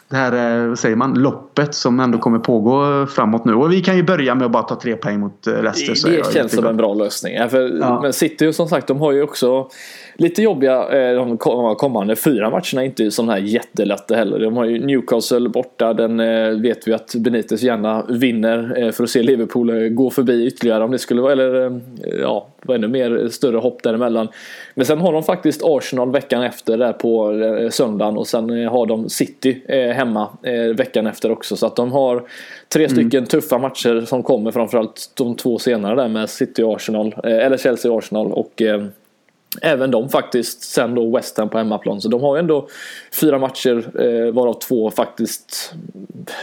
det 0.10 0.16
här 0.16 0.62
eh, 0.62 0.68
vad 0.68 0.80
säger 0.80 0.95
man, 0.95 1.14
loppet 1.14 1.76
som 1.76 1.99
ändå 1.99 2.18
kommer 2.18 2.39
pågå 2.39 3.05
framåt 3.07 3.45
nu. 3.45 3.53
Och 3.53 3.72
vi 3.72 3.82
kan 3.82 3.95
ju 3.95 4.03
börja 4.03 4.36
med 4.36 4.45
att 4.45 4.51
bara 4.51 4.64
ta 4.64 4.76
tre 4.76 4.95
poäng 4.95 5.20
mot 5.20 5.47
eh, 5.47 5.64
Leicester. 5.64 6.12
Det, 6.12 6.18
det 6.18 6.34
känns 6.34 6.55
som 6.55 6.66
en 6.66 6.78
bra 6.78 6.93
lösning. 6.93 7.49
För, 7.49 7.78
ja. 7.82 8.01
Men 8.01 8.14
City 8.14 8.53
som 8.53 8.68
sagt 8.68 8.88
de 8.88 8.99
har 8.99 9.12
ju 9.12 9.24
också 9.24 9.70
lite 10.16 10.41
jobbiga 10.41 11.14
de 11.14 11.38
kommande 11.78 12.16
fyra 12.16 12.49
matcherna. 12.49 12.84
Inte 12.84 13.12
sådana 13.12 13.32
här 13.32 13.39
jättelätta 13.39 14.16
heller. 14.16 14.39
De 14.39 14.57
har 14.57 14.66
ju 14.66 14.86
Newcastle 14.86 15.49
borta. 15.49 15.93
Den 15.93 16.18
vet 16.62 16.88
vi 16.88 16.93
att 16.93 17.16
Benitez 17.16 17.62
gärna 17.62 18.05
vinner 18.10 18.91
för 18.91 19.03
att 19.03 19.10
se 19.10 19.24
Liverpool 19.24 19.89
gå 19.89 20.10
förbi 20.10 20.47
ytterligare 20.47 20.84
om 20.84 20.91
det 20.91 20.99
skulle 20.99 21.22
vara. 21.22 21.32
Eller 21.32 21.82
ja, 22.22 22.47
ännu 22.70 22.88
mer 22.88 23.28
större 23.28 23.57
hopp 23.57 23.84
däremellan. 23.84 24.28
Men 24.80 24.86
sen 24.86 24.99
har 24.99 25.13
de 25.13 25.23
faktiskt 25.23 25.61
Arsenal 25.63 26.11
veckan 26.11 26.43
efter 26.43 26.77
där 26.77 26.93
på 26.93 27.34
söndagen 27.71 28.17
och 28.17 28.27
sen 28.27 28.67
har 28.67 28.86
de 28.86 29.09
City 29.09 29.61
hemma 29.95 30.30
eh, 30.43 30.75
veckan 30.75 31.07
efter 31.07 31.32
också. 31.32 31.55
Så 31.55 31.65
att 31.65 31.75
de 31.75 31.91
har 31.91 32.23
tre 32.73 32.86
mm. 32.86 32.95
stycken 32.95 33.25
tuffa 33.25 33.57
matcher 33.57 34.05
som 34.05 34.23
kommer 34.23 34.51
framförallt 34.51 35.11
de 35.13 35.36
två 35.36 35.59
senare 35.59 35.95
där 35.95 36.07
med 36.07 36.30
City 36.30 36.63
och 36.63 36.75
Arsenal. 36.75 37.15
Eh, 37.23 37.45
eller 37.45 37.57
Chelsea 37.57 37.91
och 37.91 37.97
Arsenal. 37.97 38.32
Och, 38.32 38.61
eh, 38.61 38.86
Även 39.61 39.91
de 39.91 40.09
faktiskt, 40.09 40.63
sen 40.63 40.95
då 40.95 41.15
West 41.15 41.37
Ham 41.37 41.49
på 41.49 41.57
hemmaplan. 41.57 42.01
Så 42.01 42.09
de 42.09 42.21
har 42.21 42.35
ju 42.35 42.39
ändå 42.39 42.67
fyra 43.11 43.39
matcher, 43.39 44.01
eh, 44.01 44.33
varav 44.33 44.53
två 44.53 44.91
faktiskt, 44.91 45.73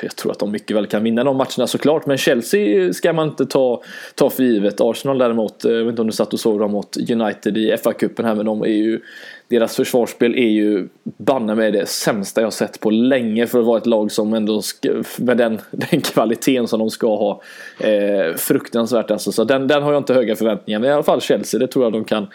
jag 0.02 0.16
tror 0.16 0.32
att 0.32 0.38
de 0.38 0.50
mycket 0.50 0.76
väl 0.76 0.86
kan 0.86 1.02
vinna 1.02 1.24
de 1.24 1.36
matcherna 1.36 1.66
såklart. 1.66 2.06
Men 2.06 2.18
Chelsea 2.18 2.92
ska 2.92 3.12
man 3.12 3.28
inte 3.28 3.46
ta, 3.46 3.82
ta 4.14 4.30
för 4.30 4.42
givet. 4.42 4.80
Arsenal 4.80 5.18
däremot, 5.18 5.64
eh, 5.64 5.72
jag 5.72 5.84
vet 5.84 5.90
inte 5.90 6.02
om 6.02 6.06
du 6.06 6.12
satt 6.12 6.32
och 6.32 6.40
såg 6.40 6.60
dem 6.60 6.70
mot 6.70 6.96
United 7.10 7.56
i 7.56 7.72
FA-cupen 7.72 8.24
här, 8.24 8.34
men 8.34 8.46
de 8.46 8.62
är 8.62 8.66
ju 8.66 9.00
deras 9.48 9.76
försvarsspel 9.76 10.34
är 10.34 10.48
ju 10.48 10.88
banne 11.04 11.54
med 11.54 11.72
det 11.72 11.88
sämsta 11.88 12.40
jag 12.40 12.52
sett 12.52 12.80
på 12.80 12.90
länge 12.90 13.46
för 13.46 13.58
att 13.58 13.66
vara 13.66 13.78
ett 13.78 13.86
lag 13.86 14.12
som 14.12 14.34
ändå 14.34 14.62
ska, 14.62 15.02
med 15.18 15.36
den, 15.36 15.60
den 15.70 16.00
kvaliteten 16.00 16.68
som 16.68 16.78
de 16.78 16.90
ska 16.90 17.16
ha. 17.16 17.42
Eh, 17.78 18.34
fruktansvärt 18.36 19.10
alltså. 19.10 19.32
Så 19.32 19.44
den, 19.44 19.66
den 19.66 19.82
har 19.82 19.92
jag 19.92 20.00
inte 20.00 20.14
höga 20.14 20.36
förväntningar. 20.36 20.80
Men 20.80 20.90
i 20.90 20.92
alla 20.92 21.02
fall 21.02 21.20
Chelsea, 21.20 21.60
det 21.60 21.66
tror 21.66 21.84
jag 21.84 21.92
de 21.92 22.04
kan 22.04 22.26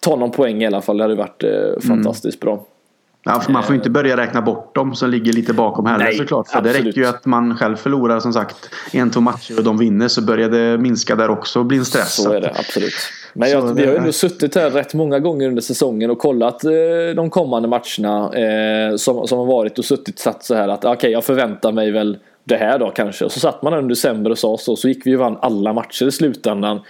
ta 0.00 0.16
någon 0.16 0.30
poäng 0.30 0.62
i 0.62 0.66
alla 0.66 0.80
fall. 0.80 0.96
Det 0.96 1.04
hade 1.04 1.14
varit 1.14 1.44
eh, 1.44 1.80
fantastiskt 1.88 2.42
mm. 2.42 2.56
bra. 2.56 2.66
Ja, 3.24 3.42
man 3.48 3.62
får 3.62 3.74
inte 3.74 3.90
börja 3.90 4.16
räkna 4.16 4.42
bort 4.42 4.74
dem 4.74 4.94
som 4.94 5.10
ligger 5.10 5.32
lite 5.32 5.52
bakom 5.52 5.86
heller 5.86 6.04
Nej, 6.04 6.16
såklart. 6.16 6.48
För 6.48 6.58
absolut. 6.58 6.82
det 6.82 6.88
räcker 6.88 7.00
ju 7.00 7.06
att 7.06 7.26
man 7.26 7.56
själv 7.56 7.76
förlorar 7.76 8.20
som 8.20 8.32
sagt 8.32 8.56
en, 8.92 9.10
två 9.10 9.20
matcher 9.20 9.58
och 9.58 9.64
de 9.64 9.78
vinner 9.78 10.08
så 10.08 10.22
börjar 10.22 10.48
det 10.48 10.78
minska 10.78 11.16
där 11.16 11.30
också 11.30 11.58
och 11.58 11.66
bli 11.66 11.78
en 11.78 11.84
stress. 11.84 12.22
Så 12.22 12.32
är 12.32 12.40
det 12.40 12.52
absolut. 12.58 12.92
Men 13.34 13.50
jag, 13.50 13.74
vi 13.74 13.84
har 13.84 13.92
ju 13.92 13.98
ändå 13.98 14.12
suttit 14.12 14.54
här 14.54 14.70
rätt 14.70 14.94
många 14.94 15.18
gånger 15.18 15.48
under 15.48 15.62
säsongen 15.62 16.10
och 16.10 16.18
kollat 16.18 16.64
eh, 16.64 16.70
de 17.16 17.30
kommande 17.30 17.68
matcherna 17.68 18.32
eh, 18.34 18.96
som, 18.96 19.26
som 19.26 19.38
har 19.38 19.46
varit 19.46 19.78
och 19.78 19.84
suttit 19.84 20.18
satt 20.18 20.44
så 20.44 20.54
här 20.54 20.68
att 20.68 20.84
okej 20.84 20.96
okay, 20.96 21.10
jag 21.10 21.24
förväntar 21.24 21.72
mig 21.72 21.90
väl 21.90 22.18
det 22.44 22.56
här 22.56 22.78
då 22.78 22.90
kanske. 22.90 23.24
Och 23.24 23.32
så 23.32 23.40
satt 23.40 23.62
man 23.62 23.74
under 23.74 23.88
december 23.88 24.30
och 24.30 24.38
sa 24.38 24.56
så. 24.56 24.76
Så 24.76 24.88
gick 24.88 25.06
vi 25.06 25.16
och 25.16 25.20
vann 25.20 25.38
alla 25.40 25.72
matcher 25.72 26.06
i 26.06 26.12
slutändan. 26.12 26.80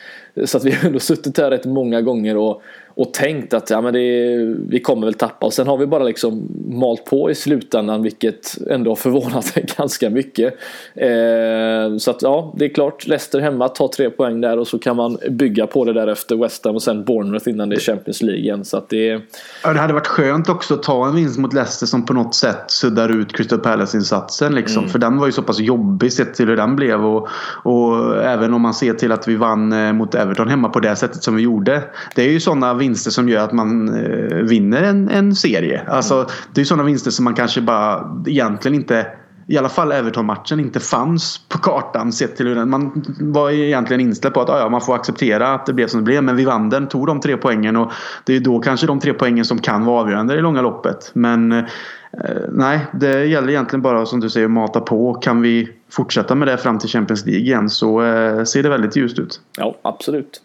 Så 0.44 0.56
att 0.56 0.64
vi 0.64 0.70
har 0.70 0.86
ändå 0.86 0.98
suttit 0.98 1.38
här 1.38 1.50
rätt 1.50 1.64
många 1.64 2.00
gånger 2.00 2.36
och 2.36 2.62
och 3.00 3.14
tänkt 3.14 3.54
att 3.54 3.70
ja, 3.70 3.80
men 3.80 3.92
det 3.92 4.00
är, 4.00 4.56
vi 4.68 4.80
kommer 4.80 5.06
väl 5.06 5.14
tappa 5.14 5.46
och 5.46 5.52
sen 5.52 5.66
har 5.66 5.76
vi 5.76 5.86
bara 5.86 6.04
liksom 6.04 6.48
malt 6.68 7.04
på 7.04 7.30
i 7.30 7.34
slutändan 7.34 8.02
vilket 8.02 8.58
ändå 8.70 8.90
har 8.90 8.96
förvånat 8.96 9.54
ganska 9.76 10.10
mycket. 10.10 10.54
Eh, 10.94 11.96
så 11.98 12.10
att 12.10 12.22
ja, 12.22 12.54
det 12.56 12.64
är 12.64 12.68
klart 12.68 13.06
Leicester 13.06 13.40
hemma 13.40 13.68
tar 13.68 13.88
tre 13.88 14.10
poäng 14.10 14.40
där 14.40 14.58
och 14.58 14.68
så 14.68 14.78
kan 14.78 14.96
man 14.96 15.18
bygga 15.30 15.66
på 15.66 15.84
det 15.84 15.92
där 15.92 16.06
efter 16.06 16.36
West 16.36 16.64
Ham 16.64 16.74
och 16.74 16.82
sen 16.82 17.04
Bournemouth 17.04 17.48
innan 17.48 17.68
det 17.68 17.76
är 17.76 17.80
Champions 17.80 18.22
League 18.22 18.40
igen. 18.40 18.64
Så 18.64 18.76
att 18.76 18.88
det, 18.88 19.20
ja, 19.64 19.72
det 19.72 19.80
hade 19.80 19.92
varit 19.92 20.06
skönt 20.06 20.48
också 20.48 20.74
att 20.74 20.82
ta 20.82 21.06
en 21.06 21.14
vinst 21.14 21.38
mot 21.38 21.52
Leicester 21.52 21.86
som 21.86 22.06
på 22.06 22.12
något 22.12 22.34
sätt 22.34 22.64
suddar 22.66 23.08
ut 23.08 23.32
Crystal 23.32 23.58
Palace-insatsen. 23.58 24.54
Liksom. 24.54 24.78
Mm. 24.78 24.90
För 24.90 24.98
den 24.98 25.18
var 25.18 25.26
ju 25.26 25.32
så 25.32 25.42
pass 25.42 25.60
jobbig 25.60 26.12
sett 26.12 26.34
till 26.34 26.48
hur 26.48 26.56
den 26.56 26.76
blev. 26.76 27.04
Och, 27.04 27.28
och 27.62 28.24
även 28.24 28.54
om 28.54 28.62
man 28.62 28.74
ser 28.74 28.94
till 28.94 29.12
att 29.12 29.28
vi 29.28 29.36
vann 29.36 29.72
eh, 29.72 29.92
mot 29.92 30.14
Everton 30.14 30.48
hemma 30.48 30.68
på 30.68 30.80
det 30.80 30.96
sättet 30.96 31.22
som 31.22 31.36
vi 31.36 31.42
gjorde. 31.42 31.82
Det 32.14 32.22
är 32.22 32.30
ju 32.30 32.40
sådana 32.40 32.74
vinster 32.74 32.89
som 32.94 33.28
gör 33.28 33.44
att 33.44 33.52
man 33.52 33.88
eh, 33.88 34.36
vinner 34.36 34.82
en, 34.82 35.08
en 35.08 35.34
serie. 35.34 35.82
Alltså, 35.88 36.14
mm. 36.14 36.26
Det 36.54 36.60
är 36.60 36.64
sådana 36.64 36.82
vinster 36.82 37.10
som 37.10 37.24
man 37.24 37.34
kanske 37.34 37.60
bara 37.60 38.16
egentligen 38.26 38.74
inte 38.74 39.06
i 39.50 39.58
alla 39.58 39.68
fall 39.68 39.92
Everton-matchen 39.92 40.60
inte 40.60 40.80
fanns 40.80 41.40
på 41.48 41.58
kartan 41.58 42.12
sett 42.12 42.36
till 42.36 42.46
hur 42.46 42.54
den, 42.54 42.70
Man 42.70 43.04
var 43.20 43.50
egentligen 43.50 44.00
inställd 44.00 44.34
på 44.34 44.40
att 44.40 44.48
ja, 44.48 44.68
man 44.68 44.80
får 44.80 44.94
acceptera 44.94 45.54
att 45.54 45.66
det 45.66 45.72
blev 45.72 45.86
som 45.86 46.00
det 46.00 46.04
blev. 46.04 46.24
Men 46.24 46.36
vi 46.36 46.44
vann 46.44 46.70
den, 46.70 46.88
tog 46.88 47.06
de 47.06 47.20
tre 47.20 47.36
poängen 47.36 47.76
och 47.76 47.92
det 48.24 48.36
är 48.36 48.40
då 48.40 48.58
kanske 48.58 48.86
de 48.86 49.00
tre 49.00 49.12
poängen 49.12 49.44
som 49.44 49.58
kan 49.58 49.84
vara 49.84 50.00
avgörande 50.00 50.34
i 50.34 50.40
långa 50.40 50.62
loppet. 50.62 51.10
Men 51.14 51.52
eh, 51.52 51.64
Eh, 52.12 52.42
nej, 52.48 52.80
det 52.92 53.26
gäller 53.26 53.48
egentligen 53.48 53.82
bara 53.82 54.06
som 54.06 54.20
du 54.20 54.30
säger 54.30 54.46
att 54.46 54.50
mata 54.50 54.80
på. 54.80 55.14
Kan 55.14 55.42
vi 55.42 55.68
fortsätta 55.90 56.34
med 56.34 56.48
det 56.48 56.56
fram 56.56 56.78
till 56.78 56.88
Champions 56.88 57.26
League 57.26 57.42
igen 57.42 57.70
så 57.70 58.02
eh, 58.02 58.44
ser 58.44 58.62
det 58.62 58.68
väldigt 58.68 58.96
ljust 58.96 59.18
ut. 59.18 59.40
Ja, 59.58 59.76
absolut. 59.82 60.42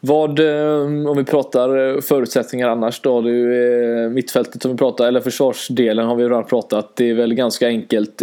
Vad, 0.00 0.38
eh, 0.38 0.82
om 1.10 1.14
vi 1.16 1.24
pratar 1.24 1.94
eh, 1.96 2.00
förutsättningar 2.00 2.68
annars 2.68 3.00
då? 3.00 3.20
Det 3.20 3.30
är 3.30 4.04
eh, 4.04 4.10
mittfältet 4.10 4.62
som 4.62 4.70
vi 4.70 4.76
pratar, 4.76 5.06
eller 5.08 5.20
försvarsdelen 5.20 6.06
har 6.06 6.16
vi 6.16 6.24
redan 6.24 6.44
pratat. 6.44 6.96
Det 6.96 7.10
är 7.10 7.14
väl 7.14 7.34
ganska 7.34 7.66
enkelt 7.66 8.22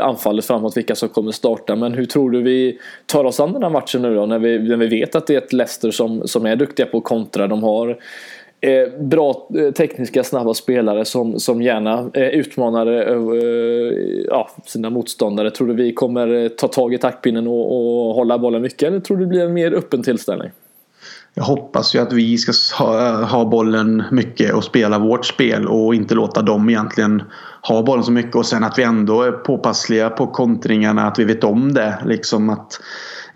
anfallet 0.00 0.44
framåt 0.44 0.76
vilka 0.76 0.94
som 0.94 1.08
kommer 1.08 1.32
starta. 1.32 1.76
Men 1.76 1.92
hur 1.92 2.04
tror 2.04 2.30
du 2.30 2.42
vi 2.42 2.78
tar 3.06 3.24
oss 3.24 3.40
an 3.40 3.52
den 3.52 3.62
här 3.62 3.70
matchen 3.70 4.02
nu 4.02 4.14
då? 4.14 4.26
När 4.26 4.38
vi, 4.38 4.58
när 4.58 4.76
vi 4.76 4.86
vet 4.86 5.14
att 5.14 5.26
det 5.26 5.34
är 5.34 5.38
ett 5.38 5.52
Leicester 5.52 5.90
som, 5.90 6.28
som 6.28 6.46
är 6.46 6.56
duktiga 6.56 6.86
på 6.86 6.98
att 6.98 7.04
kontra. 7.04 7.46
De 7.46 7.62
har 7.62 7.98
Eh, 8.60 9.00
bra 9.00 9.48
eh, 9.58 9.72
tekniska 9.72 10.24
snabba 10.24 10.54
spelare 10.54 11.04
som, 11.04 11.40
som 11.40 11.62
gärna 11.62 12.10
eh, 12.14 12.22
utmanar 12.22 12.86
eh, 12.86 12.92
eh 12.92 14.24
ja, 14.26 14.50
sina 14.66 14.90
motståndare. 14.90 15.50
Tror 15.50 15.68
du 15.68 15.74
vi 15.74 15.92
kommer 15.92 16.44
eh, 16.44 16.48
ta 16.48 16.68
tag 16.68 16.94
i 16.94 16.98
taktpinnen 16.98 17.46
och, 17.46 18.08
och 18.08 18.14
hålla 18.14 18.38
bollen 18.38 18.62
mycket 18.62 18.82
eller 18.82 19.00
tror 19.00 19.16
du 19.16 19.24
det 19.24 19.28
blir 19.28 19.44
en 19.44 19.52
mer 19.52 19.72
öppen 19.72 20.02
tillställning? 20.02 20.50
Jag 21.34 21.44
hoppas 21.44 21.94
ju 21.94 21.98
att 21.98 22.12
vi 22.12 22.38
ska 22.38 22.52
ha, 22.84 23.24
ha 23.24 23.44
bollen 23.44 24.02
mycket 24.10 24.54
och 24.54 24.64
spela 24.64 24.98
vårt 24.98 25.26
spel 25.26 25.66
och 25.66 25.94
inte 25.94 26.14
låta 26.14 26.42
dem 26.42 26.68
egentligen 26.70 27.22
ha 27.62 27.82
bollen 27.82 28.04
så 28.04 28.12
mycket 28.12 28.36
och 28.36 28.46
sen 28.46 28.64
att 28.64 28.78
vi 28.78 28.82
ändå 28.82 29.22
är 29.22 29.32
påpassliga 29.32 30.10
på 30.10 30.26
kontringarna, 30.26 31.06
att 31.06 31.18
vi 31.18 31.24
vet 31.24 31.44
om 31.44 31.74
det. 31.74 31.98
Liksom 32.06 32.50
att 32.50 32.80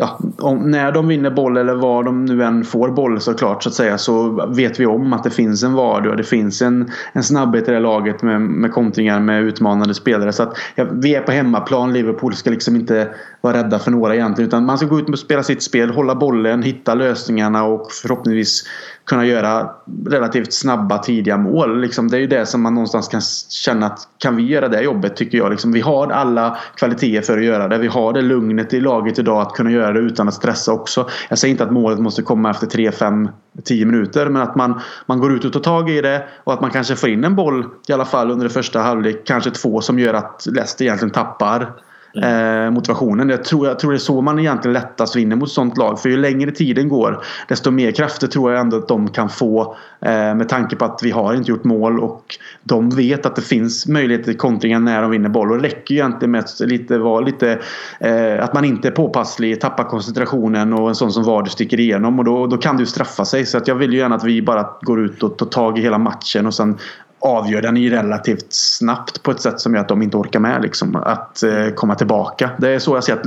ja, 0.03 0.19
om, 0.39 0.71
när 0.71 0.93
de 0.93 1.09
vinner 1.09 1.31
boll 1.31 1.57
eller 1.57 1.75
var 1.75 2.03
de 2.03 2.25
nu 2.25 2.45
än 2.45 2.65
får 2.65 2.89
boll 2.89 3.21
såklart 3.21 3.63
så 3.63 3.69
att 3.69 3.75
säga 3.75 3.99
så 3.99 4.47
vet 4.47 4.81
vi 4.81 4.87
om 4.87 5.13
att 5.13 5.25
det 5.25 5.31
finns 5.31 5.63
en 5.63 5.73
vardag 5.73 6.11
och 6.11 6.17
det 6.17 6.25
finns 6.25 6.63
en, 6.63 6.91
en 7.13 7.23
snabbhet 7.23 7.69
i 7.69 7.71
det 7.71 7.81
laget 7.81 8.23
med, 8.23 8.41
med 8.41 8.73
kontringar 8.73 9.21
med 9.21 9.43
utmanande 9.43 9.95
spelare. 9.95 10.33
Så 10.33 10.43
att 10.43 10.57
ja, 10.75 10.87
vi 10.93 11.15
är 11.15 11.21
på 11.21 11.33
hemmaplan. 11.33 11.93
Liverpool 11.93 12.35
ska 12.35 12.51
liksom 12.51 12.77
inte 12.77 13.09
vara 13.41 13.57
rädda 13.59 13.79
för 13.79 13.91
några 13.91 14.15
egentligen 14.15 14.49
utan 14.49 14.67
man 14.67 14.79
ska 14.79 14.87
gå 14.87 14.99
ut 14.99 15.09
och 15.09 15.19
spela 15.19 15.43
sitt 15.43 15.63
spel, 15.63 15.91
hålla 15.91 16.15
bollen, 16.15 16.63
hitta 16.63 16.95
lösningarna 16.95 17.65
och 17.65 17.93
förhoppningsvis 17.93 18.65
kunna 19.05 19.27
göra 19.27 19.71
relativt 20.07 20.53
snabba 20.53 20.99
tidiga 20.99 21.37
mål. 21.37 21.81
Liksom, 21.81 22.09
det 22.09 22.17
är 22.17 22.21
ju 22.21 22.27
det 22.27 22.47
som 22.47 22.63
man 22.63 22.75
någonstans 22.75 23.09
kan 23.09 23.21
känna 23.51 23.87
att 23.87 24.09
kan 24.19 24.37
vi 24.37 24.43
göra 24.43 24.69
det 24.69 24.83
jobbet 24.83 25.17
tycker 25.17 25.39
jag. 25.39 25.51
Liksom, 25.51 25.73
vi 25.73 25.81
har 25.81 26.11
alla 26.11 26.59
kvaliteter 26.75 27.27
för 27.27 27.39
att 27.39 27.45
göra 27.45 27.69
det. 27.69 27.79
Vi 27.79 27.87
har 27.87 28.13
det 28.13 28.23
lugnet 28.23 28.75
i 28.75 28.81
laget 28.81 29.19
idag 29.19 29.41
att 29.41 29.53
kunna 29.53 29.71
göra 29.71 29.93
det 29.93 30.01
utan 30.01 30.29
att 30.29 30.35
stressa 30.35 30.73
också. 30.73 31.09
Jag 31.29 31.39
säger 31.39 31.53
inte 31.53 31.65
att 31.65 31.73
målet 31.73 31.99
måste 31.99 32.23
komma 32.23 32.51
efter 32.51 32.67
3, 32.67 32.93
5, 32.93 33.29
10 33.65 33.87
minuter 33.87 34.29
men 34.29 34.43
att 34.43 34.55
man, 34.55 34.81
man 35.07 35.19
går 35.19 35.33
ut 35.33 35.45
och 35.45 35.53
tar 35.53 35.61
tag 35.61 35.91
i 35.91 36.01
det 36.01 36.25
och 36.45 36.53
att 36.53 36.61
man 36.61 36.71
kanske 36.71 36.97
får 36.97 37.09
in 37.09 37.25
en 37.25 37.37
boll 37.37 37.67
i 37.89 37.93
alla 37.93 38.05
fall 38.05 38.31
under 38.31 38.45
det 38.47 38.53
första 38.53 38.81
halvlek. 38.81 39.27
Kanske 39.27 39.51
två 39.51 39.81
som 39.81 39.99
gör 39.99 40.15
att 40.15 40.47
Leicester 40.47 40.85
egentligen 40.85 41.13
tappar 41.13 41.73
Mm. 42.15 42.65
Eh, 42.65 42.71
motivationen. 42.71 43.29
Jag 43.29 43.45
tror, 43.45 43.67
jag 43.67 43.79
tror 43.79 43.91
det 43.91 43.97
är 43.97 43.99
så 43.99 44.21
man 44.21 44.39
egentligen 44.39 44.73
lättast 44.73 45.17
vinner 45.17 45.37
mot 45.37 45.51
sånt 45.51 45.79
lag. 45.79 46.01
För 46.01 46.09
ju 46.09 46.17
längre 46.17 46.51
tiden 46.51 46.89
går 46.89 47.25
desto 47.49 47.71
mer 47.71 47.91
krafter 47.91 48.27
tror 48.27 48.53
jag 48.53 48.61
ändå 48.61 48.77
att 48.77 48.89
de 48.89 49.09
kan 49.09 49.29
få. 49.29 49.77
Eh, 50.01 50.35
med 50.35 50.49
tanke 50.49 50.77
på 50.77 50.85
att 50.85 51.01
vi 51.03 51.11
har 51.11 51.35
inte 51.35 51.51
gjort 51.51 51.65
mål 51.65 52.01
och 52.01 52.25
de 52.63 52.91
vet 52.91 53.27
att 53.27 53.37
det 53.37 53.43
finns 53.43 53.87
möjligheter 53.87 54.25
till 54.25 54.39
kontringar 54.39 54.81
när 54.81 55.03
de 55.03 55.11
vinner 55.11 55.29
boll. 55.29 55.51
Och 55.51 55.57
det 55.57 55.69
räcker 55.69 55.95
ju 55.95 56.01
egentligen 56.01 56.31
med 56.31 56.41
att 56.41 56.61
lite, 56.61 56.99
vara 56.99 57.21
lite, 57.21 57.59
eh, 58.01 58.45
att 58.45 58.55
man 58.55 58.65
inte 58.65 58.89
är 58.89 58.93
påpasslig, 58.93 59.61
tappar 59.61 59.85
koncentrationen 59.85 60.73
och 60.73 60.89
en 60.89 60.95
sån 60.95 61.13
som 61.13 61.25
Vardy 61.25 61.51
sticker 61.51 61.81
igenom. 61.81 62.19
Och 62.19 62.25
då, 62.25 62.47
då 62.47 62.57
kan 62.57 62.77
det 62.77 62.87
straffa 62.87 63.25
sig. 63.25 63.47
Så 63.47 63.59
att 63.59 63.69
jag 63.69 63.75
vill 63.75 63.93
ju 63.93 63.99
gärna 63.99 64.15
att 64.15 64.25
vi 64.25 64.43
bara 64.43 64.67
går 64.81 65.01
ut 65.01 65.23
och 65.23 65.39
tar 65.39 65.47
tag 65.47 65.79
i 65.79 65.83
hela 65.83 65.99
matchen 65.99 66.47
och 66.47 66.55
sen 66.55 66.79
avgör 67.23 67.63
den 67.63 67.77
ju 67.77 67.91
relativt 67.91 68.47
snabbt 68.53 69.23
på 69.23 69.31
ett 69.31 69.41
sätt 69.41 69.61
som 69.61 69.75
gör 69.75 69.81
att 69.81 69.89
de 69.89 70.03
inte 70.03 70.17
orkar 70.17 70.41
med 70.41 70.63
liksom, 70.63 70.97
att 70.97 71.43
eh, 71.43 71.69
komma 71.75 71.95
tillbaka. 71.95 72.51
Det 72.59 72.69
är 72.69 72.79
så 72.79 72.97
jag 72.97 73.05
ser 73.05 73.13
att 73.13 73.23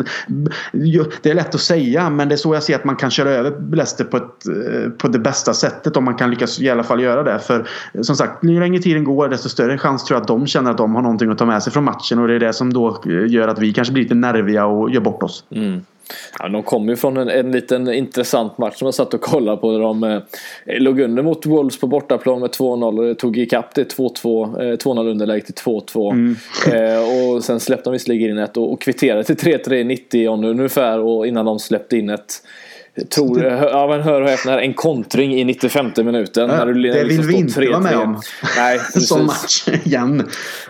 Det 1.22 1.30
är 1.30 1.34
lätt 1.34 1.56
att 1.56 1.62
säga 1.62 2.10
men 2.10 2.30
det 2.30 2.36
är 2.36 2.38
så 2.38 2.54
jag 2.54 2.64
ser 2.64 2.76
att 2.76 2.84
man 2.84 2.96
kan 2.96 3.12
köra 3.12 3.30
över 3.30 3.76
Leicester 3.76 4.06
på, 4.06 4.18
ett, 4.18 4.24
eh, 4.24 4.90
på 4.90 5.08
det 5.08 5.20
bästa 5.20 5.54
sättet 5.54 5.98
om 5.98 6.04
man 6.04 6.16
kan 6.16 6.30
lyckas 6.30 6.60
i 6.60 6.70
alla 6.70 6.84
fall 6.84 7.02
göra 7.02 7.24
det. 7.24 7.40
För 7.40 7.68
som 8.02 8.16
sagt, 8.16 8.44
ju 8.44 8.60
längre 8.60 8.82
tiden 8.82 9.04
går 9.04 9.30
desto 9.30 9.50
större 9.50 9.78
chans 9.78 10.04
tror 10.04 10.16
jag 10.16 10.22
att 10.22 10.28
de 10.28 10.48
känner 10.48 10.72
att 10.72 10.78
de 10.78 10.96
har 10.96 11.02
någonting 11.02 11.32
att 11.32 11.38
ta 11.38 11.46
med 11.46 11.64
sig 11.64 11.74
från 11.74 11.84
matchen 11.84 12.20
och 12.20 12.28
det 12.28 12.36
är 12.36 12.40
det 12.40 12.54
som 12.54 12.74
då 12.74 13.02
eh, 13.06 13.28
gör 13.28 13.48
att 13.48 13.60
vi 13.60 13.74
kanske 13.74 13.94
blir 13.94 14.04
lite 14.04 14.16
nerviga 14.16 14.66
och 14.66 14.90
gör 14.92 15.02
bort 15.02 15.24
oss. 15.24 15.44
Mm. 15.52 15.82
Ja, 16.40 16.50
de 16.50 16.64
kom 16.64 16.90
ju 16.90 16.96
från 16.96 17.18
en, 17.18 17.30
en 17.30 17.52
liten 17.52 17.94
intressant 17.94 18.58
match 18.58 18.78
som 18.78 18.86
jag 18.86 18.96
satt 18.96 19.14
och 19.14 19.22
kollade 19.22 19.58
på. 19.58 19.72
Där 19.72 19.80
de 19.80 20.04
eh, 20.04 20.22
låg 20.66 21.00
under 21.00 21.24
mot 21.24 21.46
Wolves 21.46 21.80
på 21.80 21.88
bortaplan 21.88 22.40
med 22.40 22.50
2-0 22.50 23.12
och 23.12 23.20
tog 23.20 23.38
ikapp 23.38 23.76
det 23.76 23.98
2-2. 23.98 24.62
Eh, 24.62 24.78
2-0 24.78 25.10
underläge 25.10 25.42
till 25.42 25.54
2-2. 25.54 26.12
Mm. 26.12 26.36
Eh, 26.74 27.34
och 27.36 27.44
sen 27.44 27.60
släppte 27.60 27.90
de 27.90 27.94
visserligen 27.94 28.30
in 28.30 28.38
ett 28.38 28.58
och, 28.58 28.74
och 28.74 28.82
kvitterade 28.82 29.24
till 29.24 29.36
3-3 29.36 29.84
90 29.84 30.30
ungefär 30.30 31.00
och 31.00 31.28
innan 31.28 31.46
de 31.46 31.60
släppte 31.60 31.98
in 31.98 32.10
ett 32.10 32.42
tror, 33.10 33.44
ja 33.44 33.88
men 33.88 34.02
hör 34.02 34.22
och 34.22 34.30
häpna, 34.30 34.62
en 34.62 34.74
kontring 34.74 35.36
i 35.36 35.44
95 35.44 35.92
minuten. 35.96 36.50
Ja, 36.50 36.56
när 36.56 36.66
du, 36.66 36.82
det 36.82 37.04
vill 37.04 37.22
vi 37.22 37.34
inte 37.36 37.68
vara 37.68 37.80
med 37.80 37.98
om. 37.98 38.22
Nej, 38.58 38.80
sån 39.02 39.26
match 39.26 39.68
igen. 39.68 40.20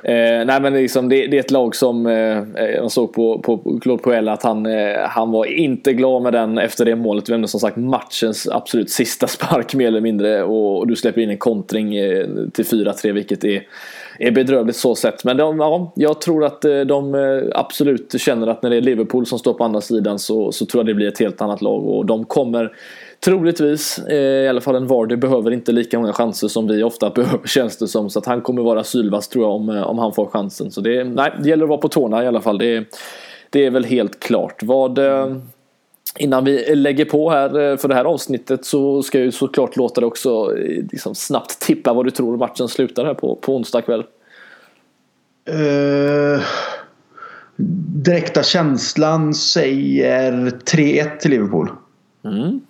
Eh, 0.03 0.45
nej 0.45 0.61
men 0.61 0.73
liksom, 0.73 1.09
det, 1.09 1.27
det, 1.27 1.37
är 1.37 1.39
ett 1.39 1.51
lag 1.51 1.75
som, 1.75 2.05
eh, 2.05 2.43
jag 2.75 2.91
såg 2.91 3.13
på, 3.13 3.39
på 3.39 3.79
Claude 3.81 4.03
Puel 4.03 4.27
att 4.27 4.43
han, 4.43 4.65
eh, 4.65 4.99
han 5.09 5.31
var 5.31 5.45
inte 5.45 5.93
glad 5.93 6.23
med 6.23 6.33
den 6.33 6.57
efter 6.57 6.85
det 6.85 6.95
målet. 6.95 7.25
Det 7.25 7.37
var 7.37 7.47
som 7.47 7.59
sagt 7.59 7.77
matchens 7.77 8.47
absolut 8.47 8.89
sista 8.89 9.27
spark 9.27 9.73
mer 9.75 9.87
eller 9.87 10.01
mindre. 10.01 10.43
Och, 10.43 10.77
och 10.77 10.87
du 10.87 10.95
släpper 10.95 11.21
in 11.21 11.29
en 11.29 11.37
kontring 11.37 11.95
eh, 11.95 12.25
till 12.53 12.65
4-3 12.65 13.11
vilket 13.11 13.43
är 13.43 13.63
är 14.19 14.31
bedrövligt 14.31 14.77
så 14.77 14.95
sett. 14.95 15.23
Men 15.23 15.37
de, 15.37 15.57
ja, 15.57 15.93
jag 15.95 16.21
tror 16.21 16.45
att 16.45 16.65
eh, 16.65 16.79
de 16.79 17.15
eh, 17.15 17.41
absolut 17.53 18.21
känner 18.21 18.47
att 18.47 18.63
när 18.63 18.69
det 18.69 18.75
är 18.75 18.81
Liverpool 18.81 19.25
som 19.25 19.39
står 19.39 19.53
på 19.53 19.63
andra 19.63 19.81
sidan 19.81 20.19
så, 20.19 20.51
så 20.51 20.65
tror 20.65 20.79
jag 20.79 20.85
det 20.87 20.93
blir 20.93 21.07
ett 21.07 21.19
helt 21.19 21.41
annat 21.41 21.61
lag 21.61 21.87
och 21.87 22.05
de 22.05 22.25
kommer 22.25 22.71
Troligtvis, 23.19 23.99
eh, 23.99 24.15
i 24.15 24.47
alla 24.47 24.61
fall 24.61 24.75
en 24.75 24.87
Vardy 24.87 25.15
behöver 25.15 25.51
inte 25.51 25.71
lika 25.71 25.99
många 25.99 26.13
chanser 26.13 26.47
som 26.47 26.67
vi 26.67 26.83
ofta 26.83 27.09
behöver 27.15 27.47
känns 27.47 27.77
det 27.77 27.87
som. 27.87 28.09
Så 28.09 28.19
att 28.19 28.25
han 28.25 28.41
kommer 28.41 28.61
vara 28.61 28.83
sylvass 28.83 29.27
tror 29.27 29.45
jag 29.45 29.53
om, 29.53 29.69
om 29.69 29.99
han 29.99 30.13
får 30.13 30.25
chansen. 30.25 30.71
Så 30.71 30.81
det, 30.81 31.03
nej, 31.03 31.31
det 31.43 31.49
gäller 31.49 31.63
att 31.63 31.69
vara 31.69 31.81
på 31.81 31.89
tårna 31.89 32.23
i 32.23 32.27
alla 32.27 32.41
fall. 32.41 32.57
Det, 32.57 32.97
det 33.49 33.65
är 33.65 33.71
väl 33.71 33.83
helt 33.83 34.19
klart. 34.19 34.63
Vad, 34.63 34.99
Innan 36.19 36.45
vi 36.45 36.75
lägger 36.75 37.05
på 37.05 37.29
här 37.29 37.77
för 37.77 37.87
det 37.87 37.95
här 37.95 38.05
avsnittet 38.05 38.65
så 38.65 39.03
ska 39.03 39.17
jag 39.17 39.25
ju 39.25 39.31
såklart 39.31 39.75
låta 39.75 40.01
dig 40.01 40.07
också 40.07 40.51
liksom 40.91 41.15
snabbt 41.15 41.59
tippa 41.59 41.93
vad 41.93 42.05
du 42.05 42.11
tror 42.11 42.37
matchen 42.37 42.67
slutar 42.67 43.05
här 43.05 43.13
på, 43.13 43.35
på 43.35 43.55
onsdag 43.55 43.81
kväll. 43.81 44.03
Uh, 45.49 46.41
direkta 48.05 48.43
känslan 48.43 49.33
säger 49.33 50.31
3-1 50.31 51.17
till 51.17 51.31
Liverpool. 51.31 51.69
Mm. 52.25 52.61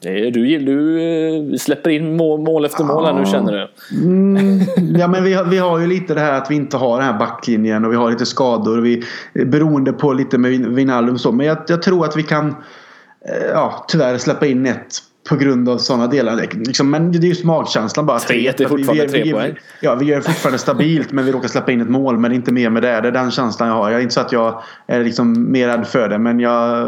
Du, 0.00 0.58
du 0.58 1.00
eh, 1.00 1.56
släpper 1.56 1.90
in 1.90 2.16
mål, 2.16 2.40
mål 2.40 2.64
efter 2.64 2.84
mål 2.84 3.04
här 3.04 3.12
nu 3.12 3.26
känner 3.26 3.52
du. 3.52 3.68
Mm, 4.06 4.60
ja 4.98 5.08
men 5.08 5.24
vi 5.24 5.34
har, 5.34 5.44
vi 5.44 5.58
har 5.58 5.78
ju 5.78 5.86
lite 5.86 6.14
det 6.14 6.20
här 6.20 6.32
att 6.32 6.50
vi 6.50 6.54
inte 6.54 6.76
har 6.76 6.98
den 6.98 7.06
här 7.06 7.18
backlinjen 7.18 7.84
och 7.84 7.92
vi 7.92 7.96
har 7.96 8.10
lite 8.10 8.26
skador. 8.26 8.80
Vi, 8.80 9.02
beroende 9.46 9.92
på 9.92 10.12
lite 10.12 10.38
med 10.38 10.50
Wijnaldum 10.50 11.18
så. 11.18 11.32
Men 11.32 11.46
jag, 11.46 11.58
jag 11.68 11.82
tror 11.82 12.04
att 12.04 12.16
vi 12.16 12.22
kan 12.22 12.48
eh, 12.48 13.46
ja, 13.52 13.84
tyvärr 13.88 14.18
släppa 14.18 14.46
in 14.46 14.66
ett 14.66 14.98
på 15.28 15.36
grund 15.36 15.68
av 15.68 15.78
sådana 15.78 16.06
delar. 16.06 16.48
Liksom, 16.54 16.90
men 16.90 17.12
det 17.12 17.18
är 17.18 17.34
ju 17.34 17.44
magkänslan 17.44 18.06
bara. 18.06 18.18
Tre 18.18 18.48
är 18.48 18.68
fortfarande 18.68 19.06
vi, 19.06 19.18
vi, 19.18 19.22
tre 19.22 19.32
poäng. 19.32 19.54
Ja, 19.80 19.94
vi 19.94 20.06
gör 20.06 20.20
fortfarande 20.20 20.58
stabilt 20.58 21.12
men 21.12 21.26
vi 21.26 21.32
råkar 21.32 21.48
släppa 21.48 21.72
in 21.72 21.80
ett 21.80 21.88
mål. 21.88 22.18
Men 22.18 22.32
inte 22.32 22.52
mer 22.52 22.70
med 22.70 22.82
det. 22.82 23.00
Det 23.00 23.08
är 23.08 23.12
den 23.12 23.30
känslan 23.30 23.68
jag 23.68 23.76
har. 23.76 23.90
Jag 23.90 23.98
är 23.98 24.02
inte 24.02 24.14
så 24.14 24.20
att 24.20 24.32
jag 24.32 24.62
är 24.86 25.04
liksom 25.04 25.52
mer 25.52 25.68
rädd 25.68 25.86
för 25.86 26.08
det. 26.08 26.18
Men 26.18 26.40
jag 26.40 26.86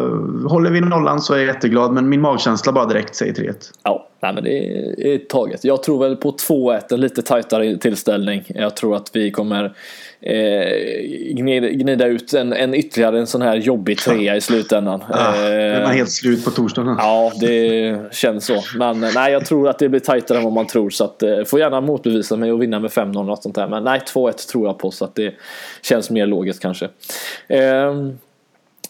håller 0.48 0.70
vi 0.70 0.80
nollan 0.80 1.20
så 1.20 1.34
är 1.34 1.38
jag 1.38 1.46
jätteglad. 1.46 1.92
Men 1.92 2.08
min 2.08 2.20
magkänsla 2.20 2.72
bara 2.72 2.86
direkt 2.86 3.14
säger 3.14 3.32
3-1. 3.32 3.54
Ja, 3.82 4.08
nej, 4.22 4.34
men 4.34 4.44
det 4.44 5.14
är 5.14 5.18
taget. 5.18 5.64
Jag 5.64 5.82
tror 5.82 5.98
väl 5.98 6.16
på 6.16 6.30
2-1. 6.30 6.80
En 6.90 7.00
lite 7.00 7.22
tajtare 7.22 7.76
tillställning. 7.76 8.44
Jag 8.48 8.76
tror 8.76 8.96
att 8.96 9.10
vi 9.12 9.30
kommer 9.30 9.74
eh, 10.20 11.72
gnida, 11.72 12.06
ut 12.06 12.34
en, 12.34 12.52
en 12.52 12.74
ytterligare 12.74 13.18
en 13.18 13.26
sån 13.26 13.42
här 13.42 13.56
jobbig 13.56 13.98
trea 13.98 14.36
i 14.36 14.40
slutändan. 14.40 15.04
Ah, 15.10 15.34
är 15.34 15.82
man 15.82 15.92
helt 15.94 16.10
slut 16.10 16.44
på 16.44 16.50
torsdagen? 16.50 16.96
Ja, 16.98 17.32
det 17.40 18.14
känns 18.14 18.46
så. 18.46 18.62
Men 18.78 19.00
nej, 19.00 19.32
jag 19.32 19.46
tror 19.46 19.68
att 19.68 19.78
det 19.78 19.88
blir 19.88 20.00
tajtare 20.00 20.38
än 20.38 20.44
vad 20.44 20.52
man 20.52 20.66
tror. 20.66 20.90
Så 20.90 21.04
att, 21.04 21.22
eh, 21.22 21.44
får 21.44 21.60
gärna 21.60 21.80
motbevisa 21.80 22.36
mig 22.36 22.52
och 22.52 22.62
vinna 22.62 22.80
med 22.80 22.90
5-0 22.90 23.26
något 23.26 23.42
sånt 23.42 23.54
där. 23.54 23.68
Men 23.68 23.84
nej, 23.84 24.00
2-1 24.14 24.48
tror 24.48 24.66
jag 24.66 24.78
på. 24.78 24.90
Så 24.90 25.04
att 25.04 25.14
det 25.14 25.34
känns 25.82 26.10
mer 26.10 26.26
logiskt 26.26 26.62
kanske. 26.62 26.88
Eh, 27.48 27.94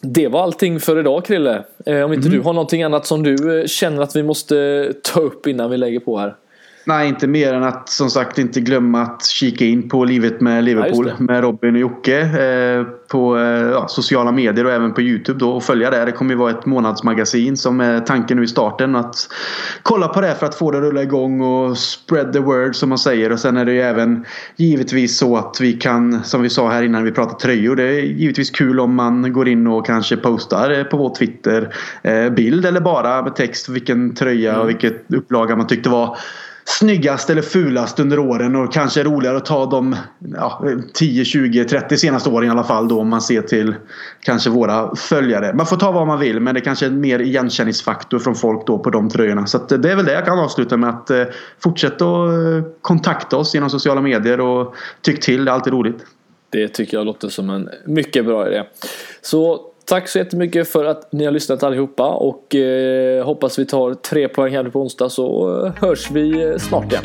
det 0.01 0.29
var 0.29 0.43
allting 0.43 0.81
för 0.81 1.01
idag 1.01 1.25
Krille. 1.25 1.65
Eh, 1.87 2.03
om 2.03 2.13
inte 2.13 2.29
mm. 2.29 2.39
du 2.39 2.45
har 2.45 2.53
någonting 2.53 2.83
annat 2.83 3.07
som 3.07 3.23
du 3.23 3.61
eh, 3.61 3.67
känner 3.67 4.03
att 4.03 4.17
vi 4.17 4.23
måste 4.23 4.93
ta 5.03 5.21
upp 5.21 5.47
innan 5.47 5.71
vi 5.71 5.77
lägger 5.77 6.01
på 6.01 6.19
här. 6.19 6.35
Nej, 6.89 7.09
inte 7.09 7.27
mer 7.27 7.55
än 7.55 7.63
att 7.63 7.89
som 7.89 8.11
sagt 8.11 8.39
inte 8.39 8.61
glömma 8.61 9.03
att 9.03 9.27
kika 9.27 9.65
in 9.65 9.89
på 9.89 10.05
Livet 10.05 10.41
med 10.41 10.65
Liverpool 10.65 11.09
ja, 11.09 11.25
med 11.25 11.41
Robin 11.41 11.75
och 11.75 11.81
Jocke. 11.81 12.21
Eh, 12.21 12.85
på 13.09 13.39
eh, 13.39 13.43
ja, 13.45 13.89
sociala 13.89 14.33
medier 14.33 14.65
och 14.65 14.73
även 14.73 14.95
på 14.95 15.03
Youtube 15.03 15.39
då 15.39 15.51
och 15.51 15.63
följa 15.63 15.91
det. 15.91 16.05
Det 16.05 16.13
kommer 16.13 16.31
ju 16.31 16.39
vara 16.39 16.51
ett 16.51 16.67
månadsmagasin 16.67 17.57
som 17.57 17.81
är 17.81 18.01
tanken 18.01 18.37
nu 18.37 18.45
i 18.45 18.47
starten. 18.47 18.97
Att 18.97 19.17
kolla 19.83 20.09
på 20.09 20.21
det 20.21 20.35
för 20.35 20.47
att 20.47 20.55
få 20.55 20.71
det 20.71 20.79
att 20.79 20.85
rulla 20.85 21.03
igång 21.03 21.41
och 21.41 21.79
spread 21.79 22.33
the 22.33 22.39
word 22.39 22.77
som 22.77 22.89
man 22.89 22.99
säger. 22.99 23.33
Och 23.33 23.41
sen 23.41 23.57
är 23.57 23.65
det 23.65 23.73
ju 23.73 23.81
även 23.81 24.25
givetvis 24.57 25.19
så 25.19 25.37
att 25.37 25.61
vi 25.61 25.73
kan, 25.73 26.25
som 26.25 26.43
vi 26.43 26.51
sa 26.51 26.71
här 26.71 26.83
innan 26.83 27.05
vi 27.05 27.13
pratade 27.13 27.41
tröjor. 27.41 27.77
Det 27.77 27.85
är 27.85 28.03
givetvis 28.03 28.51
kul 28.51 28.81
om 28.81 28.95
man 28.95 29.33
går 29.33 29.49
in 29.49 29.67
och 29.67 29.87
kanske 29.87 30.17
postar 30.17 30.79
eh, 30.79 30.85
på 30.85 30.97
vår 30.97 31.15
Twitter 31.15 31.75
bild 32.31 32.67
eller 32.67 32.81
bara 32.81 33.23
med 33.23 33.37
text 33.37 33.69
vilken 33.69 34.15
tröja 34.15 34.51
och 34.51 34.57
mm. 34.57 34.67
vilket 34.67 35.15
upplaga 35.15 35.57
man 35.57 35.67
tyckte 35.67 35.89
var 35.89 36.17
snyggast 36.69 37.31
eller 37.31 37.43
fulast 37.43 38.01
under 38.01 38.19
åren 38.19 38.57
och 38.57 38.73
kanske 38.73 39.03
roligare 39.03 39.37
att 39.37 39.45
ta 39.45 39.67
de 39.67 39.97
ja, 40.35 40.65
10, 40.95 41.25
20, 41.25 41.65
30 41.65 41.97
senaste 41.97 42.31
åren 42.31 42.49
i 42.49 42.51
alla 42.51 42.65
fall 42.65 42.89
då 42.89 43.01
om 43.01 43.09
man 43.09 43.21
ser 43.21 43.43
till 43.43 43.75
kanske 44.21 44.51
våra 44.51 44.97
följare. 44.97 45.55
Man 45.55 45.67
får 45.67 45.77
ta 45.77 45.93
vad 45.93 46.07
man 46.07 46.19
vill 46.19 46.41
men 46.41 46.55
det 46.55 46.61
kanske 46.61 46.87
är 46.87 46.91
en 46.91 47.01
mer 47.01 47.19
igenkänningsfaktor 47.19 48.19
från 48.19 48.35
folk 48.35 48.67
då 48.67 48.79
på 48.79 48.91
de 48.91 49.11
tröjorna. 49.11 49.47
Så 49.47 49.59
det 49.59 49.91
är 49.91 49.97
väl 49.97 50.05
det 50.05 50.13
jag 50.13 50.25
kan 50.25 50.39
avsluta 50.39 50.77
med 50.77 50.91
att 50.91 51.11
eh, 51.11 51.25
fortsätta 51.63 52.05
att 52.05 52.31
eh, 52.31 52.71
kontakta 52.81 53.37
oss 53.37 53.55
genom 53.55 53.71
sociala 53.71 54.01
medier 54.01 54.41
och 54.41 54.75
tyck 55.03 55.21
till, 55.21 55.45
det 55.45 55.51
är 55.51 55.55
alltid 55.55 55.73
roligt. 55.73 56.05
Det 56.51 56.69
tycker 56.69 56.97
jag 56.97 57.07
låter 57.07 57.29
som 57.29 57.51
en 57.51 57.69
mycket 57.87 58.25
bra 58.25 58.49
idé. 58.49 58.65
Så 59.23 59.61
Tack 59.89 60.09
så 60.09 60.19
jättemycket 60.19 60.69
för 60.69 60.85
att 60.85 61.13
ni 61.13 61.25
har 61.25 61.33
lyssnat 61.33 61.63
allihopa 61.63 62.09
och 62.09 62.55
eh, 62.55 63.25
hoppas 63.25 63.59
vi 63.59 63.67
tar 63.67 63.95
tre 63.95 64.29
poäng 64.29 64.55
här 64.55 64.65
på 64.65 64.81
onsdag 64.81 65.09
så 65.09 65.57
eh, 65.67 65.73
hörs 65.77 66.11
vi 66.11 66.43
eh, 66.43 66.57
snart 66.57 66.93
igen. 66.93 67.05